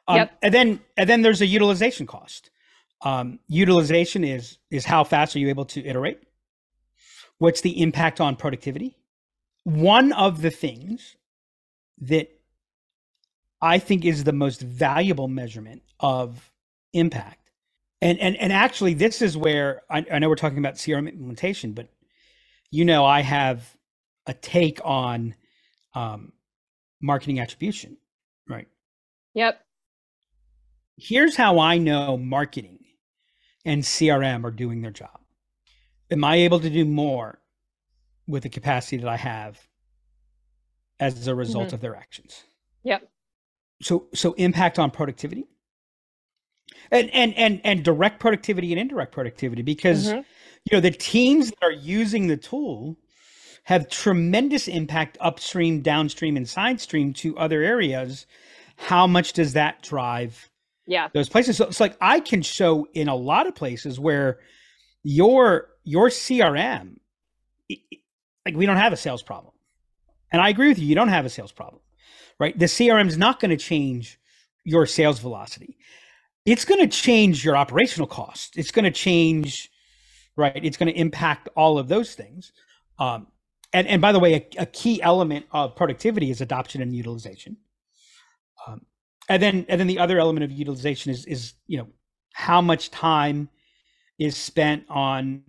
Um, 0.08 0.18
Yep. 0.18 0.32
and 0.42 0.54
then 0.54 0.80
and 0.98 1.10
then 1.10 1.22
there's 1.22 1.42
a 1.42 1.46
utilization 1.46 2.06
cost. 2.08 2.50
Um, 3.02 3.40
utilization 3.48 4.24
is 4.24 4.58
is 4.72 4.86
how 4.86 5.04
fast 5.04 5.36
are 5.36 5.40
you 5.40 5.50
able 5.50 5.66
to 5.66 5.86
iterate? 5.86 6.20
What's 7.38 7.62
the 7.62 7.82
impact 7.82 8.22
on 8.22 8.36
productivity? 8.36 8.98
One 9.64 10.12
of 10.14 10.42
the 10.42 10.50
things 10.50 11.16
that 12.00 12.28
i 13.62 13.78
think 13.80 14.04
is 14.04 14.24
the 14.24 14.34
most 14.34 14.62
valuable 14.62 15.28
measurement 15.28 15.82
of 16.00 16.52
impact 16.94 17.50
and 18.02 18.20
and 18.20 18.38
and 18.38 18.54
actually 18.54 18.94
this 18.96 19.22
is 19.22 19.38
where 19.38 19.82
i, 19.90 20.06
I 20.12 20.20
know 20.20 20.30
we're 20.30 20.36
talking 20.36 20.60
about 20.60 20.76
crm 20.76 21.10
implementation 21.10 21.74
but 21.74 21.90
you 22.72 22.86
know 22.86 23.06
i 23.06 23.22
have 23.22 23.76
a 24.28 24.34
take 24.36 24.80
on 24.86 25.36
um, 25.96 26.34
marketing 27.02 27.40
attribution 27.40 27.98
right 28.50 28.68
Yep. 29.36 29.62
here's 30.98 31.36
how 31.36 31.60
I 31.60 31.78
know 31.78 32.18
marketing 32.18 32.80
and 33.66 33.84
CRM 33.84 34.46
are 34.46 34.52
doing 34.52 34.82
their 34.82 34.92
job. 34.92 35.20
Am 36.12 36.24
I 36.24 36.38
able 36.38 36.60
to 36.62 36.70
do 36.70 36.86
more 36.86 37.40
with 38.28 38.44
the 38.44 38.50
capacity 38.50 38.98
that 38.98 39.10
I 39.10 39.18
have 39.18 39.60
as 41.00 41.28
a 41.28 41.36
result 41.36 41.70
Mhm. 41.70 41.74
of 41.74 41.82
their 41.82 41.96
actions? 41.96 42.44
Yep. 42.84 43.10
So 43.82 44.08
so 44.14 44.34
impact 44.34 44.80
on 44.80 44.92
productivity. 44.92 45.48
And 46.92 47.10
and 47.12 47.34
and 47.36 47.62
and 47.64 47.84
direct 47.84 48.20
productivity 48.20 48.72
and 48.72 48.80
indirect 48.80 49.12
productivity 49.12 49.62
because 49.62 50.10
Mhm. 50.10 50.26
you 50.66 50.78
know 50.78 50.80
the 50.80 50.92
teams 50.92 51.50
that 51.50 51.64
are 51.64 51.72
using 51.72 52.28
the 52.28 52.38
tool 52.38 52.98
have 53.66 53.90
tremendous 53.90 54.68
impact 54.68 55.18
upstream, 55.22 55.82
downstream 55.82 56.36
and 56.36 56.48
side 56.48 56.82
stream 56.82 57.14
to 57.14 57.38
other 57.38 57.62
areas. 57.64 58.26
How 58.76 59.08
much 59.08 59.34
does 59.34 59.54
that 59.54 59.82
drive 59.82 60.50
Yeah. 60.86 61.08
those 61.14 61.30
places. 61.30 61.58
So 61.58 61.66
it's 61.66 61.80
like 61.80 61.96
I 62.02 62.20
can 62.20 62.42
show 62.42 62.88
in 62.94 63.08
a 63.08 63.16
lot 63.16 63.48
of 63.48 63.56
places 63.56 64.00
where 64.00 64.40
your 65.04 65.70
your 65.86 66.10
CRM, 66.10 67.00
like 67.70 68.56
we 68.56 68.66
don't 68.66 68.78
have 68.78 68.94
a 68.94 68.98
sales 68.98 69.24
problem, 69.24 69.54
and 70.32 70.42
I 70.42 70.50
agree 70.50 70.68
with 70.68 70.80
you. 70.80 70.88
You 70.88 70.96
don't 70.96 71.10
have 71.10 71.26
a 71.26 71.30
sales 71.30 71.52
problem, 71.52 71.82
right? 72.40 72.58
The 72.58 72.66
CRM 72.68 73.08
is 73.08 73.18
not 73.18 73.40
going 73.40 73.52
to 73.52 73.58
change 73.58 74.20
your 74.66 74.86
sales 74.86 75.20
velocity. 75.20 75.78
It's 76.46 76.66
going 76.66 76.82
to 76.82 76.88
change 76.88 77.46
your 77.46 77.56
operational 77.56 78.08
cost. 78.08 78.58
It's 78.58 78.72
going 78.72 78.86
to 78.86 78.92
change, 78.92 79.72
right? 80.36 80.60
It's 80.64 80.78
going 80.78 80.92
to 80.92 81.00
impact 81.00 81.50
all 81.56 81.78
of 81.78 81.88
those 81.88 82.16
things. 82.16 82.52
Um, 83.00 83.28
and 83.72 83.88
and 83.88 84.02
by 84.02 84.12
the 84.12 84.20
way, 84.20 84.34
a, 84.36 84.62
a 84.62 84.66
key 84.66 85.02
element 85.02 85.46
of 85.52 85.76
productivity 85.76 86.30
is 86.30 86.42
adoption 86.42 86.82
and 86.82 86.96
utilization. 86.96 87.58
Um, 88.68 88.86
and 89.30 89.42
then 89.42 89.66
and 89.70 89.80
then 89.80 89.88
the 89.88 90.00
other 90.00 90.20
element 90.20 90.44
of 90.44 90.52
utilization 90.52 91.12
is 91.12 91.26
is 91.26 91.54
you 91.68 91.78
know 91.78 91.88
how 92.34 92.62
much 92.62 92.92
time 92.92 93.50
is 94.20 94.38
spent 94.38 94.84
on 94.90 95.44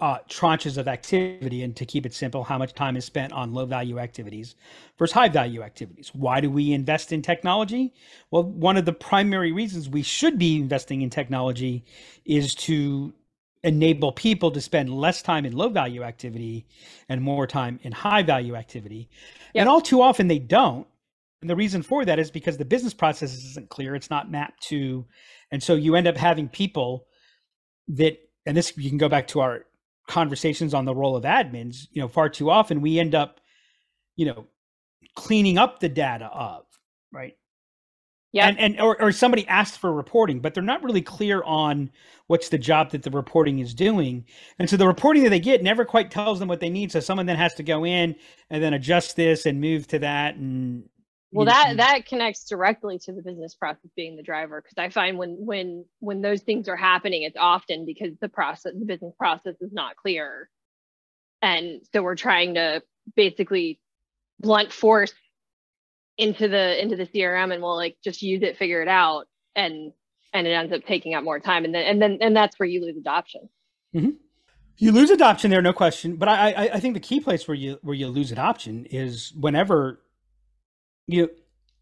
uh, 0.00 0.18
tranches 0.28 0.76
of 0.76 0.88
activity 0.88 1.62
and 1.62 1.76
to 1.76 1.86
keep 1.86 2.04
it 2.04 2.12
simple 2.12 2.44
how 2.44 2.58
much 2.58 2.74
time 2.74 2.96
is 2.96 3.04
spent 3.04 3.32
on 3.32 3.52
low 3.52 3.64
value 3.64 3.98
activities 3.98 4.56
versus 4.98 5.14
high 5.14 5.28
value 5.28 5.62
activities 5.62 6.10
why 6.14 6.40
do 6.40 6.50
we 6.50 6.72
invest 6.72 7.12
in 7.12 7.22
technology 7.22 7.94
well 8.30 8.42
one 8.42 8.76
of 8.76 8.84
the 8.84 8.92
primary 8.92 9.52
reasons 9.52 9.88
we 9.88 10.02
should 10.02 10.38
be 10.38 10.56
investing 10.56 11.02
in 11.02 11.10
technology 11.10 11.84
is 12.24 12.54
to 12.54 13.14
enable 13.62 14.12
people 14.12 14.50
to 14.50 14.60
spend 14.60 14.90
less 14.90 15.22
time 15.22 15.46
in 15.46 15.52
low 15.52 15.68
value 15.68 16.02
activity 16.02 16.66
and 17.08 17.22
more 17.22 17.46
time 17.46 17.78
in 17.82 17.92
high 17.92 18.22
value 18.22 18.56
activity 18.56 19.08
Yep. 19.54 19.62
and 19.62 19.68
all 19.68 19.80
too 19.80 20.02
often 20.02 20.26
they 20.28 20.40
don't 20.40 20.86
and 21.40 21.50
the 21.50 21.56
reason 21.56 21.82
for 21.82 22.06
that 22.06 22.18
is 22.18 22.30
because 22.30 22.56
the 22.56 22.64
business 22.64 22.94
process 22.94 23.34
isn't 23.34 23.68
clear. 23.68 23.94
It's 23.94 24.08
not 24.08 24.30
mapped 24.30 24.62
to, 24.68 25.04
and 25.50 25.62
so 25.62 25.74
you 25.74 25.94
end 25.94 26.06
up 26.06 26.16
having 26.16 26.48
people 26.48 27.06
that, 27.88 28.18
and 28.46 28.56
this 28.56 28.72
you 28.78 28.88
can 28.88 28.98
go 28.98 29.10
back 29.10 29.26
to 29.28 29.40
our 29.40 29.66
conversations 30.06 30.74
on 30.74 30.84
the 30.84 30.94
role 30.94 31.16
of 31.16 31.24
admins. 31.24 31.86
You 31.92 32.02
know, 32.02 32.08
far 32.08 32.28
too 32.28 32.50
often 32.50 32.80
we 32.80 32.98
end 32.98 33.14
up, 33.14 33.40
you 34.16 34.26
know, 34.26 34.46
cleaning 35.14 35.58
up 35.58 35.80
the 35.80 35.88
data 35.88 36.26
of 36.26 36.64
right. 37.12 37.36
Yeah. 38.32 38.48
And 38.48 38.58
and 38.58 38.80
or, 38.80 39.00
or 39.00 39.12
somebody 39.12 39.46
asked 39.46 39.78
for 39.78 39.92
reporting, 39.92 40.40
but 40.40 40.54
they're 40.54 40.62
not 40.62 40.82
really 40.82 41.02
clear 41.02 41.42
on 41.44 41.90
what's 42.26 42.48
the 42.48 42.58
job 42.58 42.90
that 42.90 43.04
the 43.04 43.10
reporting 43.10 43.60
is 43.60 43.74
doing. 43.74 44.24
And 44.58 44.68
so 44.68 44.76
the 44.76 44.88
reporting 44.88 45.22
that 45.22 45.30
they 45.30 45.38
get 45.38 45.62
never 45.62 45.84
quite 45.84 46.10
tells 46.10 46.40
them 46.40 46.48
what 46.48 46.58
they 46.58 46.68
need. 46.68 46.90
So 46.90 46.98
someone 46.98 47.26
then 47.26 47.36
has 47.36 47.54
to 47.54 47.62
go 47.62 47.84
in 47.86 48.16
and 48.50 48.62
then 48.62 48.74
adjust 48.74 49.14
this 49.14 49.46
and 49.46 49.60
move 49.60 49.86
to 49.88 50.00
that 50.00 50.34
and 50.34 50.82
well 51.34 51.46
that 51.46 51.76
that 51.76 52.06
connects 52.06 52.44
directly 52.48 52.98
to 52.98 53.12
the 53.12 53.22
business 53.22 53.54
process 53.54 53.90
being 53.96 54.16
the 54.16 54.22
driver 54.22 54.62
because 54.62 54.78
i 54.78 54.88
find 54.88 55.18
when 55.18 55.36
when 55.38 55.84
when 56.00 56.22
those 56.22 56.42
things 56.42 56.68
are 56.68 56.76
happening 56.76 57.22
it's 57.22 57.36
often 57.38 57.84
because 57.84 58.12
the 58.20 58.28
process 58.28 58.72
the 58.78 58.84
business 58.84 59.14
process 59.18 59.54
is 59.60 59.72
not 59.72 59.96
clear. 59.96 60.48
And 61.42 61.82
so 61.92 62.02
we're 62.02 62.16
trying 62.16 62.54
to 62.54 62.82
basically 63.14 63.80
blunt 64.40 64.72
force 64.72 65.12
into 66.16 66.48
the 66.48 66.80
into 66.80 66.96
the 66.96 67.06
crm 67.06 67.52
and 67.52 67.62
we'll 67.62 67.76
like 67.76 67.96
just 68.02 68.22
use 68.22 68.42
it 68.42 68.56
figure 68.56 68.82
it 68.82 68.88
out 68.88 69.26
and 69.56 69.92
and 70.32 70.46
it 70.46 70.50
ends 70.50 70.72
up 70.72 70.84
taking 70.86 71.14
up 71.14 71.24
more 71.24 71.40
time. 71.40 71.64
And 71.64 71.74
then 71.74 71.84
and 71.84 72.02
then 72.02 72.18
and 72.20 72.36
that's 72.36 72.58
where 72.58 72.68
you 72.68 72.80
lose 72.80 72.96
adoption. 72.96 73.48
Mm-hmm. 73.94 74.10
You 74.76 74.90
lose 74.90 75.10
adoption 75.10 75.52
there, 75.52 75.62
no 75.62 75.72
question. 75.72 76.16
But 76.16 76.28
I, 76.28 76.50
I, 76.50 76.62
I 76.74 76.80
think 76.80 76.94
the 76.94 77.00
key 77.00 77.20
place 77.20 77.46
where 77.46 77.54
you 77.54 77.78
where 77.82 77.94
you 77.94 78.08
lose 78.08 78.32
adoption 78.32 78.86
is 78.86 79.32
whenever 79.38 80.00
you, 81.06 81.30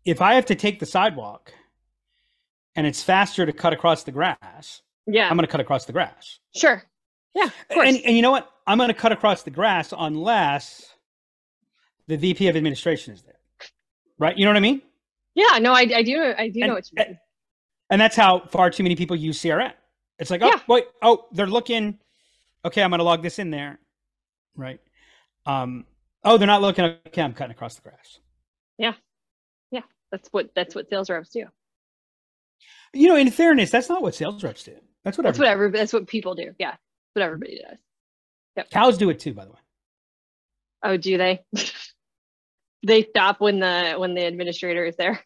if 0.05 0.21
I 0.21 0.35
have 0.35 0.47
to 0.47 0.55
take 0.55 0.81
the 0.81 0.87
sidewalk, 0.87 1.53
and 2.75 2.87
it's 2.87 3.03
faster 3.03 3.45
to 3.47 3.53
cut 3.53 3.73
across 3.73 4.03
the 4.05 4.13
grass, 4.13 4.83
yeah 5.07 5.29
I'm 5.29 5.37
going 5.37 5.47
to 5.47 5.51
cut 5.51 5.61
across 5.61 5.85
the 5.85 5.93
grass. 5.93 6.39
sure 6.55 6.83
yeah 7.35 7.45
of 7.45 7.69
course 7.73 7.89
And 7.89 7.99
and 8.05 8.17
you 8.17 8.23
know 8.23 8.31
what? 8.31 8.49
I'm 8.67 8.79
going 8.79 8.89
to 8.89 8.95
cut 8.95 9.13
across 9.13 9.43
the 9.43 9.51
grass 9.51 9.93
unless 9.97 10.95
the 12.07 12.17
VP 12.17 12.49
of 12.49 12.57
administration 12.57 13.13
is 13.15 13.23
there, 13.23 13.39
right? 14.19 14.37
You 14.39 14.45
know 14.45 14.51
what 14.51 14.57
I 14.57 14.61
mean? 14.61 14.83
Yeah, 15.35 15.59
no, 15.59 15.73
I, 15.73 15.81
I 15.97 16.03
do 16.03 16.35
I 16.39 16.49
do 16.49 16.61
know 16.61 16.75
what 16.75 16.85
you 16.93 17.05
mean. 17.05 17.19
And 17.91 18.01
that's 18.01 18.17
how 18.17 18.41
far 18.47 18.71
too 18.71 18.83
many 18.83 18.97
people 18.97 19.17
use 19.17 19.39
CRM. 19.41 19.73
It's 20.19 20.31
like, 20.31 20.43
oh, 20.43 20.47
Yeah. 20.47 20.61
wait, 20.69 20.85
oh, 21.03 21.27
they're 21.33 21.47
looking. 21.47 21.99
Okay, 22.65 22.83
I'm 22.83 22.91
going 22.91 22.99
to 23.01 23.05
log 23.05 23.23
this 23.23 23.39
in 23.39 23.51
there. 23.51 23.79
Right. 24.57 24.81
Um, 25.47 25.85
oh, 26.25 26.39
they're 26.39 26.47
not 26.47 26.63
looking. 26.63 26.85
Okay, 27.09 27.21
I'm 27.23 27.35
cutting 27.35 27.51
across 27.53 27.75
the 27.75 27.83
grass. 27.83 28.19
That's 30.13 30.29
what 30.29 30.51
that's 30.55 30.75
what 30.77 30.89
sales 30.89 31.11
reps 31.11 31.31
do. 31.31 31.47
You 32.93 33.09
know, 33.09 33.17
in 33.17 33.31
fairness, 33.31 33.71
that's 33.71 33.89
not 33.89 34.03
what 34.03 34.15
sales 34.15 34.45
reps 34.45 34.63
do. 34.63 34.77
That's 35.05 35.19
what 35.19 35.25
That's 35.25 35.39
what 35.39 35.49
everybody- 35.49 35.69
every 35.71 35.79
that's 35.81 35.93
what 35.93 36.07
people 36.07 36.35
do. 36.37 36.55
Yeah. 36.59 36.71
That's 36.71 36.81
what 37.15 37.23
everybody 37.23 37.59
does. 37.69 37.79
Yep. 38.57 38.71
cows 38.71 38.99
do 38.99 39.09
it 39.11 39.19
too, 39.19 39.33
by 39.33 39.45
the 39.47 39.51
way. 39.51 39.59
Oh, 40.85 40.97
do 40.99 41.17
they? 41.17 41.41
they 42.87 43.03
stop 43.05 43.41
when 43.41 43.59
the 43.61 43.95
when 43.97 44.15
the 44.15 44.25
administrator 44.27 44.85
is 44.85 44.95
there 44.97 45.21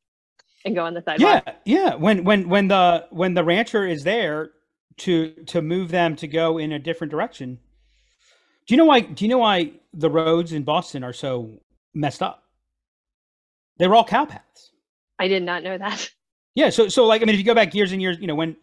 and 0.64 0.74
go 0.74 0.84
on 0.84 0.94
the 0.94 1.02
sidewalk. 1.02 1.42
Yeah, 1.46 1.54
yeah. 1.64 1.94
When 1.96 2.24
when 2.24 2.48
when 2.48 2.68
the 2.68 3.06
when 3.10 3.34
the 3.34 3.42
rancher 3.44 3.86
is 3.86 4.04
there 4.04 4.52
to 4.98 5.32
to 5.46 5.60
move 5.62 5.90
them 5.90 6.14
to 6.16 6.28
go 6.28 6.58
in 6.58 6.72
a 6.72 6.78
different 6.78 7.10
direction. 7.10 7.58
Do 8.66 8.74
you 8.74 8.76
know 8.76 8.84
why? 8.84 9.00
Do 9.00 9.24
you 9.24 9.28
know 9.30 9.38
why 9.38 9.72
the 9.92 10.10
roads 10.10 10.52
in 10.52 10.62
Boston 10.62 11.02
are 11.02 11.12
so 11.12 11.60
messed 11.92 12.22
up? 12.22 12.44
They 13.80 13.88
were 13.88 13.96
all 13.96 14.04
cow 14.04 14.26
paths. 14.26 14.70
I 15.18 15.26
did 15.26 15.42
not 15.42 15.62
know 15.64 15.76
that. 15.76 16.08
Yeah. 16.56 16.70
So 16.70 16.88
so 16.88 17.06
like 17.06 17.22
I 17.22 17.24
mean, 17.26 17.34
if 17.34 17.38
you 17.38 17.44
go 17.44 17.54
back 17.54 17.74
years 17.74 17.92
and 17.92 18.02
years, 18.02 18.18
you 18.20 18.26
know 18.26 18.34
when 18.34 18.56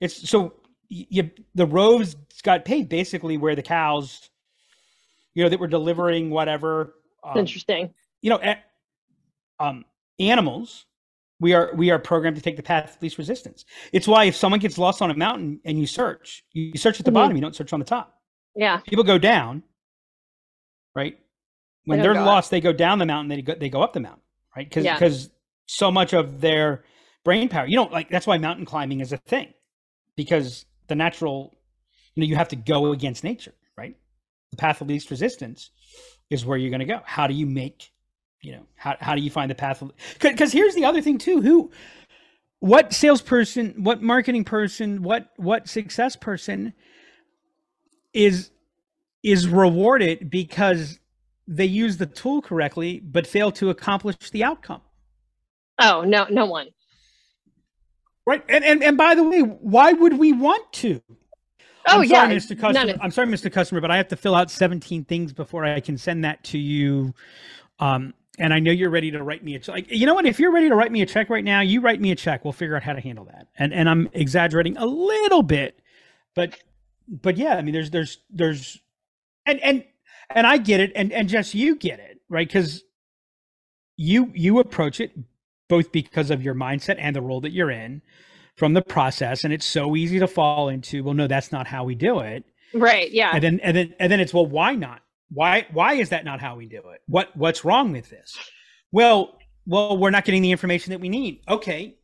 it's 0.00 0.28
so 0.30 0.54
you 0.88 1.28
the 1.56 1.66
roads 1.66 2.14
got 2.44 2.64
paid 2.64 2.88
basically 2.88 3.36
where 3.36 3.56
the 3.56 3.62
cows, 3.62 4.30
you 5.34 5.42
know, 5.42 5.48
that 5.48 5.58
were 5.58 5.66
delivering 5.66 6.30
whatever. 6.30 6.94
Um, 7.24 7.36
interesting. 7.38 7.92
you 8.22 8.30
know, 8.30 8.38
a- 8.42 8.62
um, 9.58 9.84
animals, 10.20 10.86
we 11.40 11.52
are 11.52 11.72
we 11.74 11.90
are 11.90 11.98
programmed 11.98 12.36
to 12.36 12.42
take 12.42 12.56
the 12.56 12.62
path 12.62 12.94
of 12.96 13.02
least 13.02 13.18
resistance. 13.18 13.64
It's 13.92 14.06
why 14.06 14.24
if 14.26 14.36
someone 14.36 14.60
gets 14.60 14.78
lost 14.78 15.02
on 15.02 15.10
a 15.10 15.14
mountain 15.14 15.60
and 15.64 15.78
you 15.80 15.86
search, 15.88 16.44
you 16.52 16.78
search 16.78 17.00
at 17.00 17.04
the 17.04 17.10
Mhm. 17.10 17.14
bottom, 17.14 17.36
you 17.36 17.42
don't 17.42 17.56
search 17.56 17.72
on 17.72 17.80
the 17.80 17.84
top. 17.86 18.14
Yeah. 18.54 18.78
People 18.86 19.02
go 19.04 19.18
down, 19.18 19.64
right? 20.94 21.18
When 21.86 22.00
they're 22.00 22.14
go 22.14 22.20
up. 22.20 22.26
lost, 22.26 22.50
they 22.52 22.60
go 22.60 22.72
down 22.72 23.00
the 23.00 23.06
mountain. 23.06 23.28
They 23.28 23.42
go 23.42 23.54
they 23.56 23.68
go 23.68 23.82
up 23.82 23.92
the 23.92 24.00
mountain, 24.00 24.21
right? 24.56 24.68
Because 24.68 24.84
Yeah. 24.84 24.94
because 24.94 25.30
so 25.66 25.90
much 25.90 26.12
of 26.12 26.40
their 26.40 26.84
brain 27.24 27.48
power, 27.48 27.66
you 27.66 27.76
know, 27.76 27.84
like 27.84 28.08
that's 28.10 28.26
why 28.26 28.38
mountain 28.38 28.64
climbing 28.64 29.00
is 29.00 29.12
a 29.12 29.16
thing, 29.16 29.52
because 30.16 30.64
the 30.88 30.94
natural, 30.94 31.54
you 32.14 32.22
know, 32.22 32.26
you 32.26 32.36
have 32.36 32.48
to 32.48 32.56
go 32.56 32.92
against 32.92 33.24
nature, 33.24 33.54
right? 33.76 33.96
The 34.50 34.56
path 34.56 34.80
of 34.80 34.88
least 34.88 35.10
resistance 35.10 35.70
is 36.30 36.44
where 36.44 36.58
you're 36.58 36.70
going 36.70 36.80
to 36.80 36.86
go. 36.86 37.00
How 37.04 37.26
do 37.26 37.34
you 37.34 37.46
make, 37.46 37.90
you 38.40 38.52
know, 38.52 38.66
how 38.76 38.96
how 39.00 39.14
do 39.14 39.22
you 39.22 39.30
find 39.30 39.50
the 39.50 39.54
path? 39.54 39.82
Because 40.20 40.52
here's 40.52 40.74
the 40.74 40.84
other 40.84 41.00
thing 41.00 41.18
too. 41.18 41.40
Who, 41.40 41.70
what 42.58 42.92
salesperson, 42.92 43.82
what 43.82 44.02
marketing 44.02 44.44
person, 44.44 45.02
what 45.02 45.30
what 45.36 45.68
success 45.68 46.16
person 46.16 46.74
is 48.12 48.50
is 49.22 49.48
rewarded 49.48 50.30
because 50.30 50.98
they 51.46 51.66
use 51.66 51.96
the 51.96 52.06
tool 52.06 52.42
correctly 52.42 53.00
but 53.00 53.26
fail 53.26 53.50
to 53.52 53.70
accomplish 53.70 54.30
the 54.30 54.44
outcome. 54.44 54.82
Oh 55.78 56.02
no, 56.02 56.26
no 56.30 56.46
one. 56.46 56.68
Right. 58.26 58.44
And 58.48 58.64
and, 58.64 58.82
and 58.82 58.96
by 58.96 59.14
the 59.14 59.24
way, 59.24 59.40
why 59.40 59.92
would 59.92 60.18
we 60.18 60.32
want 60.32 60.72
to? 60.74 61.02
Oh 61.86 61.98
I'm 61.98 62.04
yeah, 62.04 62.22
sorry, 62.22 62.36
Mr. 62.36 62.60
Customer. 62.60 62.94
I'm 63.02 63.10
sorry, 63.10 63.28
Mr. 63.28 63.52
Customer, 63.52 63.80
but 63.80 63.90
I 63.90 63.96
have 63.96 64.08
to 64.08 64.16
fill 64.16 64.36
out 64.36 64.50
17 64.50 65.04
things 65.04 65.32
before 65.32 65.64
I 65.64 65.80
can 65.80 65.98
send 65.98 66.24
that 66.24 66.44
to 66.44 66.58
you. 66.58 67.12
Um, 67.80 68.14
and 68.38 68.54
I 68.54 68.60
know 68.60 68.70
you're 68.70 68.90
ready 68.90 69.10
to 69.10 69.22
write 69.22 69.44
me 69.44 69.56
a 69.56 69.58
check. 69.58 69.86
You 69.88 70.06
know 70.06 70.14
what? 70.14 70.24
If 70.24 70.38
you're 70.38 70.52
ready 70.52 70.68
to 70.68 70.74
write 70.74 70.92
me 70.92 71.02
a 71.02 71.06
check 71.06 71.28
right 71.28 71.44
now, 71.44 71.60
you 71.60 71.80
write 71.80 72.00
me 72.00 72.12
a 72.12 72.14
check. 72.14 72.44
We'll 72.44 72.52
figure 72.52 72.76
out 72.76 72.82
how 72.82 72.92
to 72.92 73.00
handle 73.00 73.24
that. 73.26 73.48
And 73.58 73.74
and 73.74 73.88
I'm 73.88 74.08
exaggerating 74.12 74.76
a 74.76 74.86
little 74.86 75.42
bit, 75.42 75.80
but 76.34 76.56
but 77.08 77.36
yeah, 77.36 77.56
I 77.56 77.62
mean, 77.62 77.74
there's 77.74 77.90
there's 77.90 78.18
there's 78.30 78.80
and 79.44 79.60
and 79.60 79.84
and 80.30 80.46
I 80.46 80.58
get 80.58 80.80
it, 80.80 80.92
and 80.94 81.12
and 81.12 81.28
Jess, 81.28 81.54
you 81.54 81.76
get 81.76 82.00
it, 82.00 82.20
right? 82.28 82.46
Because 82.48 82.82
you 83.96 84.30
you 84.34 84.58
approach 84.58 85.00
it 85.00 85.12
both 85.68 85.92
because 85.92 86.30
of 86.30 86.42
your 86.42 86.54
mindset 86.54 86.96
and 86.98 87.14
the 87.14 87.22
role 87.22 87.40
that 87.40 87.52
you're 87.52 87.70
in 87.70 88.02
from 88.56 88.74
the 88.74 88.82
process 88.82 89.44
and 89.44 89.52
it's 89.52 89.64
so 89.64 89.96
easy 89.96 90.18
to 90.18 90.26
fall 90.26 90.68
into 90.68 91.02
well 91.04 91.14
no 91.14 91.26
that's 91.26 91.52
not 91.52 91.66
how 91.66 91.84
we 91.84 91.94
do 91.94 92.20
it. 92.20 92.44
Right. 92.74 93.10
Yeah. 93.10 93.32
and 93.34 93.42
then 93.42 93.60
and 93.60 93.76
then 93.76 93.94
and 93.98 94.10
then 94.10 94.20
it's 94.20 94.34
well 94.34 94.46
why 94.46 94.74
not? 94.74 95.00
Why 95.30 95.66
why 95.72 95.94
is 95.94 96.10
that 96.10 96.24
not 96.24 96.40
how 96.40 96.56
we 96.56 96.66
do 96.66 96.78
it? 96.90 97.00
What 97.06 97.34
what's 97.36 97.64
wrong 97.64 97.92
with 97.92 98.10
this? 98.10 98.36
Well 98.90 99.38
well 99.66 99.96
we're 99.96 100.10
not 100.10 100.24
getting 100.24 100.42
the 100.42 100.50
information 100.50 100.90
that 100.90 101.00
we 101.00 101.08
need. 101.08 101.40
Okay. 101.48 101.96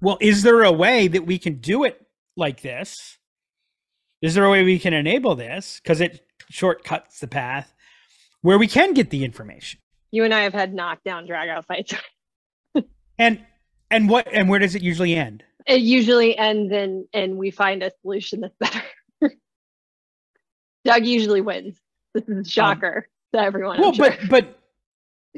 Well 0.00 0.18
is 0.20 0.42
there 0.42 0.62
a 0.62 0.72
way 0.72 1.08
that 1.08 1.26
we 1.26 1.38
can 1.38 1.58
do 1.58 1.84
it 1.84 2.00
like 2.36 2.62
this? 2.62 3.18
Is 4.22 4.34
there 4.34 4.44
a 4.44 4.50
way 4.50 4.64
we 4.64 4.78
can 4.78 4.94
enable 4.94 5.34
this? 5.34 5.80
Because 5.82 6.00
it 6.00 6.22
shortcuts 6.50 7.20
the 7.20 7.28
path 7.28 7.72
where 8.42 8.58
we 8.58 8.66
can 8.66 8.92
get 8.94 9.10
the 9.10 9.24
information 9.24 9.80
You 10.12 10.24
and 10.24 10.34
I 10.34 10.40
have 10.42 10.52
had 10.52 10.74
knockdown 10.74 11.26
drag 11.26 11.48
out 11.48 11.66
fights. 11.66 11.94
and 13.18 13.44
and 13.90 14.08
what 14.08 14.28
and 14.32 14.48
where 14.48 14.58
does 14.58 14.74
it 14.74 14.82
usually 14.82 15.14
end 15.14 15.42
It 15.66 15.80
usually 15.80 16.36
ends 16.36 16.72
in 16.72 17.06
and 17.12 17.36
we 17.36 17.50
find 17.50 17.82
a 17.82 17.90
solution 18.02 18.40
that's 18.40 18.56
better. 18.58 18.82
Doug 20.84 21.06
usually 21.06 21.40
wins. 21.40 21.78
This 22.14 22.24
is 22.28 22.46
a 22.46 22.50
shocker 22.50 23.08
to 23.32 23.40
everyone. 23.40 23.80
Well 23.80 23.92
sure. 23.92 24.10
but 24.10 24.18
but 24.30 24.58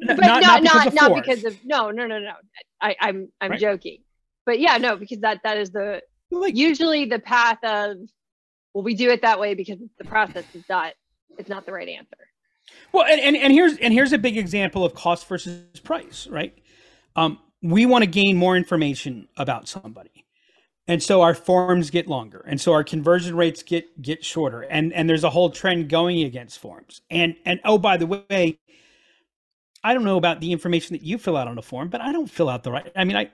but 0.06 0.16
not- 0.18 0.42
not 0.42 0.62
not 0.62 0.62
not 0.62 0.84
because 0.84 0.94
not, 0.94 1.04
of 1.04 1.08
force. 1.16 1.26
because 1.26 1.44
of 1.44 1.56
no 1.64 1.90
no 1.90 2.06
no 2.06 2.18
no. 2.18 2.32
I, 2.80 2.96
I'm 3.00 3.28
I'm 3.40 3.52
Right. 3.52 3.60
joking. 3.60 3.98
But 4.44 4.60
yeah, 4.60 4.76
no, 4.78 4.96
because 4.96 5.20
that 5.20 5.40
that 5.44 5.56
is 5.58 5.70
the 5.70 6.02
like 6.30 6.56
usually 6.56 7.04
the 7.06 7.18
path 7.18 7.58
of 7.64 7.96
well, 8.76 8.82
we 8.82 8.94
do 8.94 9.08
it 9.08 9.22
that 9.22 9.40
way 9.40 9.54
because 9.54 9.78
the 9.96 10.04
process 10.04 10.44
is 10.54 10.62
not 10.68 10.92
it's 11.38 11.48
not 11.48 11.64
the 11.64 11.72
right 11.72 11.88
answer. 11.88 12.18
Well, 12.92 13.06
and, 13.06 13.18
and, 13.18 13.34
and 13.34 13.50
here's 13.50 13.78
and 13.78 13.94
here's 13.94 14.12
a 14.12 14.18
big 14.18 14.36
example 14.36 14.84
of 14.84 14.92
cost 14.92 15.26
versus 15.26 15.80
price, 15.80 16.26
right? 16.26 16.52
Um, 17.16 17.38
we 17.62 17.86
want 17.86 18.04
to 18.04 18.06
gain 18.06 18.36
more 18.36 18.54
information 18.54 19.28
about 19.38 19.66
somebody, 19.66 20.26
and 20.86 21.02
so 21.02 21.22
our 21.22 21.32
forms 21.34 21.88
get 21.88 22.06
longer, 22.06 22.44
and 22.46 22.60
so 22.60 22.74
our 22.74 22.84
conversion 22.84 23.34
rates 23.34 23.62
get 23.62 24.02
get 24.02 24.22
shorter, 24.22 24.60
and 24.60 24.92
and 24.92 25.08
there's 25.08 25.24
a 25.24 25.30
whole 25.30 25.48
trend 25.48 25.88
going 25.88 26.22
against 26.22 26.58
forms. 26.58 27.00
And 27.08 27.34
and 27.46 27.60
oh, 27.64 27.78
by 27.78 27.96
the 27.96 28.06
way, 28.06 28.58
I 29.82 29.94
don't 29.94 30.04
know 30.04 30.18
about 30.18 30.40
the 30.40 30.52
information 30.52 30.92
that 30.92 31.02
you 31.02 31.16
fill 31.16 31.38
out 31.38 31.48
on 31.48 31.56
a 31.56 31.62
form, 31.62 31.88
but 31.88 32.02
I 32.02 32.12
don't 32.12 32.30
fill 32.30 32.50
out 32.50 32.62
the 32.62 32.72
right. 32.72 32.92
I 32.94 33.04
mean, 33.04 33.16
I. 33.16 33.30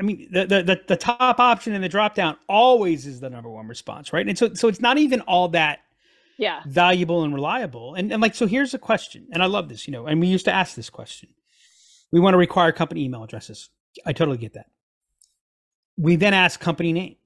I 0.00 0.02
mean, 0.02 0.28
the, 0.32 0.46
the 0.46 0.80
the 0.88 0.96
top 0.96 1.38
option 1.40 1.74
in 1.74 1.82
the 1.82 1.88
drop 1.88 2.14
down 2.14 2.36
always 2.48 3.06
is 3.06 3.20
the 3.20 3.30
number 3.30 3.50
one 3.50 3.68
response, 3.68 4.12
right? 4.12 4.26
And 4.26 4.38
so 4.38 4.54
so 4.54 4.68
it's 4.68 4.80
not 4.80 4.98
even 4.98 5.20
all 5.22 5.48
that 5.48 5.80
Yeah. 6.38 6.62
valuable 6.66 7.24
and 7.24 7.34
reliable. 7.34 7.94
And, 7.94 8.12
and 8.12 8.22
like, 8.22 8.34
so 8.34 8.46
here's 8.46 8.74
a 8.74 8.78
question, 8.78 9.28
and 9.32 9.42
I 9.42 9.46
love 9.46 9.68
this, 9.68 9.86
you 9.86 9.92
know, 9.92 10.06
and 10.06 10.20
we 10.20 10.26
used 10.28 10.46
to 10.46 10.52
ask 10.52 10.74
this 10.74 10.90
question. 10.90 11.28
We 12.12 12.20
want 12.20 12.34
to 12.34 12.38
require 12.38 12.72
company 12.72 13.04
email 13.04 13.22
addresses. 13.24 13.70
I 14.06 14.12
totally 14.12 14.38
get 14.38 14.54
that. 14.54 14.66
We 15.98 16.16
then 16.16 16.34
ask 16.34 16.58
company 16.60 16.92
name. 16.92 17.16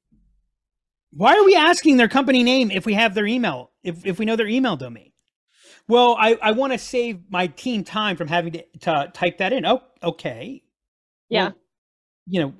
Why 1.13 1.35
are 1.37 1.45
we 1.45 1.55
asking 1.55 1.97
their 1.97 2.09
company 2.09 2.43
name 2.43 2.71
if 2.73 2.87
we 2.87 2.95
have 2.95 3.15
their 3.15 3.27
email, 3.27 3.71
if, 3.85 4.05
if 4.05 4.19
we 4.19 4.25
know 4.25 4.37
their 4.37 4.49
email 4.49 4.77
domain? 4.77 5.13
Well, 5.87 6.17
I, 6.19 6.37
I 6.43 6.53
want 6.53 6.73
to 6.73 6.79
save 6.79 7.31
my 7.31 7.47
team 7.47 7.85
time 7.85 8.17
from 8.17 8.29
having 8.29 8.55
to, 8.55 8.65
to 8.81 9.11
type 9.15 9.39
that 9.39 9.53
in. 9.53 9.65
Oh, 9.67 9.83
okay. 10.03 10.63
Yeah. 11.29 11.45
Well, 11.45 11.55
you 12.27 12.41
know, 12.41 12.55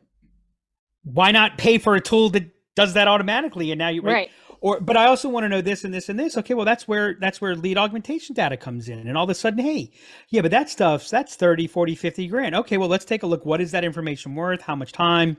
why 1.05 1.31
not 1.33 1.59
pay 1.59 1.79
for 1.79 1.95
a 1.95 2.01
tool 2.01 2.31
that 2.31 2.51
does 2.77 2.95
that 2.95 3.09
automatically? 3.09 3.71
And 3.71 3.79
now 3.79 3.89
you 3.89 4.03
Right. 4.03 4.31
or 4.61 4.81
but 4.81 4.97
i 4.97 5.07
also 5.07 5.29
want 5.29 5.45
to 5.45 5.49
know 5.49 5.61
this 5.61 5.85
and 5.85 5.95
this 5.95 6.09
and 6.09 6.19
this. 6.19 6.37
Okay 6.39 6.55
well 6.55 6.65
that's 6.67 6.89
where 6.89 7.15
that's 7.21 7.41
where 7.41 7.55
lead 7.55 7.79
augmentation 7.79 8.35
data 8.35 8.57
comes 8.57 8.89
in. 8.89 9.07
And 9.07 9.17
all 9.17 9.25
of 9.25 9.31
a 9.31 9.35
sudden 9.35 9.61
hey 9.65 9.91
yeah 10.31 10.43
but 10.43 10.51
that 10.51 10.71
stuff's 10.71 11.11
that's 11.11 11.37
30 11.37 11.67
40 11.67 11.95
50 11.95 12.27
grand. 12.29 12.55
Okay 12.57 12.79
well 12.79 12.89
let's 12.89 13.05
take 13.05 13.23
a 13.23 13.27
look. 13.27 13.47
What 13.47 13.61
is 13.61 13.71
that 13.73 13.85
information 13.85 14.35
worth? 14.35 14.63
How 14.63 14.77
much 14.77 14.93
time? 14.93 15.37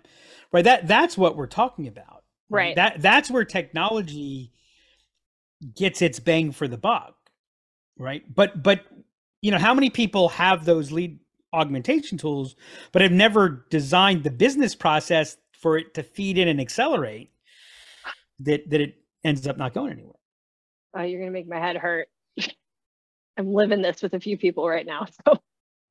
Right 0.52 0.64
that 0.64 0.88
that's 0.88 1.18
what 1.18 1.36
we're 1.36 1.48
talking 1.48 1.88
about. 1.88 2.24
Right. 2.50 2.76
that 2.76 3.02
that's 3.02 3.32
where 3.32 3.44
technology 3.46 4.52
gets 5.76 6.02
its 6.02 6.20
bang 6.20 6.52
for 6.52 6.68
the 6.68 6.78
buck 6.78 7.16
right? 7.98 8.24
But 8.34 8.62
but 8.62 8.82
you 9.42 9.52
know 9.52 9.58
how 9.58 9.74
many 9.74 9.90
people 9.90 10.30
have 10.30 10.66
those 10.66 10.92
lead 10.92 11.20
augmentation 11.54 12.18
tools 12.18 12.56
but 12.92 13.02
have 13.02 13.12
never 13.14 13.66
designed 13.70 14.24
the 14.24 14.32
business 14.32 14.76
process 14.76 15.38
for 15.62 15.78
it 15.78 15.96
to 15.96 16.04
feed 16.04 16.38
in 16.38 16.48
and 16.48 16.62
accelerate 16.62 17.32
that 18.42 18.70
that 18.70 18.82
it 18.82 18.96
ends 19.24 19.48
up 19.48 19.58
not 19.58 19.74
going 19.74 19.92
anywhere. 19.94 20.14
Oh, 20.96 21.02
you're 21.04 21.20
gonna 21.22 21.32
make 21.32 21.48
my 21.48 21.60
head 21.60 21.78
hurt. 21.78 22.08
I'm 23.38 23.54
living 23.54 23.82
this 23.82 24.02
with 24.02 24.14
a 24.14 24.20
few 24.20 24.38
people 24.38 24.68
right 24.68 24.86
now. 24.86 25.08
So 25.28 25.40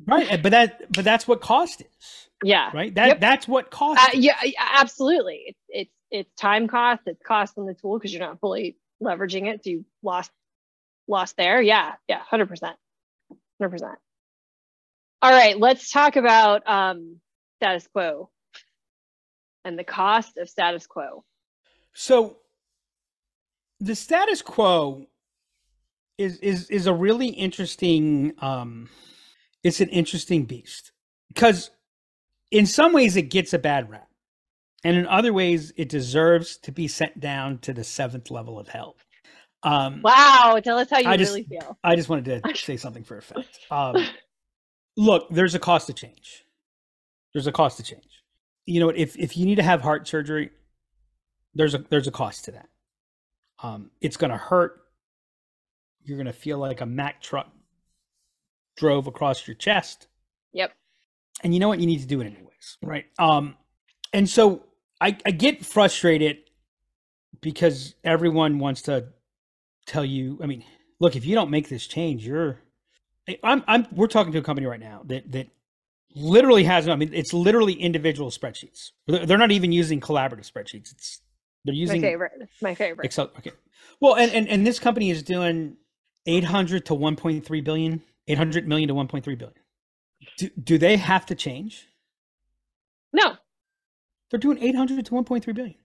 Right. 0.06 0.42
But 0.42 0.50
that 0.52 0.92
but 0.92 1.04
that's 1.04 1.28
what 1.28 1.40
cost 1.40 1.82
is. 1.82 2.28
yeah. 2.42 2.72
Right. 2.72 2.94
That 2.94 3.06
Yep. 3.08 3.20
that's 3.20 3.48
what 3.48 3.70
cost 3.70 4.00
Uh, 4.00 4.10
yeah, 4.14 4.36
absolutely. 4.58 5.44
It's 5.46 5.58
it's 5.68 5.92
it's 6.10 6.34
time 6.36 6.68
cost. 6.68 7.02
It's 7.06 7.22
cost 7.22 7.58
on 7.58 7.66
the 7.66 7.74
tool 7.74 7.98
because 7.98 8.12
you're 8.12 8.22
not 8.26 8.40
fully 8.40 8.76
leveraging 9.02 9.46
it. 9.52 9.64
So 9.64 9.70
you 9.70 9.84
lost 10.02 10.30
lost 11.08 11.36
there. 11.36 11.62
Yeah, 11.62 11.94
yeah, 12.08 12.20
hundred 12.20 12.48
percent, 12.48 12.76
hundred 13.60 13.70
percent. 13.70 13.98
All 15.22 15.32
right, 15.32 15.58
let's 15.58 15.90
talk 15.90 16.16
about 16.16 16.68
um, 16.68 17.20
status 17.60 17.88
quo 17.88 18.30
and 19.64 19.78
the 19.78 19.84
cost 19.84 20.36
of 20.36 20.48
status 20.48 20.86
quo. 20.86 21.24
So 21.94 22.38
the 23.80 23.94
status 23.94 24.42
quo 24.42 25.06
is 26.18 26.38
is 26.38 26.70
is 26.70 26.86
a 26.86 26.94
really 26.94 27.28
interesting 27.28 28.32
um 28.38 28.88
it's 29.62 29.80
an 29.80 29.88
interesting 29.88 30.44
beast. 30.44 30.92
Because 31.28 31.70
in 32.50 32.66
some 32.66 32.92
ways 32.92 33.16
it 33.16 33.22
gets 33.30 33.52
a 33.52 33.58
bad 33.58 33.90
rap 33.90 34.08
and 34.84 34.96
in 34.96 35.06
other 35.06 35.32
ways 35.32 35.72
it 35.76 35.88
deserves 35.88 36.56
to 36.58 36.70
be 36.72 36.86
sent 36.86 37.18
down 37.18 37.58
to 37.58 37.72
the 37.72 37.82
seventh 37.84 38.30
level 38.30 38.58
of 38.58 38.68
hell. 38.68 38.96
Um 39.62 40.02
Wow, 40.02 40.60
tell 40.62 40.78
us 40.78 40.90
how 40.90 40.98
you 40.98 41.08
I 41.08 41.16
just- 41.16 41.30
really 41.32 41.44
feel. 41.44 41.78
i 41.82 41.96
just 41.96 42.08
wanted 42.08 42.44
to 42.44 42.54
say 42.56 42.76
something 42.76 43.02
for 43.04 43.16
effect 43.18 43.58
um 43.70 43.96
look 44.96 45.26
there's 45.30 45.54
a 45.54 45.58
cost 45.60 45.86
to 45.88 45.92
change. 45.92 46.44
There's 47.32 47.48
a 47.48 47.52
cost 47.52 47.78
to 47.78 47.82
change 47.82 48.22
you 48.66 48.80
know 48.80 48.88
if 48.88 49.16
if 49.16 49.36
you 49.36 49.46
need 49.46 49.56
to 49.56 49.62
have 49.62 49.80
heart 49.80 50.06
surgery 50.08 50.50
there's 51.54 51.74
a 51.74 51.78
there's 51.90 52.06
a 52.08 52.12
cost 52.12 52.44
to 52.46 52.52
that. 52.52 52.68
Um 53.62 53.90
it's 54.00 54.16
going 54.16 54.30
to 54.32 54.36
hurt. 54.36 54.80
You're 56.02 56.16
going 56.16 56.26
to 56.26 56.32
feel 56.32 56.58
like 56.58 56.80
a 56.80 56.86
mack 56.86 57.22
truck 57.22 57.50
drove 58.76 59.06
across 59.06 59.46
your 59.46 59.54
chest. 59.54 60.08
Yep. 60.52 60.72
and 61.42 61.52
you 61.52 61.60
know 61.60 61.68
what? 61.68 61.80
You 61.80 61.86
need 61.86 62.00
to 62.00 62.06
do 62.06 62.20
it 62.20 62.26
anyways 62.26 62.78
right? 62.82 63.06
Um 63.18 63.56
and 64.14 64.30
so 64.30 64.62
i 65.00 65.14
i 65.26 65.30
get 65.30 65.66
frustrated 65.66 66.38
because 67.42 67.94
everyone 68.04 68.58
wants 68.58 68.80
to 68.82 69.06
tell 69.86 70.04
you 70.04 70.38
i 70.42 70.46
mean 70.46 70.64
look 71.00 71.16
if 71.16 71.26
you 71.26 71.34
don't 71.34 71.50
make 71.50 71.68
this 71.68 71.86
change 71.86 72.26
you're 72.26 72.58
i'm 73.42 73.62
i'm 73.66 73.86
we're 73.92 74.06
talking 74.06 74.32
to 74.32 74.38
a 74.38 74.42
company 74.42 74.66
right 74.66 74.80
now 74.80 75.02
that 75.04 75.30
that 75.30 75.48
literally 76.14 76.64
has 76.64 76.86
no, 76.86 76.92
i 76.92 76.96
mean 76.96 77.12
it's 77.12 77.32
literally 77.32 77.74
individual 77.74 78.30
spreadsheets 78.30 78.90
they're 79.06 79.38
not 79.38 79.50
even 79.50 79.72
using 79.72 80.00
collaborative 80.00 80.50
spreadsheets 80.50 80.92
it's 80.92 81.20
they're 81.64 81.74
using 81.74 82.00
My 82.00 82.08
favorite. 82.08 82.32
It's 82.40 82.62
my 82.62 82.74
favorite. 82.74 83.04
Excel. 83.06 83.30
Okay. 83.38 83.52
Well, 84.00 84.16
and, 84.16 84.30
and 84.32 84.48
and 84.48 84.66
this 84.66 84.78
company 84.78 85.10
is 85.10 85.22
doing 85.22 85.76
800 86.26 86.86
to 86.86 86.94
1.3 86.94 87.64
billion, 87.64 88.02
800 88.28 88.68
million 88.68 88.88
to 88.88 88.94
1.3 88.94 89.24
billion. 89.24 89.54
Do, 90.38 90.50
do 90.62 90.78
they 90.78 90.96
have 90.96 91.26
to 91.26 91.34
change? 91.34 91.86
No. 93.12 93.36
They're 94.30 94.40
doing 94.40 94.62
800 94.62 95.04
to 95.06 95.12
1.3 95.12 95.54
billion. 95.54 95.76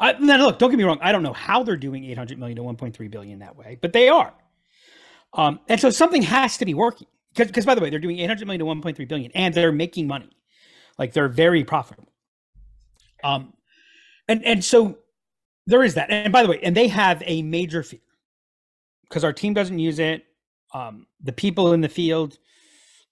I, 0.00 0.12
now, 0.14 0.38
look, 0.38 0.58
don't 0.58 0.70
get 0.70 0.76
me 0.76 0.84
wrong. 0.84 0.98
I 1.00 1.12
don't 1.12 1.22
know 1.22 1.32
how 1.32 1.62
they're 1.62 1.76
doing 1.76 2.04
800 2.04 2.38
million 2.38 2.56
to 2.56 2.62
1.3 2.62 3.10
billion 3.10 3.38
that 3.40 3.56
way, 3.56 3.78
but 3.80 3.92
they 3.92 4.08
are. 4.08 4.32
Um, 5.32 5.60
and 5.68 5.80
so 5.80 5.90
something 5.90 6.22
has 6.22 6.56
to 6.58 6.64
be 6.64 6.74
working. 6.74 7.08
Because, 7.36 7.66
by 7.66 7.74
the 7.74 7.80
way, 7.80 7.90
they're 7.90 7.98
doing 7.98 8.18
800 8.20 8.46
million 8.46 8.60
to 8.60 8.90
1.3 8.90 9.08
billion 9.08 9.32
and 9.34 9.54
they're 9.54 9.72
making 9.72 10.06
money. 10.06 10.30
Like 10.98 11.12
they're 11.12 11.28
very 11.28 11.64
profitable. 11.64 12.12
Um, 13.22 13.54
and, 14.28 14.44
and 14.44 14.64
so 14.64 14.98
there 15.66 15.82
is 15.82 15.94
that. 15.94 16.10
And 16.10 16.32
by 16.32 16.42
the 16.42 16.48
way, 16.48 16.60
and 16.62 16.76
they 16.76 16.88
have 16.88 17.22
a 17.26 17.42
major 17.42 17.82
fear 17.82 18.00
because 19.08 19.24
our 19.24 19.32
team 19.32 19.54
doesn't 19.54 19.78
use 19.78 19.98
it. 19.98 20.24
Um, 20.72 21.06
the 21.22 21.32
people 21.32 21.72
in 21.72 21.80
the 21.80 21.88
field 21.88 22.38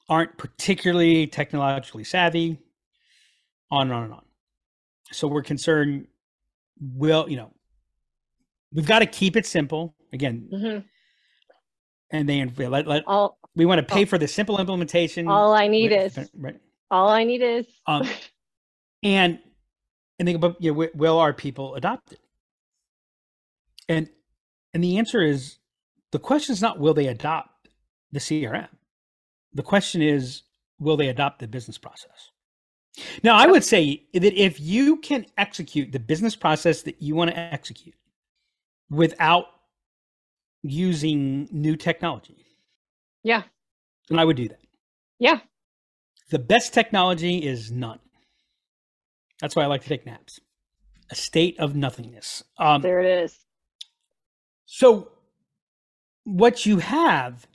aren't 0.09 0.37
particularly 0.37 1.27
technologically 1.27 2.05
savvy, 2.05 2.59
on 3.71 3.87
and 3.87 3.93
on 3.93 4.05
and 4.05 4.13
on. 4.13 4.25
So 5.13 5.29
we're 5.29 5.43
concerned, 5.43 6.07
will, 6.81 7.29
you 7.29 7.37
know, 7.37 7.53
we've 8.73 8.87
got 8.87 9.01
to 9.01 9.07
keep 9.07 9.37
it 9.37 9.47
simple 9.47 9.95
again. 10.13 10.49
hmm 10.51 10.79
And 12.11 12.29
they, 12.29 12.45
let, 12.45 12.87
let, 12.87 13.05
All 13.07 13.39
we 13.55 13.67
want 13.67 13.87
to 13.87 13.95
pay 13.95 14.05
for 14.05 14.19
the 14.19 14.29
simple 14.29 14.59
implementation. 14.59 15.29
all 15.29 15.53
I 15.53 15.69
need 15.69 15.93
right, 15.93 16.07
is 16.07 16.31
right. 16.37 16.61
all 16.91 17.09
I 17.09 17.25
need 17.25 17.43
is 17.43 17.67
Um, 17.87 18.09
and 19.03 19.39
and 20.19 20.27
think 20.27 20.37
about 20.37 20.57
you 20.61 20.73
know, 20.73 20.89
will 20.95 21.19
our 21.19 21.33
people 21.33 21.75
adopt 21.75 22.13
it? 22.13 22.21
And 23.89 24.09
and 24.73 24.83
the 24.83 24.99
answer 24.99 25.23
is 25.23 25.59
the 26.13 26.19
question 26.19 26.53
is 26.53 26.63
not 26.63 26.79
will 26.79 26.95
they 26.95 27.09
adopt 27.09 27.69
the 28.11 28.21
CRM. 28.21 28.69
The 29.55 29.63
question 29.63 30.03
is 30.03 30.43
will 30.79 30.97
they 30.97 31.09
adopt 31.09 31.41
the 31.41 31.49
business 31.49 31.79
process. 31.79 32.31
Now, 33.23 33.37
I 33.37 33.47
would 33.47 33.65
say 33.65 34.05
that 34.13 34.35
if 34.35 34.61
you 34.61 34.99
can 34.99 35.25
execute 35.39 35.93
the 35.93 35.99
business 35.99 36.37
process 36.37 36.83
that 36.83 37.01
you 37.01 37.15
want 37.15 37.31
to 37.31 37.39
execute 37.39 37.95
without 38.91 39.47
using 40.63 41.49
new 41.51 41.77
technology, 41.77 42.45
yeah. 43.23 43.43
And 44.11 44.21
I 44.21 44.25
would 44.25 44.37
do 44.37 44.49
that. 44.49 44.61
Yeah. 45.19 45.41
The 46.31 46.39
best 46.39 46.73
technology 46.75 47.39
is 47.39 47.71
none. 47.71 48.01
That's 49.41 49.55
why 49.57 49.63
I 49.63 49.67
like 49.67 49.83
to 49.83 49.89
take 49.89 50.07
naps. 50.07 50.41
A 51.11 51.15
state 51.15 51.59
of 51.59 51.75
nothingness. 51.77 52.43
Um, 52.59 52.81
There 52.83 53.01
it 53.01 53.25
is. 53.25 53.39
so, 54.65 55.13
what 56.25 56.65
you 56.65 56.79
have, 56.79 57.47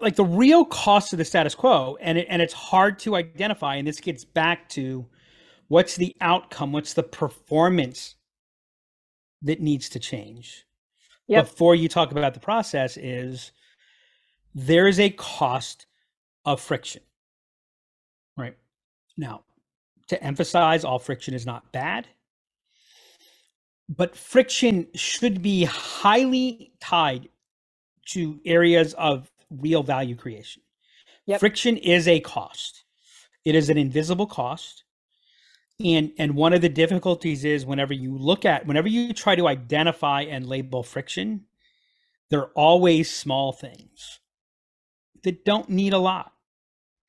like 0.00 0.16
the 0.16 0.24
real 0.24 0.64
cost 0.64 1.12
of 1.12 1.18
the 1.18 1.24
status 1.24 1.54
quo, 1.54 1.96
and 2.00 2.18
it, 2.18 2.26
and 2.30 2.40
it's 2.42 2.54
hard 2.54 2.98
to 3.00 3.14
identify. 3.16 3.76
And 3.76 3.86
this 3.86 4.00
gets 4.00 4.24
back 4.24 4.68
to 4.70 5.06
what's 5.68 5.96
the 5.96 6.16
outcome, 6.20 6.72
what's 6.72 6.94
the 6.94 7.02
performance 7.02 8.14
that 9.42 9.60
needs 9.60 9.88
to 9.90 9.98
change 9.98 10.64
Yep. 11.28 11.44
before 11.44 11.74
you 11.76 11.88
talk 11.88 12.10
about 12.10 12.34
the 12.34 12.40
process. 12.40 12.96
Is 12.96 13.52
there 14.54 14.88
is 14.88 15.00
a 15.00 15.10
cost 15.10 15.86
of 16.44 16.60
friction, 16.60 17.02
right? 18.36 18.56
Now, 19.16 19.44
to 20.08 20.22
emphasize, 20.22 20.84
all 20.84 20.98
friction 20.98 21.34
is 21.34 21.46
not 21.46 21.72
bad 21.72 22.08
but 23.90 24.16
friction 24.16 24.86
should 24.94 25.42
be 25.42 25.64
highly 25.64 26.72
tied 26.80 27.28
to 28.06 28.40
areas 28.46 28.94
of 28.94 29.30
real 29.50 29.82
value 29.82 30.14
creation. 30.14 30.62
Yep. 31.26 31.40
Friction 31.40 31.76
is 31.76 32.06
a 32.08 32.20
cost. 32.20 32.84
It 33.44 33.54
is 33.54 33.68
an 33.68 33.78
invisible 33.78 34.26
cost. 34.26 34.84
And 35.84 36.12
and 36.18 36.36
one 36.36 36.52
of 36.52 36.60
the 36.60 36.68
difficulties 36.68 37.44
is 37.44 37.66
whenever 37.66 37.94
you 37.94 38.16
look 38.16 38.44
at 38.44 38.66
whenever 38.66 38.88
you 38.88 39.12
try 39.12 39.34
to 39.34 39.48
identify 39.48 40.22
and 40.22 40.46
label 40.46 40.82
friction, 40.82 41.46
they're 42.30 42.50
always 42.50 43.14
small 43.14 43.52
things 43.52 44.19
that 45.24 45.44
don't 45.44 45.68
need 45.68 45.92
a 45.92 45.98
lot. 45.98 46.32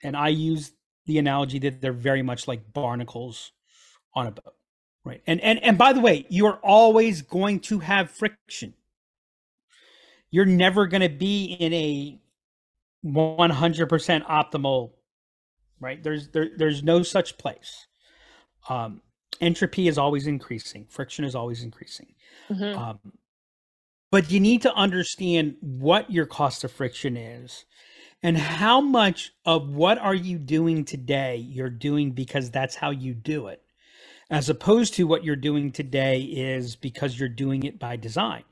And 0.03 0.15
I 0.15 0.29
use 0.29 0.71
the 1.05 1.17
analogy 1.17 1.59
that 1.59 1.81
they're 1.81 1.93
very 1.93 2.21
much 2.21 2.47
like 2.47 2.73
barnacles 2.73 3.51
on 4.15 4.27
a 4.27 4.31
boat. 4.31 4.55
Right. 5.03 5.21
And 5.25 5.41
and 5.41 5.63
and 5.63 5.77
by 5.77 5.93
the 5.93 5.99
way, 5.99 6.25
you 6.29 6.45
are 6.45 6.59
always 6.63 7.21
going 7.21 7.59
to 7.61 7.79
have 7.79 8.11
friction. 8.11 8.75
You're 10.29 10.45
never 10.45 10.87
going 10.87 11.01
to 11.01 11.09
be 11.09 11.45
in 11.45 11.73
a 11.73 12.19
100% 13.05 14.25
optimal 14.27 14.91
right? 15.81 16.01
There's 16.01 16.29
there 16.29 16.49
there's 16.55 16.83
no 16.83 17.03
such 17.03 17.37
place. 17.37 17.87
Um 18.69 19.01
entropy 19.41 19.87
is 19.87 19.97
always 19.97 20.27
increasing, 20.27 20.85
friction 20.87 21.25
is 21.25 21.35
always 21.35 21.63
increasing. 21.63 22.13
Mhm. 22.49 22.77
Um 22.77 22.99
but 24.11 24.29
you 24.29 24.39
need 24.39 24.61
to 24.61 24.73
understand 24.73 25.55
what 25.61 26.11
your 26.11 26.25
cost 26.25 26.63
of 26.63 26.71
friction 26.71 27.17
is 27.17 27.65
and 28.23 28.37
how 28.37 28.81
much 28.81 29.33
of 29.45 29.69
what 29.69 29.97
are 29.97 30.15
you 30.15 30.37
doing 30.37 30.85
today 30.85 31.37
you're 31.37 31.69
doing 31.69 32.11
because 32.11 32.51
that's 32.51 32.75
how 32.75 32.91
you 32.91 33.13
do 33.13 33.47
it 33.47 33.61
as 34.31 34.49
opposed 34.49 34.93
to 34.93 35.05
what 35.05 35.25
you're 35.25 35.35
doing 35.35 35.71
today 35.71 36.21
is 36.21 36.77
because 36.77 37.19
you're 37.19 37.27
doing 37.29 37.63
it 37.63 37.77
by 37.77 37.97
design. 37.97 38.43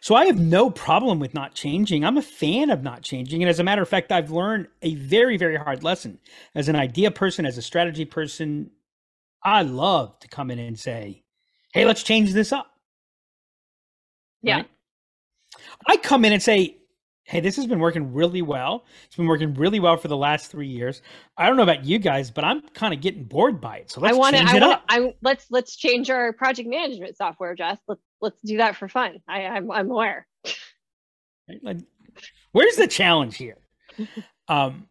So 0.00 0.16
I 0.16 0.26
have 0.26 0.38
no 0.38 0.68
problem 0.68 1.20
with 1.20 1.32
not 1.32 1.54
changing. 1.54 2.04
I'm 2.04 2.18
a 2.18 2.22
fan 2.22 2.70
of 2.70 2.82
not 2.82 3.02
changing. 3.02 3.42
And 3.42 3.48
as 3.48 3.60
a 3.60 3.64
matter 3.64 3.80
of 3.80 3.88
fact, 3.88 4.10
I've 4.10 4.32
learned 4.32 4.66
a 4.82 4.96
very, 4.96 5.36
very 5.36 5.56
hard 5.56 5.84
lesson 5.84 6.18
as 6.56 6.68
an 6.68 6.74
idea 6.74 7.12
person, 7.12 7.46
as 7.46 7.56
a 7.56 7.62
strategy 7.62 8.04
person. 8.04 8.72
I 9.44 9.62
love 9.62 10.18
to 10.20 10.28
come 10.28 10.50
in 10.50 10.58
and 10.58 10.78
say, 10.78 11.22
hey, 11.72 11.84
let's 11.84 12.02
change 12.02 12.32
this 12.32 12.52
up. 12.52 12.66
Yeah. 14.42 14.56
right? 14.56 14.70
I 15.86 15.98
come 15.98 16.24
in 16.24 16.32
and 16.32 16.42
say, 16.42 16.77
hey, 17.28 17.40
this 17.40 17.56
has 17.56 17.66
been 17.66 17.78
working 17.78 18.14
really 18.14 18.40
well. 18.40 18.86
It's 19.04 19.16
been 19.16 19.26
working 19.26 19.52
really 19.52 19.80
well 19.80 19.98
for 19.98 20.08
the 20.08 20.16
last 20.16 20.50
three 20.50 20.66
years. 20.66 21.02
I 21.36 21.46
don't 21.46 21.58
know 21.58 21.62
about 21.62 21.84
you 21.84 21.98
guys, 21.98 22.30
but 22.30 22.42
I'm 22.42 22.62
kind 22.70 22.94
of 22.94 23.02
getting 23.02 23.24
bored 23.24 23.60
by 23.60 23.78
it. 23.78 23.90
So 23.90 24.00
let's 24.00 24.16
I 24.16 24.18
want 24.18 24.34
to. 24.36 24.38
change 24.38 24.52
I 24.52 24.56
it 24.56 24.62
want. 24.62 24.72
up. 24.72 24.84
I 24.88 25.14
let's 25.22 25.46
let's 25.50 25.76
change 25.76 26.08
our 26.08 26.32
project 26.32 26.68
management 26.70 27.18
software, 27.18 27.54
Jess. 27.54 27.78
Let's 27.86 28.00
let's 28.22 28.40
do 28.42 28.56
that 28.56 28.76
for 28.76 28.88
fun. 28.88 29.18
I, 29.28 29.42
I'm 29.44 29.70
I'm 29.70 29.90
aware. 29.90 30.26
Like, 31.62 31.78
where's 32.52 32.76
the 32.76 32.86
challenge 32.86 33.36
here? 33.36 33.58
Um, 34.50 34.88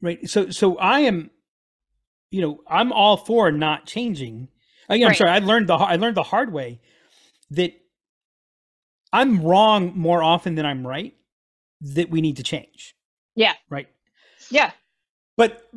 right. 0.00 0.30
So, 0.30 0.50
so 0.50 0.78
I 0.78 1.00
am, 1.00 1.30
you 2.30 2.40
know, 2.40 2.60
I'm 2.68 2.92
all 2.92 3.16
for 3.16 3.50
not 3.50 3.84
changing. 3.86 4.46
I'm 4.88 5.00
Right. 5.02 5.16
sorry. 5.16 5.30
I 5.30 5.40
learned 5.40 5.68
the 5.68 5.74
I 5.74 5.96
learned 5.96 6.16
the 6.16 6.22
hard 6.22 6.52
way 6.52 6.80
that 7.50 7.72
I'm 9.12 9.42
wrong 9.42 9.92
more 9.96 10.22
often 10.22 10.54
than 10.54 10.66
I'm 10.66 10.86
right. 10.86 11.14
That 11.80 12.10
we 12.10 12.20
need 12.20 12.36
to 12.38 12.42
change. 12.42 12.96
Yeah. 13.36 13.54
Right. 13.70 13.88
Yeah. 14.50 14.72
But 15.36 15.70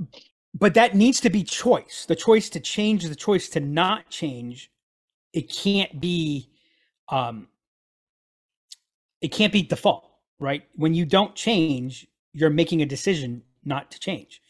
but 0.54 0.74
that 0.74 0.96
needs 0.96 1.20
to 1.22 1.30
be 1.30 1.44
choice. 1.44 2.06
The 2.08 2.16
choice 2.16 2.50
to 2.50 2.60
change, 2.60 3.04
the 3.04 3.16
choice 3.16 3.50
to 3.50 3.60
not 3.60 4.10
change. 4.10 4.72
It 5.34 5.50
can't 5.50 6.02
be 6.02 6.50
um 7.10 7.48
it 9.22 9.30
can't 9.32 9.54
be 9.54 9.62
default, 9.62 10.10
right? 10.40 10.64
When 10.76 10.96
you 10.96 11.06
don't 11.06 11.36
change, 11.36 12.08
you're 12.34 12.50
making 12.50 12.82
a 12.82 12.86
decision 12.86 13.44
not 13.64 13.92
to 13.92 14.00
change. 14.00 14.42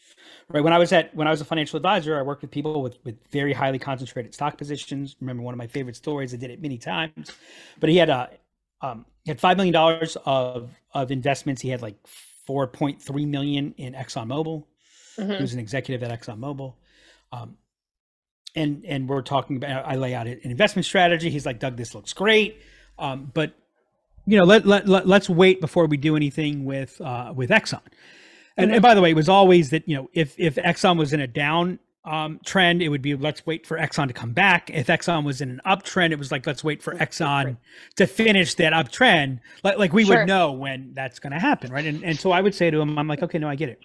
Right. 0.48 0.64
When 0.64 0.72
I 0.72 0.78
was 0.78 0.92
at 0.92 1.14
when 1.14 1.28
I 1.28 1.30
was 1.30 1.40
a 1.40 1.44
financial 1.44 1.76
advisor, 1.76 2.18
I 2.18 2.22
worked 2.22 2.42
with 2.42 2.50
people 2.50 2.82
with 2.82 2.98
with 3.04 3.16
very 3.30 3.52
highly 3.52 3.78
concentrated 3.78 4.34
stock 4.34 4.56
positions. 4.56 5.16
Remember 5.20 5.42
one 5.42 5.54
of 5.54 5.58
my 5.58 5.66
favorite 5.66 5.96
stories, 5.96 6.32
I 6.32 6.38
did 6.38 6.50
it 6.50 6.62
many 6.62 6.78
times. 6.78 7.30
But 7.78 7.90
he 7.90 7.96
had 7.98 8.08
a 8.08 8.30
um, 8.82 9.06
he 9.24 9.30
had 9.30 9.40
five 9.40 9.56
million 9.56 9.72
dollars 9.72 10.16
of 10.26 10.70
of 10.92 11.10
investments. 11.10 11.62
He 11.62 11.68
had 11.68 11.80
like 11.80 11.96
four 12.46 12.66
point 12.66 13.00
three 13.00 13.24
million 13.24 13.74
in 13.78 13.94
ExxonMobil. 13.94 14.64
Mhm. 15.18 15.36
He 15.36 15.42
was 15.42 15.54
an 15.54 15.60
executive 15.60 16.02
at 16.02 16.20
ExxonMobil. 16.20 16.74
Um, 17.32 17.56
and 18.54 18.84
and 18.84 19.08
we're 19.08 19.22
talking 19.22 19.56
about 19.56 19.86
I 19.86 19.96
lay 19.96 20.14
out 20.14 20.26
an 20.26 20.40
investment 20.42 20.84
strategy. 20.84 21.30
He's 21.30 21.46
like, 21.46 21.58
Doug, 21.58 21.76
this 21.76 21.94
looks 21.94 22.12
great. 22.12 22.60
Um, 22.98 23.30
but 23.32 23.54
you 24.26 24.38
know, 24.38 24.44
let, 24.44 24.66
let, 24.66 24.86
let 24.86 25.08
let's 25.08 25.28
wait 25.28 25.60
before 25.60 25.86
we 25.86 25.96
do 25.96 26.16
anything 26.16 26.64
with 26.64 27.00
uh 27.00 27.32
with 27.34 27.50
Exxon. 27.50 27.80
And, 28.56 28.70
and 28.70 28.82
by 28.82 28.94
the 28.94 29.00
way, 29.00 29.12
it 29.12 29.16
was 29.16 29.30
always 29.30 29.70
that, 29.70 29.88
you 29.88 29.96
know, 29.96 30.10
if 30.12 30.34
if 30.38 30.56
Exxon 30.56 30.98
was 30.98 31.12
in 31.12 31.20
a 31.20 31.26
down 31.26 31.78
um, 32.04 32.40
trend, 32.44 32.82
it 32.82 32.88
would 32.88 33.02
be 33.02 33.14
let's 33.14 33.46
wait 33.46 33.66
for 33.66 33.78
Exxon 33.78 34.08
to 34.08 34.14
come 34.14 34.32
back. 34.32 34.70
If 34.70 34.88
Exxon 34.88 35.24
was 35.24 35.40
in 35.40 35.50
an 35.50 35.60
uptrend, 35.66 36.12
it 36.12 36.18
was 36.18 36.32
like 36.32 36.46
let's 36.46 36.64
wait 36.64 36.82
for 36.82 36.94
Exxon 36.96 37.58
to 37.96 38.06
finish 38.06 38.54
that 38.56 38.72
uptrend. 38.72 39.40
Like 39.62 39.78
like 39.78 39.92
we 39.92 40.04
Sure. 40.04 40.18
would 40.18 40.26
know 40.26 40.52
when 40.52 40.92
that's 40.94 41.18
going 41.20 41.32
to 41.32 41.38
happen, 41.38 41.70
right? 41.72 41.86
And 41.86 42.04
and 42.04 42.18
so 42.18 42.32
I 42.32 42.40
would 42.40 42.54
say 42.54 42.70
to 42.70 42.80
him, 42.80 42.98
I'm 42.98 43.08
like, 43.08 43.22
okay, 43.22 43.38
no, 43.38 43.48
I 43.48 43.54
get 43.54 43.68
it. 43.70 43.80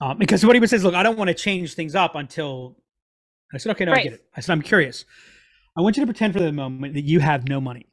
Um, 0.00 0.18
because 0.18 0.44
what 0.46 0.54
he 0.56 0.60
would 0.60 0.70
say 0.70 0.76
is, 0.76 0.84
look, 0.84 0.94
I 0.94 1.02
don't 1.02 1.18
want 1.18 1.28
to 1.28 1.34
change 1.34 1.74
things 1.74 1.94
up 1.94 2.14
until. 2.14 2.76
I 3.54 3.58
said, 3.58 3.72
okay, 3.72 3.84
no, 3.86 3.92
I 3.92 4.02
get 4.02 4.12
it. 4.14 4.24
I 4.36 4.40
said, 4.40 4.52
I'm 4.52 4.62
curious. 4.62 5.04
I 5.76 5.80
want 5.82 5.96
you 5.96 6.02
to 6.02 6.06
pretend 6.06 6.34
for 6.34 6.40
the 6.40 6.52
moment 6.52 6.94
that 6.94 7.04
you 7.04 7.20
have 7.20 7.48
no 7.48 7.60
money. 7.60 7.86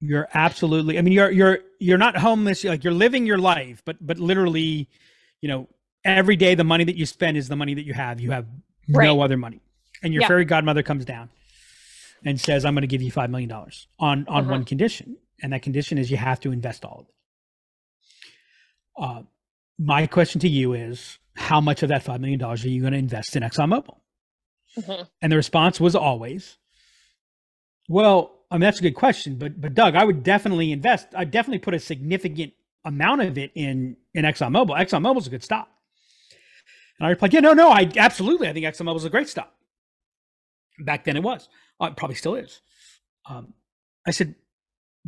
You're 0.00 0.28
absolutely. 0.34 0.98
I 0.98 1.02
mean, 1.02 1.12
you're 1.12 1.30
you're 1.30 1.58
you're 1.80 1.98
not 1.98 2.16
homeless. 2.16 2.64
Like 2.64 2.84
you're 2.84 2.92
living 2.92 3.26
your 3.26 3.38
life, 3.38 3.82
but 3.84 3.96
but 4.04 4.18
literally, 4.18 4.88
you 5.40 5.48
know, 5.48 5.68
every 6.04 6.36
day 6.36 6.54
the 6.54 6.64
money 6.64 6.84
that 6.84 6.96
you 6.96 7.06
spend 7.06 7.36
is 7.36 7.48
the 7.48 7.56
money 7.56 7.74
that 7.74 7.84
you 7.84 7.94
have. 7.94 8.20
You 8.20 8.30
have 8.32 8.46
no 8.88 9.20
other 9.20 9.36
money, 9.36 9.60
and 10.02 10.12
your 10.12 10.22
Yeah. 10.22 10.28
fairy 10.28 10.44
godmother 10.44 10.82
comes 10.82 11.04
down 11.04 11.30
and 12.24 12.40
says, 12.40 12.64
"I'm 12.64 12.74
going 12.74 12.82
to 12.82 12.86
give 12.88 13.02
you 13.02 13.10
five 13.10 13.30
million 13.30 13.48
dollars 13.48 13.86
on 13.98 14.26
on 14.28 14.44
Uh-huh. 14.44 14.52
one 14.52 14.64
condition, 14.64 15.16
and 15.42 15.52
that 15.52 15.62
condition 15.62 15.98
is 15.98 16.10
you 16.10 16.16
have 16.16 16.40
to 16.40 16.52
invest 16.52 16.84
all 16.84 17.00
of 17.00 17.06
it." 17.08 17.14
Uh, 18.96 19.22
my 19.78 20.06
question 20.06 20.40
to 20.40 20.48
you 20.48 20.74
is, 20.74 21.18
how 21.34 21.60
much 21.60 21.82
of 21.82 21.88
that 21.88 22.02
five 22.02 22.20
million 22.20 22.38
dollars 22.38 22.64
are 22.64 22.68
you 22.68 22.80
going 22.80 22.92
to 22.92 22.98
invest 22.98 23.34
in 23.36 23.42
ExxonMobil? 23.42 23.96
Mhm. 24.78 25.08
And 25.22 25.32
the 25.32 25.36
response 25.36 25.80
was 25.80 25.94
always, 25.94 26.58
well, 27.88 28.38
I 28.50 28.56
mean, 28.56 28.62
that's 28.62 28.80
a 28.80 28.82
good 28.82 28.94
question, 28.94 29.36
but, 29.36 29.58
but 29.60 29.72
Doug, 29.74 29.94
I 29.96 30.04
would 30.04 30.22
definitely 30.22 30.72
invest. 30.72 31.08
I 31.16 31.24
definitely 31.24 31.60
put 31.60 31.72
a 31.74 31.78
significant 31.78 32.52
amount 32.84 33.22
of 33.22 33.38
it 33.38 33.50
in, 33.54 33.96
in 34.14 34.24
ExxonMobil. 34.26 34.78
ExxonMobil's 34.78 35.26
a 35.26 35.30
good 35.30 35.42
stock. 35.42 35.70
And 37.02 37.08
I 37.08 37.10
replied, 37.10 37.34
yeah, 37.34 37.40
no, 37.40 37.52
no, 37.52 37.68
I 37.68 37.90
absolutely. 37.96 38.48
I 38.48 38.52
think 38.52 38.64
ExxonMobil's 38.64 39.04
a 39.04 39.10
great 39.10 39.28
stock. 39.28 39.52
Back 40.78 41.02
then 41.02 41.16
it 41.16 41.22
was, 41.24 41.48
uh, 41.80 41.86
it 41.86 41.96
probably 41.96 42.14
still 42.14 42.36
is. 42.36 42.60
Um, 43.28 43.54
I 44.06 44.12
said, 44.12 44.36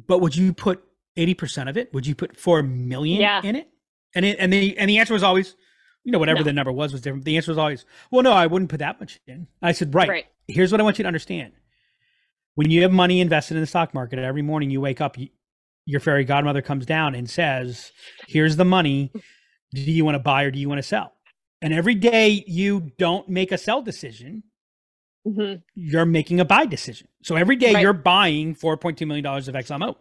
but 0.09 0.21
would 0.21 0.35
you 0.35 0.53
put 0.53 0.83
80% 1.17 1.69
of 1.71 1.77
it? 1.77 1.95
Would 1.95 2.05
you 2.05 2.17
put 2.17 2.37
4 2.37 2.65
million 2.65 3.21
Yeah. 3.21 3.41
in 3.45 3.55
it? 3.55 3.69
And 4.13 4.25
it, 4.25 4.39
and 4.41 4.53
the, 4.53 4.77
and 4.77 4.91
the 4.91 4.99
answer 4.99 5.15
was 5.15 5.23
always, 5.23 5.55
you 6.03 6.11
know, 6.11 6.19
whatever 6.19 6.41
No. 6.41 6.45
the 6.47 6.53
number 6.53 6.73
was, 6.73 6.91
was 6.91 7.01
different. 7.01 7.25
The 7.27 7.37
answer 7.37 7.53
was 7.53 7.59
always, 7.59 7.85
well, 8.11 8.25
no, 8.25 8.33
I 8.33 8.49
wouldn't 8.49 8.71
put 8.73 8.81
that 8.81 8.99
much 8.99 9.21
in. 9.29 9.47
I 9.63 9.71
said, 9.71 9.95
right, 9.95 10.09
Right. 10.09 10.27
here's 10.49 10.73
what 10.73 10.81
I 10.81 10.85
want 10.85 10.99
you 10.99 11.05
to 11.05 11.09
understand. 11.09 11.53
When 12.57 12.73
you 12.73 12.83
have 12.83 12.91
money 12.93 13.21
invested 13.21 13.55
in 13.55 13.61
the 13.61 13.69
stock 13.69 13.95
market, 13.95 14.19
every 14.19 14.43
morning 14.43 14.69
you 14.71 14.81
wake 14.81 15.01
up, 15.01 15.17
you, 15.17 15.29
your 15.87 16.01
fairy 16.01 16.25
godmother 16.25 16.61
comes 16.61 16.87
down 16.87 17.15
and 17.15 17.31
says, 17.31 17.93
here's 18.27 18.57
the 18.57 18.65
money. 18.65 19.13
Do 19.73 19.81
you 19.81 20.05
want 20.05 20.17
to 20.17 20.19
buy 20.21 20.43
or 20.43 20.51
do 20.51 20.59
you 20.59 20.69
want 20.69 20.81
to 20.81 20.83
sell? 20.83 21.13
And 21.65 21.73
every 21.73 21.95
day 21.95 22.45
you 22.47 22.93
don't 22.99 23.27
make 23.27 23.51
a 23.51 23.57
sell 23.57 23.81
decision, 23.81 24.43
Mhm. 25.27 25.63
you're 25.75 26.05
making 26.05 26.39
a 26.39 26.45
buy 26.45 26.67
decision. 26.67 27.09
So 27.23 27.37
every 27.37 27.57
day 27.57 27.73
Right. 27.73 27.81
you're 27.81 27.95
buying 27.95 28.55
4.2 28.55 29.07
million 29.07 29.25
dollars 29.25 29.49
of 29.49 29.55
XMO. 29.57 29.97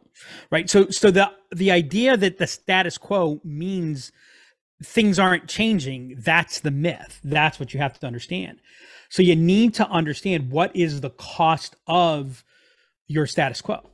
Right? 0.51 0.69
So 0.69 0.89
so 0.89 1.09
the 1.09 1.31
the 1.55 1.71
idea 1.71 2.17
that 2.17 2.37
the 2.37 2.47
status 2.47 2.97
quo 2.97 3.39
means 3.45 4.11
things 4.83 5.17
aren't 5.17 5.47
changing, 5.47 6.15
that's 6.19 6.59
the 6.59 6.71
myth. 6.71 7.21
That's 7.23 7.57
what 7.61 7.73
you 7.73 7.79
have 7.79 7.97
to 8.01 8.07
understand. 8.07 8.59
So 9.09 9.21
you 9.23 9.37
need 9.37 9.73
to 9.75 9.87
understand 9.87 10.51
what 10.51 10.75
is 10.75 10.99
the 10.99 11.11
cost 11.11 11.77
of 11.87 12.43
your 13.07 13.25
status 13.25 13.61
quo, 13.61 13.89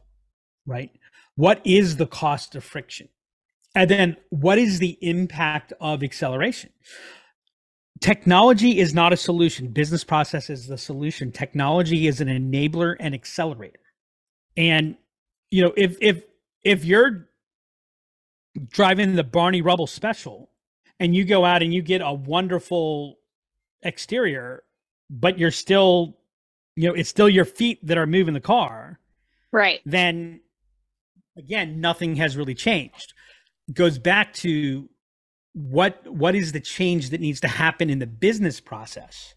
right? 0.65 0.89
What 1.35 1.61
is 1.63 1.97
the 1.97 2.07
cost 2.07 2.55
of 2.55 2.63
friction? 2.63 3.09
And 3.75 3.87
then 3.91 4.17
what 4.31 4.57
is 4.57 4.79
the 4.79 4.97
impact 5.01 5.71
of 5.79 6.01
acceleration? 6.01 6.71
Technology 8.01 8.79
is 8.79 8.93
not 8.93 9.11
a 9.13 9.17
solution. 9.17 9.67
Business 9.67 10.03
process 10.03 10.49
is 10.49 10.67
the 10.67 10.77
solution. 10.77 11.31
Technology 11.31 12.07
is 12.07 12.21
an 12.21 12.27
enabler 12.27 12.95
and 12.99 13.13
accelerator. 13.13 13.79
And 14.55 14.95
you 15.51 15.63
know, 15.63 15.73
if 15.75 15.97
if 16.01 16.23
if 16.63 16.85
you're 16.85 17.27
driving 18.69 19.15
the 19.15 19.23
Barney 19.23 19.61
Rubble 19.61 19.87
special 19.87 20.49
and 20.99 21.15
you 21.15 21.25
go 21.25 21.45
out 21.45 21.61
and 21.63 21.73
you 21.73 21.81
get 21.81 22.01
a 22.01 22.13
wonderful 22.13 23.17
exterior, 23.81 24.63
but 25.09 25.37
you're 25.39 25.51
still, 25.51 26.17
you 26.75 26.87
know, 26.87 26.93
it's 26.93 27.09
still 27.09 27.29
your 27.29 27.45
feet 27.45 27.85
that 27.85 27.97
are 27.97 28.07
moving 28.07 28.33
the 28.33 28.39
car, 28.41 28.99
Right. 29.51 29.79
then 29.85 30.41
again, 31.37 31.79
nothing 31.81 32.15
has 32.17 32.35
really 32.37 32.55
changed. 32.55 33.13
Goes 33.73 33.97
back 33.97 34.33
to 34.35 34.89
what 35.53 36.05
what 36.07 36.35
is 36.35 36.51
the 36.51 36.59
change 36.59 37.09
that 37.09 37.21
needs 37.21 37.39
to 37.41 37.47
happen 37.47 37.89
in 37.89 37.99
the 37.99 38.07
business 38.07 38.59
process 38.59 39.33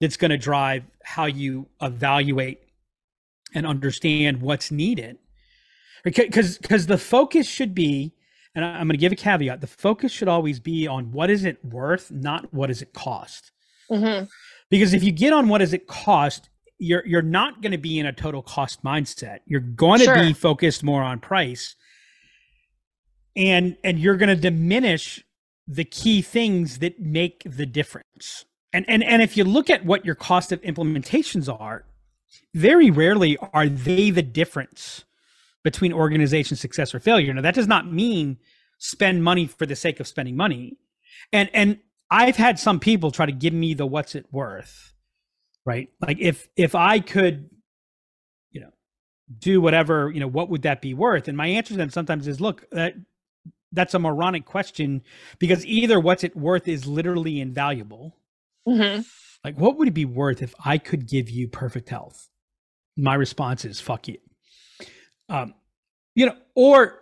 that's 0.00 0.16
going 0.16 0.30
to 0.30 0.38
drive 0.38 0.84
how 1.02 1.26
you 1.26 1.66
evaluate 1.82 2.60
and 3.54 3.66
understand 3.66 4.40
what's 4.40 4.70
needed? 4.70 5.18
Because 6.04 6.58
because 6.58 6.86
the 6.86 6.98
focus 6.98 7.46
should 7.48 7.74
be 7.74 8.12
and 8.54 8.64
i'm 8.64 8.86
going 8.86 8.90
to 8.90 8.96
give 8.96 9.12
a 9.12 9.16
caveat 9.16 9.60
the 9.60 9.66
focus 9.66 10.12
should 10.12 10.28
always 10.28 10.60
be 10.60 10.86
on 10.86 11.10
what 11.12 11.30
is 11.30 11.44
it 11.44 11.62
worth 11.64 12.10
not 12.12 12.52
what 12.54 12.68
does 12.68 12.80
it 12.82 12.92
cost. 12.92 13.50
Hmm 13.90 14.24
because 14.70 14.94
if 14.94 15.02
you 15.04 15.12
get 15.12 15.32
on 15.32 15.48
what 15.48 15.58
does 15.58 15.72
it 15.72 15.86
cost 15.86 16.48
you're 16.78 17.06
you're 17.06 17.22
not 17.22 17.62
going 17.62 17.72
to 17.72 17.78
be 17.78 17.98
in 17.98 18.06
a 18.06 18.12
total 18.12 18.42
cost 18.42 18.82
mindset. 18.84 19.38
You're 19.46 19.60
going 19.60 19.98
to 20.00 20.04
Sure. 20.04 20.14
be 20.14 20.32
focused 20.32 20.82
more 20.82 21.02
on 21.02 21.20
price 21.20 21.74
and 23.36 23.76
and 23.84 23.98
you're 23.98 24.16
going 24.16 24.28
to 24.28 24.36
diminish 24.36 25.24
the 25.66 25.84
key 25.84 26.22
things 26.22 26.78
that 26.78 27.00
make 27.00 27.42
the 27.44 27.66
difference. 27.66 28.44
And 28.72 28.84
and 28.88 29.04
and 29.04 29.22
if 29.22 29.36
you 29.36 29.44
look 29.44 29.70
at 29.70 29.84
what 29.84 30.04
your 30.04 30.14
cost 30.14 30.52
of 30.52 30.60
implementations 30.62 31.52
are 31.52 31.84
very 32.54 32.90
rarely 32.90 33.36
are 33.52 33.68
they 33.68 34.10
the 34.10 34.22
difference 34.22 35.04
between 35.62 35.92
organization 35.92 36.56
success 36.56 36.94
or 36.94 37.00
failure. 37.00 37.32
Now 37.34 37.42
that 37.42 37.54
does 37.54 37.68
not 37.68 37.92
mean 37.92 38.38
spend 38.78 39.24
money 39.24 39.46
for 39.46 39.66
the 39.66 39.76
sake 39.76 40.00
of 40.00 40.06
spending 40.06 40.36
money. 40.36 40.76
And 41.32 41.50
and 41.52 41.78
i've 42.08 42.36
had 42.36 42.56
some 42.56 42.78
people 42.78 43.10
try 43.10 43.26
to 43.26 43.32
give 43.32 43.52
me 43.52 43.74
the 43.74 43.84
what's 43.84 44.14
it 44.14 44.26
worth 44.30 44.94
right? 45.66 45.88
Like 46.00 46.18
if 46.18 46.48
if 46.56 46.74
i 46.74 47.00
could 47.00 47.50
you 48.52 48.60
know 48.62 48.70
do 49.38 49.60
whatever 49.60 50.10
you 50.14 50.20
know 50.20 50.28
what 50.28 50.48
would 50.48 50.62
that 50.62 50.80
be 50.80 50.94
worth? 50.94 51.28
And 51.28 51.36
my 51.36 51.48
answer 51.48 51.74
to 51.74 51.76
them 51.76 51.90
sometimes 51.90 52.26
is 52.26 52.40
look 52.40 52.64
that 52.70 52.94
that's 53.76 53.94
a 53.94 53.98
moronic 53.98 54.44
question 54.44 55.02
because 55.38 55.64
either 55.64 56.00
what's 56.00 56.24
it 56.24 56.36
worth 56.36 56.66
is 56.66 56.86
literally 56.86 57.40
invaluable 57.40 58.16
hmm 58.66 59.00
like 59.44 59.56
what 59.56 59.76
would 59.76 59.86
it 59.86 59.94
be 59.94 60.04
worth 60.04 60.42
if 60.42 60.54
i 60.64 60.78
could 60.78 61.06
give 61.06 61.30
you 61.30 61.46
perfect 61.46 61.88
health 61.88 62.28
my 62.96 63.14
response 63.14 63.64
is 63.64 63.78
fuck 63.80 64.08
you 64.08 64.18
um 65.28 65.54
you 66.16 66.26
know 66.26 66.34
or 66.56 66.98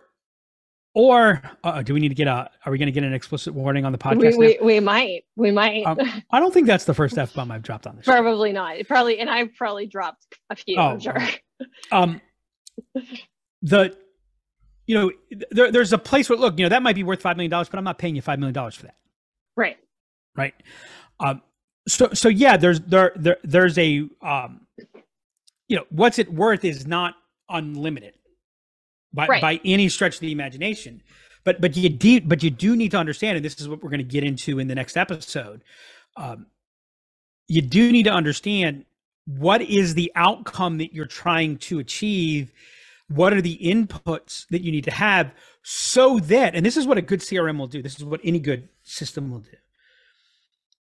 or 0.94 1.42
uh, 1.64 1.82
do 1.82 1.92
we 1.92 2.00
need 2.00 2.10
to 2.10 2.14
get 2.14 2.28
a 2.28 2.50
are 2.64 2.70
we 2.72 2.78
going 2.78 2.86
to 2.86 2.92
get 2.92 3.02
an 3.02 3.12
explicit 3.12 3.52
warning 3.52 3.84
on 3.84 3.92
the 3.92 3.98
podcast 3.98 4.36
We, 4.36 4.36
we, 4.36 4.58
we 4.62 4.80
might. 4.80 5.24
We 5.36 5.50
might. 5.50 5.84
Um, 5.84 5.98
i 6.30 6.38
don't 6.38 6.54
think 6.54 6.66
that's 6.66 6.84
the 6.84 6.94
first 6.94 7.18
f-bomb 7.18 7.50
i've 7.50 7.62
dropped 7.62 7.86
on 7.86 7.96
this 7.96 8.04
show. 8.04 8.12
probably 8.12 8.52
not. 8.52 8.76
Probably, 8.86 9.18
and 9.18 9.28
I've 9.28 9.54
probably 9.54 9.86
dropped 9.86 10.26
a 10.50 10.56
few. 10.56 10.76
Oh, 10.78 10.90
I'm 10.90 11.00
sure. 11.00 11.18
um 11.90 12.20
the 13.62 13.96
you 14.86 14.94
know 14.94 15.10
there, 15.50 15.70
there's 15.72 15.92
a 15.92 15.98
place 15.98 16.28
where 16.28 16.38
look 16.38 16.58
you 16.58 16.64
know 16.64 16.68
that 16.68 16.82
might 16.82 16.94
be 16.94 17.02
worth 17.02 17.20
five 17.22 17.36
million 17.36 17.50
dollars 17.50 17.68
but 17.68 17.78
i'm 17.78 17.84
not 17.84 17.98
paying 17.98 18.16
you 18.16 18.22
five 18.22 18.38
million 18.38 18.54
dollars 18.54 18.74
for 18.74 18.82
that 18.84 18.96
Right. 19.56 19.78
right 20.36 20.54
um 21.20 21.42
so 21.86 22.10
so 22.12 22.28
yeah 22.28 22.56
there's 22.56 22.80
there, 22.80 23.12
there 23.16 23.38
there's 23.44 23.78
a 23.78 24.08
um 24.22 24.66
you 25.68 25.76
know 25.76 25.84
what's 25.90 26.18
it 26.18 26.32
worth 26.32 26.64
is 26.64 26.86
not 26.86 27.14
unlimited 27.48 28.14
by 29.12 29.26
Right. 29.26 29.40
by 29.42 29.60
any 29.64 29.88
stretch 29.88 30.14
of 30.16 30.20
the 30.20 30.32
imagination 30.32 31.02
but 31.44 31.60
but 31.60 31.76
you 31.76 31.88
do 31.90 32.20
but 32.22 32.42
you 32.42 32.50
do 32.50 32.74
need 32.74 32.90
to 32.92 32.96
understand, 32.96 33.36
and 33.36 33.44
this 33.44 33.60
is 33.60 33.68
what 33.68 33.82
we're 33.82 33.90
going 33.90 33.98
to 33.98 34.04
get 34.04 34.24
into 34.24 34.58
in 34.58 34.66
the 34.66 34.74
next 34.74 34.96
episode. 34.96 35.62
Um, 36.16 36.46
you 37.48 37.60
do 37.60 37.92
need 37.92 38.04
to 38.04 38.12
understand 38.12 38.86
what 39.26 39.60
is 39.60 39.92
the 39.94 40.10
outcome 40.16 40.78
that 40.78 40.94
you're 40.94 41.04
trying 41.04 41.58
to 41.58 41.78
achieve 41.80 42.50
what 43.08 43.32
are 43.32 43.42
the 43.42 43.58
inputs 43.62 44.46
that 44.48 44.62
you 44.62 44.72
need 44.72 44.84
to 44.84 44.90
have 44.90 45.32
so 45.62 46.18
that 46.20 46.54
and 46.54 46.64
this 46.64 46.76
is 46.76 46.86
what 46.86 46.98
a 46.98 47.02
good 47.02 47.20
crm 47.20 47.58
will 47.58 47.66
do. 47.66 47.82
This 47.82 47.96
is 47.96 48.04
what 48.04 48.20
any 48.24 48.38
good 48.38 48.68
system 48.82 49.30
will 49.30 49.40
do. 49.40 49.56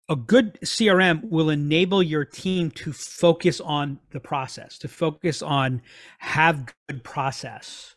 A 0.09 0.17
good 0.17 0.59
crm 0.63 1.29
will 1.29 1.51
enable 1.51 2.03
your 2.03 2.25
team 2.25 2.71
to 2.73 2.93
focus 2.93 3.61
on 3.61 3.99
the 4.11 4.21
process 4.21 4.79
to 4.79 4.89
focus 4.89 5.43
on 5.43 5.83
have 6.19 6.73
good 6.89 7.03
process 7.03 7.97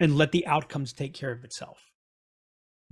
and 0.00 0.16
let 0.16 0.32
the 0.32 0.46
outcomes 0.46 0.92
take 0.92 1.14
care 1.14 1.30
of 1.30 1.44
itself. 1.44 1.90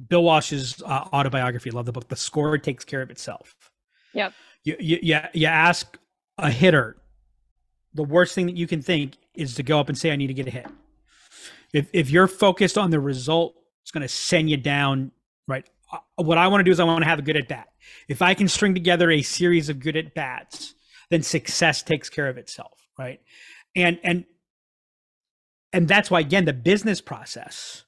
Bill 0.09 0.23
walsh's 0.23 0.83
uh, 0.85 1.09
autobiography 1.13 1.71
love 1.71 1.87
the 1.87 1.93
book 1.93 2.09
the 2.09 2.17
score 2.17 2.57
takes 2.59 2.85
care 2.85 3.03
of 3.03 3.11
itself. 3.11 3.55
Yep. 4.15 4.33
you, 4.65 4.77
you, 4.79 4.99
you, 5.03 5.21
you 5.33 5.47
ask 5.47 5.99
a 6.39 6.51
hitter 6.51 6.97
the 7.95 8.03
worst 8.03 8.35
thing 8.35 8.47
that 8.47 8.57
you 8.57 8.67
can 8.67 8.83
think 8.83 9.17
is 9.35 9.55
to 9.55 9.63
go 9.63 9.81
up 9.81 9.89
and 9.89 9.97
say, 9.97 10.11
I 10.11 10.17
need 10.17 10.29
to 10.29 10.35
get 10.35 10.47
a 10.47 10.51
hit. 10.51 10.67
If, 11.73 11.89
if 11.93 12.11
you're 12.11 12.29
focused 12.29 12.77
on 12.77 12.91
the 12.91 13.01
result, 13.01 13.55
it's 13.83 13.91
going 13.91 14.03
to 14.03 14.09
send 14.09 14.51
you 14.51 14.57
down, 14.57 15.11
right? 15.49 15.69
Uh, 15.91 15.99
What 16.17 16.39
I 16.39 16.49
want 16.49 16.61
to 16.61 16.65
do 16.65 16.71
is 16.71 16.81
I 16.81 16.85
want 16.85 17.03
to 17.03 17.09
have 17.09 17.19
a 17.19 17.23
good 17.23 17.37
at 17.37 17.49
bat. 17.49 17.69
If 18.09 18.23
I 18.23 18.35
can 18.35 18.49
string 18.49 18.75
together 18.75 19.11
a 19.11 19.23
series 19.23 19.69
of 19.69 19.81
good 19.81 19.97
at 19.97 20.15
bats, 20.15 20.75
then 21.11 21.23
success 21.23 21.83
takes 21.83 22.09
care 22.09 22.29
of 22.29 22.39
itself, 22.39 22.87
right? 22.99 23.21
And, 23.75 23.99
and, 24.05 24.25
and 25.73 25.89
that's 25.89 26.11
why, 26.11 26.21
again, 26.21 26.45
the 26.45 26.53
business 26.53 27.01
process 27.01 27.85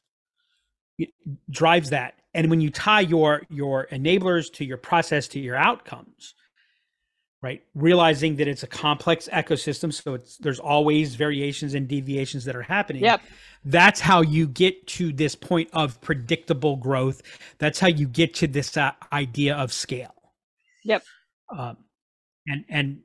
drives 1.50 1.90
that. 1.90 2.14
And 2.32 2.50
when 2.50 2.60
you 2.60 2.70
tie 2.70 3.00
your, 3.00 3.42
your 3.50 3.86
enablers 3.92 4.52
to 4.54 4.64
your 4.64 4.78
process 4.78 5.28
to 5.28 5.40
your 5.40 5.56
outcomes, 5.56 6.34
right? 7.44 7.62
Realizing 7.74 8.36
that 8.36 8.48
it's 8.48 8.62
a 8.62 8.66
complex 8.66 9.28
ecosystem 9.30 9.92
so 9.92 10.14
it's 10.14 10.38
there's 10.38 10.58
always 10.58 11.14
variations 11.14 11.74
and 11.74 11.86
deviations 11.86 12.46
that 12.46 12.56
are 12.56 12.62
happening. 12.62 13.02
Yep. 13.02 13.20
that's 13.66 14.00
how 14.00 14.22
you 14.22 14.48
get 14.48 14.86
to 14.86 15.12
this 15.12 15.34
point 15.34 15.68
of 15.74 16.00
predictable 16.00 16.76
growth. 16.76 17.20
That's 17.58 17.78
how 17.78 17.88
you 17.88 18.08
get 18.08 18.32
to 18.36 18.46
this 18.46 18.78
uh, 18.78 18.92
idea 19.12 19.56
of 19.56 19.74
scale. 19.74 20.14
Yep. 20.84 21.04
um, 21.54 21.76
and 22.46 22.64
and 22.70 23.00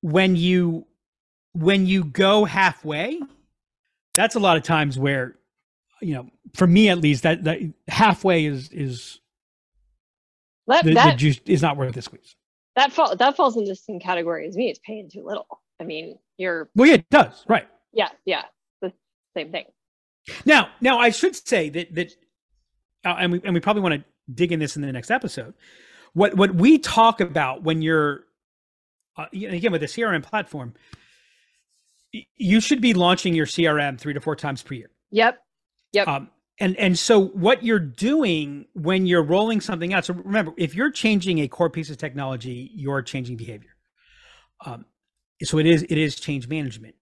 when 0.00 0.34
you 0.34 0.86
when 1.52 1.86
you 1.86 2.04
go 2.04 2.44
halfway 2.44 3.20
that's 4.14 4.34
a 4.34 4.40
lot 4.40 4.56
of 4.56 4.62
times 4.62 4.98
where 4.98 5.34
you 6.00 6.14
know 6.14 6.30
for 6.54 6.66
me 6.66 6.88
at 6.88 6.98
least 6.98 7.24
that, 7.24 7.44
that 7.44 7.58
halfway 7.86 8.46
is 8.46 8.70
is 8.70 9.20
That 10.84 10.84
the, 10.84 11.10
the 11.10 11.16
juice 11.16 11.40
is 11.46 11.60
not 11.60 11.76
worth 11.76 11.94
the 11.94 12.02
squeeze 12.02 12.34
that 12.78 12.92
fall 12.92 13.14
that 13.14 13.36
falls 13.36 13.56
into 13.56 13.68
the 13.68 13.76
same 13.76 14.00
category 14.00 14.46
as 14.46 14.56
me. 14.56 14.70
It's 14.70 14.80
paying 14.84 15.10
too 15.10 15.24
little. 15.24 15.46
I 15.80 15.84
mean, 15.84 16.18
you're 16.38 16.70
well 16.74 16.88
yeah 16.88 16.94
it 16.94 17.10
does 17.10 17.44
right 17.48 17.68
yeah, 17.92 18.08
yeah, 18.24 18.42
the 18.80 18.92
same 19.36 19.50
thing. 19.50 19.64
Now, 20.44 20.68
now 20.80 20.98
I 20.98 21.10
should 21.10 21.34
say 21.34 21.68
that 21.70 21.94
that, 21.94 22.12
uh, 23.04 23.16
and 23.18 23.32
we 23.32 23.40
and 23.44 23.54
we 23.54 23.60
probably 23.60 23.82
want 23.82 23.94
to 23.94 24.04
dig 24.32 24.52
in 24.52 24.60
this 24.60 24.76
in 24.76 24.82
the 24.82 24.92
next 24.92 25.10
episode. 25.10 25.54
What 26.12 26.34
what 26.34 26.54
we 26.54 26.78
talk 26.78 27.20
about 27.20 27.62
when 27.62 27.82
you're, 27.82 28.24
uh, 29.16 29.26
again 29.32 29.72
with 29.72 29.80
the 29.80 29.86
CRM 29.86 30.22
platform, 30.22 30.74
you 32.36 32.60
should 32.60 32.80
be 32.80 32.94
launching 32.94 33.34
your 33.34 33.46
CRM 33.46 33.98
three 33.98 34.14
to 34.14 34.20
four 34.20 34.36
times 34.36 34.62
per 34.62 34.74
year. 34.74 34.90
Yep. 35.10 35.38
Yep. 35.92 36.08
Um, 36.08 36.30
and 36.60 36.76
and 36.76 36.98
so 36.98 37.26
what 37.28 37.62
you're 37.62 37.78
doing 37.78 38.66
when 38.74 39.06
you're 39.06 39.22
rolling 39.22 39.60
something 39.60 39.94
out. 39.94 40.04
So 40.04 40.14
remember, 40.14 40.52
if 40.56 40.74
you're 40.74 40.90
changing 40.90 41.38
a 41.40 41.48
core 41.48 41.70
piece 41.70 41.90
of 41.90 41.98
technology, 41.98 42.70
you're 42.74 43.02
changing 43.02 43.36
behavior. 43.36 43.70
Um, 44.64 44.84
so 45.42 45.58
it 45.58 45.66
is 45.66 45.84
it 45.84 45.98
is 45.98 46.16
change 46.16 46.48
management. 46.48 46.96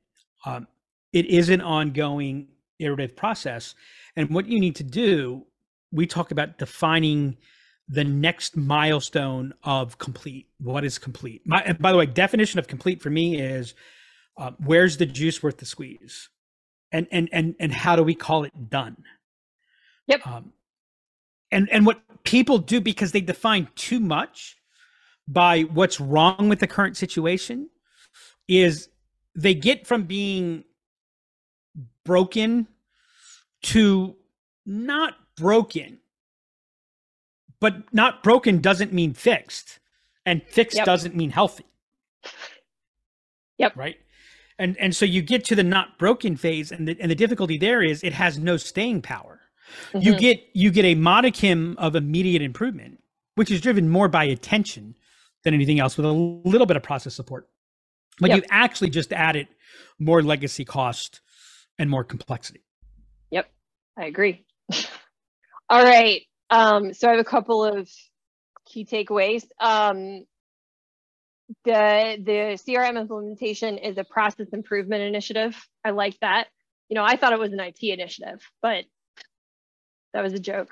Um, 0.44 0.66
it 1.12 1.26
is 1.26 1.48
an 1.48 1.61
ongoing 1.61 2.48
iterative 2.78 3.16
process, 3.16 3.74
and 4.14 4.30
what 4.30 4.46
you 4.46 4.61
need 4.61 4.76
to 4.76 4.84
do, 4.84 5.46
we 5.90 6.07
talk 6.07 6.30
about 6.30 6.59
defining 6.59 7.38
the 7.88 8.04
next 8.04 8.57
milestone 8.57 9.54
of 9.62 9.96
complete. 9.98 10.48
What 10.59 10.84
is 10.84 10.98
complete? 10.98 11.42
My, 11.46 11.72
by 11.80 11.92
the 11.92 11.98
way, 11.98 12.07
definition 12.07 12.59
of 12.59 12.66
complete 12.66 13.00
for 13.00 13.11
me 13.11 13.40
is 13.40 13.74
uh, 14.36 14.50
where's 14.62 14.98
the 14.98 15.07
juice 15.07 15.42
worth 15.42 15.57
the 15.57 15.66
squeeze, 15.66 16.28
and 16.92 17.07
and 17.11 17.30
and 17.32 17.54
and 17.59 17.72
how 17.72 17.96
do 17.96 18.02
we 18.02 18.14
call 18.14 18.44
it 18.44 18.68
done? 18.68 18.96
Yep. 20.07 20.26
Um, 20.26 20.52
and 21.50 21.68
and 21.70 21.86
what 21.86 22.00
people 22.24 22.59
do 22.59 22.80
because 22.80 23.12
they 23.12 23.20
define 23.20 23.68
too 23.76 24.00
much 24.00 24.57
by 25.28 25.62
what's 25.62 26.00
wrong 26.00 26.48
with 26.48 26.61
the 26.61 26.66
current 26.66 26.96
situation 26.96 27.68
is 28.48 28.88
they 29.34 29.54
get 29.54 29.86
from 29.86 30.04
being 30.04 30.64
broken 32.04 32.66
to 33.62 34.16
not 34.64 35.14
broken 35.36 35.98
but 37.61 37.92
not 37.92 38.22
broken 38.22 38.61
doesn't 38.61 38.92
mean 38.92 39.12
fixed 39.14 39.78
and 40.24 40.42
fixed 40.48 40.76
Yep. 40.76 40.86
doesn't 40.86 41.16
mean 41.16 41.30
healthy 41.30 41.64
Yep. 43.59 43.76
right 43.76 43.96
and 44.59 44.76
and 44.78 44.94
so 44.94 45.04
you 45.04 45.22
get 45.22 45.44
to 45.46 45.54
the 45.54 45.62
not 45.64 45.98
broken 45.98 46.36
phase 46.36 46.70
and 46.72 46.86
the, 46.88 46.96
and 47.00 47.11
the 47.11 47.14
difficulty 47.14 47.59
there 47.59 47.82
is 47.82 48.02
it 48.04 48.12
has 48.12 48.38
no 48.38 48.57
staying 48.57 49.02
power 49.02 49.36
you 49.94 50.14
Mhm. 50.14 50.18
get 50.18 50.48
you 50.54 50.70
get 50.70 50.84
a 50.84 50.94
modicum 50.94 51.74
of 51.78 51.94
immediate 51.96 52.42
improvement 52.42 53.02
which 53.34 53.50
is 53.50 53.60
driven 53.60 53.88
more 53.88 54.08
by 54.08 54.24
attention 54.24 54.96
than 55.44 55.52
anything 55.54 55.78
else 55.78 55.96
with 55.96 56.06
a 56.06 56.12
little 56.12 56.66
bit 56.66 56.76
of 56.76 56.82
process 56.82 57.14
support 57.14 57.48
but 58.20 58.30
Yep. 58.30 58.36
you've 58.36 58.46
actually 58.50 58.90
just 58.90 59.12
added 59.12 59.48
more 59.98 60.22
legacy 60.22 60.64
cost 60.64 61.20
and 61.78 61.90
more 61.90 62.04
complexity 62.04 62.62
Yep, 63.30 63.50
I 63.98 64.04
agree. 64.06 64.44
All 65.68 65.82
right. 65.84 66.22
Um, 66.48 66.94
so 66.94 67.08
I 67.08 67.10
have 67.10 67.20
a 67.20 67.24
couple 67.24 67.64
of 67.64 67.90
key 68.66 68.84
takeaways. 68.84 69.44
Um, 69.60 70.24
the 71.64 72.16
the 72.24 72.58
CRM 72.64 72.98
implementation 73.00 73.78
is 73.78 73.98
a 73.98 74.04
process 74.04 74.48
improvement 74.52 75.02
initiative. 75.02 75.56
I 75.84 75.90
like 75.90 76.18
that. 76.20 76.48
You 76.88 76.94
know, 76.94 77.04
I 77.04 77.16
thought 77.16 77.32
it 77.32 77.38
was 77.38 77.52
an 77.52 77.60
IT 77.60 77.82
initiative, 77.82 78.40
but 78.62 78.84
that 80.16 80.22
was 80.22 80.32
a 80.32 80.40
joke. 80.40 80.70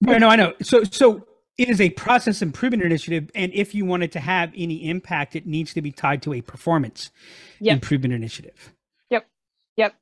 no 0.00 0.18
no 0.18 0.28
i 0.28 0.36
know 0.36 0.52
so 0.62 0.84
so 0.84 1.26
it 1.56 1.68
is 1.68 1.80
a 1.80 1.90
process 1.90 2.42
improvement 2.42 2.82
initiative 2.82 3.30
and 3.34 3.52
if 3.52 3.74
you 3.74 3.84
want 3.84 4.02
it 4.02 4.12
to 4.12 4.20
have 4.20 4.52
any 4.56 4.88
impact 4.88 5.34
it 5.34 5.46
needs 5.46 5.74
to 5.74 5.82
be 5.82 5.90
tied 5.90 6.22
to 6.22 6.32
a 6.34 6.40
performance 6.40 7.10
Yep. 7.60 7.74
improvement 7.74 8.14
initiative 8.14 8.72
Yep. 9.78 9.94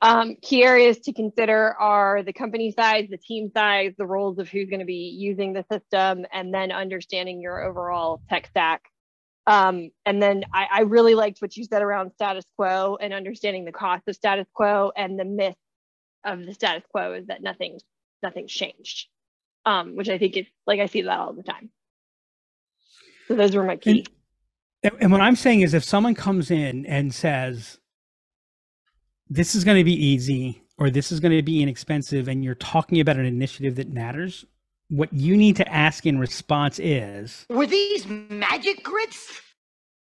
Um, 0.00 0.36
key 0.42 0.64
areas 0.64 0.98
to 1.00 1.12
consider 1.12 1.74
are 1.78 2.22
the 2.22 2.32
company 2.32 2.72
size, 2.72 3.08
the 3.10 3.18
team 3.18 3.50
size, 3.54 3.92
the 3.96 4.06
roles 4.06 4.38
of 4.38 4.48
who's 4.48 4.68
going 4.68 4.80
to 4.80 4.86
be 4.86 5.14
using 5.16 5.52
the 5.52 5.64
system, 5.70 6.24
and 6.32 6.52
then 6.52 6.72
understanding 6.72 7.40
your 7.40 7.62
overall 7.62 8.22
tech 8.28 8.46
stack. 8.48 8.82
Um, 9.46 9.90
and 10.06 10.22
then 10.22 10.44
I, 10.52 10.66
I 10.70 10.80
really 10.82 11.14
liked 11.14 11.40
what 11.40 11.56
you 11.56 11.64
said 11.64 11.82
around 11.82 12.12
status 12.12 12.44
quo 12.56 12.96
and 13.00 13.12
understanding 13.12 13.64
the 13.64 13.72
cost 13.72 14.02
of 14.08 14.14
status 14.14 14.46
quo 14.54 14.92
and 14.96 15.18
the 15.18 15.24
myth 15.24 15.56
of 16.24 16.44
the 16.46 16.54
status 16.54 16.84
quo 16.90 17.14
is 17.14 17.26
that 17.26 17.42
nothing's 17.42 17.82
nothing's 18.22 18.52
changed. 18.52 19.08
Um, 19.64 19.94
which 19.94 20.08
I 20.08 20.18
think 20.18 20.36
is 20.36 20.46
like 20.66 20.80
I 20.80 20.86
see 20.86 21.02
that 21.02 21.18
all 21.18 21.32
the 21.32 21.44
time. 21.44 21.70
So 23.28 23.36
those 23.36 23.54
were 23.54 23.62
my 23.62 23.76
key. 23.76 24.04
And, 24.82 24.92
and 25.00 25.12
what 25.12 25.20
I'm 25.20 25.36
saying 25.36 25.60
is, 25.60 25.72
if 25.74 25.84
someone 25.84 26.16
comes 26.16 26.50
in 26.50 26.84
and 26.86 27.14
says, 27.14 27.78
"This 29.28 29.54
is 29.54 29.62
going 29.62 29.78
to 29.78 29.84
be 29.84 29.94
easy," 29.94 30.62
or 30.78 30.90
"This 30.90 31.12
is 31.12 31.20
going 31.20 31.36
to 31.36 31.42
be 31.42 31.62
inexpensive," 31.62 32.26
and 32.26 32.42
you're 32.42 32.56
talking 32.56 32.98
about 32.98 33.18
an 33.18 33.24
initiative 33.24 33.76
that 33.76 33.92
matters, 33.92 34.44
what 34.92 35.12
you 35.12 35.36
need 35.36 35.56
to 35.56 35.72
ask 35.72 36.04
in 36.04 36.18
response 36.18 36.78
is, 36.78 37.46
Were 37.48 37.66
these 37.66 38.06
magic 38.06 38.84
grits? 38.84 39.40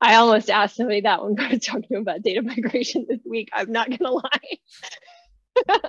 I 0.00 0.14
almost 0.14 0.48
asked 0.48 0.76
somebody 0.76 1.02
that 1.02 1.22
when 1.22 1.38
I 1.38 1.50
was 1.52 1.64
talking 1.64 1.98
about 1.98 2.22
data 2.22 2.42
migration 2.42 3.06
this 3.08 3.20
week. 3.24 3.50
I'm 3.52 3.70
not 3.70 3.90
gonna 3.90 4.12
lie. 4.12 4.58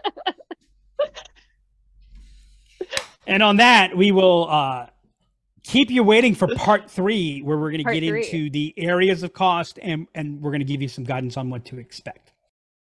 and 3.27 3.43
on 3.43 3.57
that, 3.57 3.95
we 3.95 4.11
will 4.11 4.49
uh, 4.49 4.87
keep 5.63 5.89
you 5.89 6.03
waiting 6.03 6.35
for 6.35 6.47
part 6.55 6.89
three, 6.89 7.41
where 7.41 7.57
we're 7.57 7.71
going 7.71 7.83
to 7.83 7.91
get 7.93 8.07
three. 8.07 8.23
into 8.23 8.49
the 8.49 8.73
areas 8.77 9.23
of 9.23 9.33
cost 9.33 9.79
and 9.81 10.07
and 10.15 10.41
we're 10.41 10.51
going 10.51 10.61
to 10.61 10.65
give 10.65 10.81
you 10.81 10.87
some 10.87 11.03
guidance 11.03 11.37
on 11.37 11.49
what 11.49 11.65
to 11.65 11.79
expect. 11.79 12.33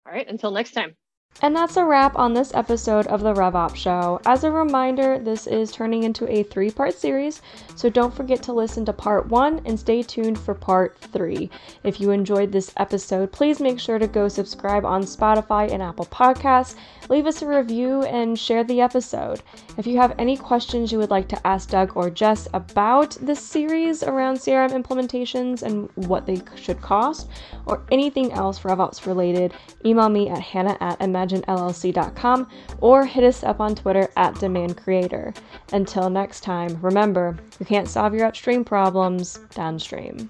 All 0.06 0.14
right, 0.14 0.28
until 0.28 0.52
next 0.52 0.72
time. 0.72 0.96
And 1.44 1.56
that's 1.56 1.76
a 1.76 1.84
wrap 1.84 2.16
on 2.20 2.36
this 2.36 2.54
episode 2.54 3.08
of 3.08 3.22
the 3.22 3.34
RevOps 3.34 3.76
Show. 3.76 4.22
As 4.28 4.44
a 4.44 4.52
reminder, 4.52 5.18
this 5.18 5.48
is 5.48 5.72
turning 5.72 6.04
into 6.04 6.32
a 6.32 6.44
three 6.44 6.70
part 6.70 6.94
series, 6.94 7.42
so 7.76 7.90
don't 7.90 8.14
forget 8.14 8.44
to 8.44 8.54
listen 8.54 8.86
to 8.86 8.94
part 8.94 9.26
one 9.26 9.60
and 9.66 9.80
stay 9.80 10.04
tuned 10.04 10.38
for 10.38 10.54
part 10.54 11.00
three. 11.00 11.50
If 11.84 12.00
you 12.00 12.12
enjoyed 12.12 12.52
this 12.52 12.72
episode, 12.78 13.32
please 13.32 13.60
make 13.60 13.80
sure 13.80 13.98
to 13.98 14.06
go 14.06 14.28
subscribe 14.28 14.86
on 14.86 15.02
Spotify 15.02 15.72
and 15.72 15.82
Apple 15.82 16.06
Podcasts, 16.06 16.76
leave 17.10 17.26
us 17.26 17.42
a 17.42 17.48
review, 17.48 18.04
and 18.04 18.38
share 18.38 18.64
the 18.64 18.82
episode. 18.82 19.42
If 19.80 19.88
you 19.88 19.98
have 19.98 20.14
any 20.20 20.38
questions 20.38 20.92
you 20.92 21.00
would 21.00 21.10
like 21.10 21.28
to 21.30 21.48
ask 21.48 21.72
Doug 21.72 21.98
or 21.98 22.12
Jess 22.12 22.48
about 22.54 23.18
this 23.20 23.40
series 23.40 24.04
around 24.04 24.38
CRM 24.38 24.80
implementations 24.80 25.64
and 25.64 25.90
what 25.96 26.28
they 26.28 26.40
should 26.56 26.82
cost, 26.82 27.30
or 27.66 27.82
anything 27.92 28.32
else 28.32 28.60
RevOps 28.60 29.08
related, 29.08 29.56
email 29.84 30.10
me 30.10 30.30
at 30.30 30.40
hannah 30.40 30.78
at 30.80 31.02
imaginellc.com 31.22 32.48
or 32.80 33.06
hit 33.06 33.24
us 33.24 33.44
up 33.44 33.60
on 33.60 33.76
Twitter 33.76 34.10
at 34.18 34.40
Demand 34.40 34.78
Creator. 34.78 35.34
Until 35.74 36.10
next 36.10 36.42
time, 36.42 36.78
remember, 36.82 37.38
you 37.60 37.66
can't 37.66 37.88
solve 37.88 38.14
your 38.14 38.26
upstream 38.26 38.64
problems 38.64 39.40
downstream. 39.54 40.30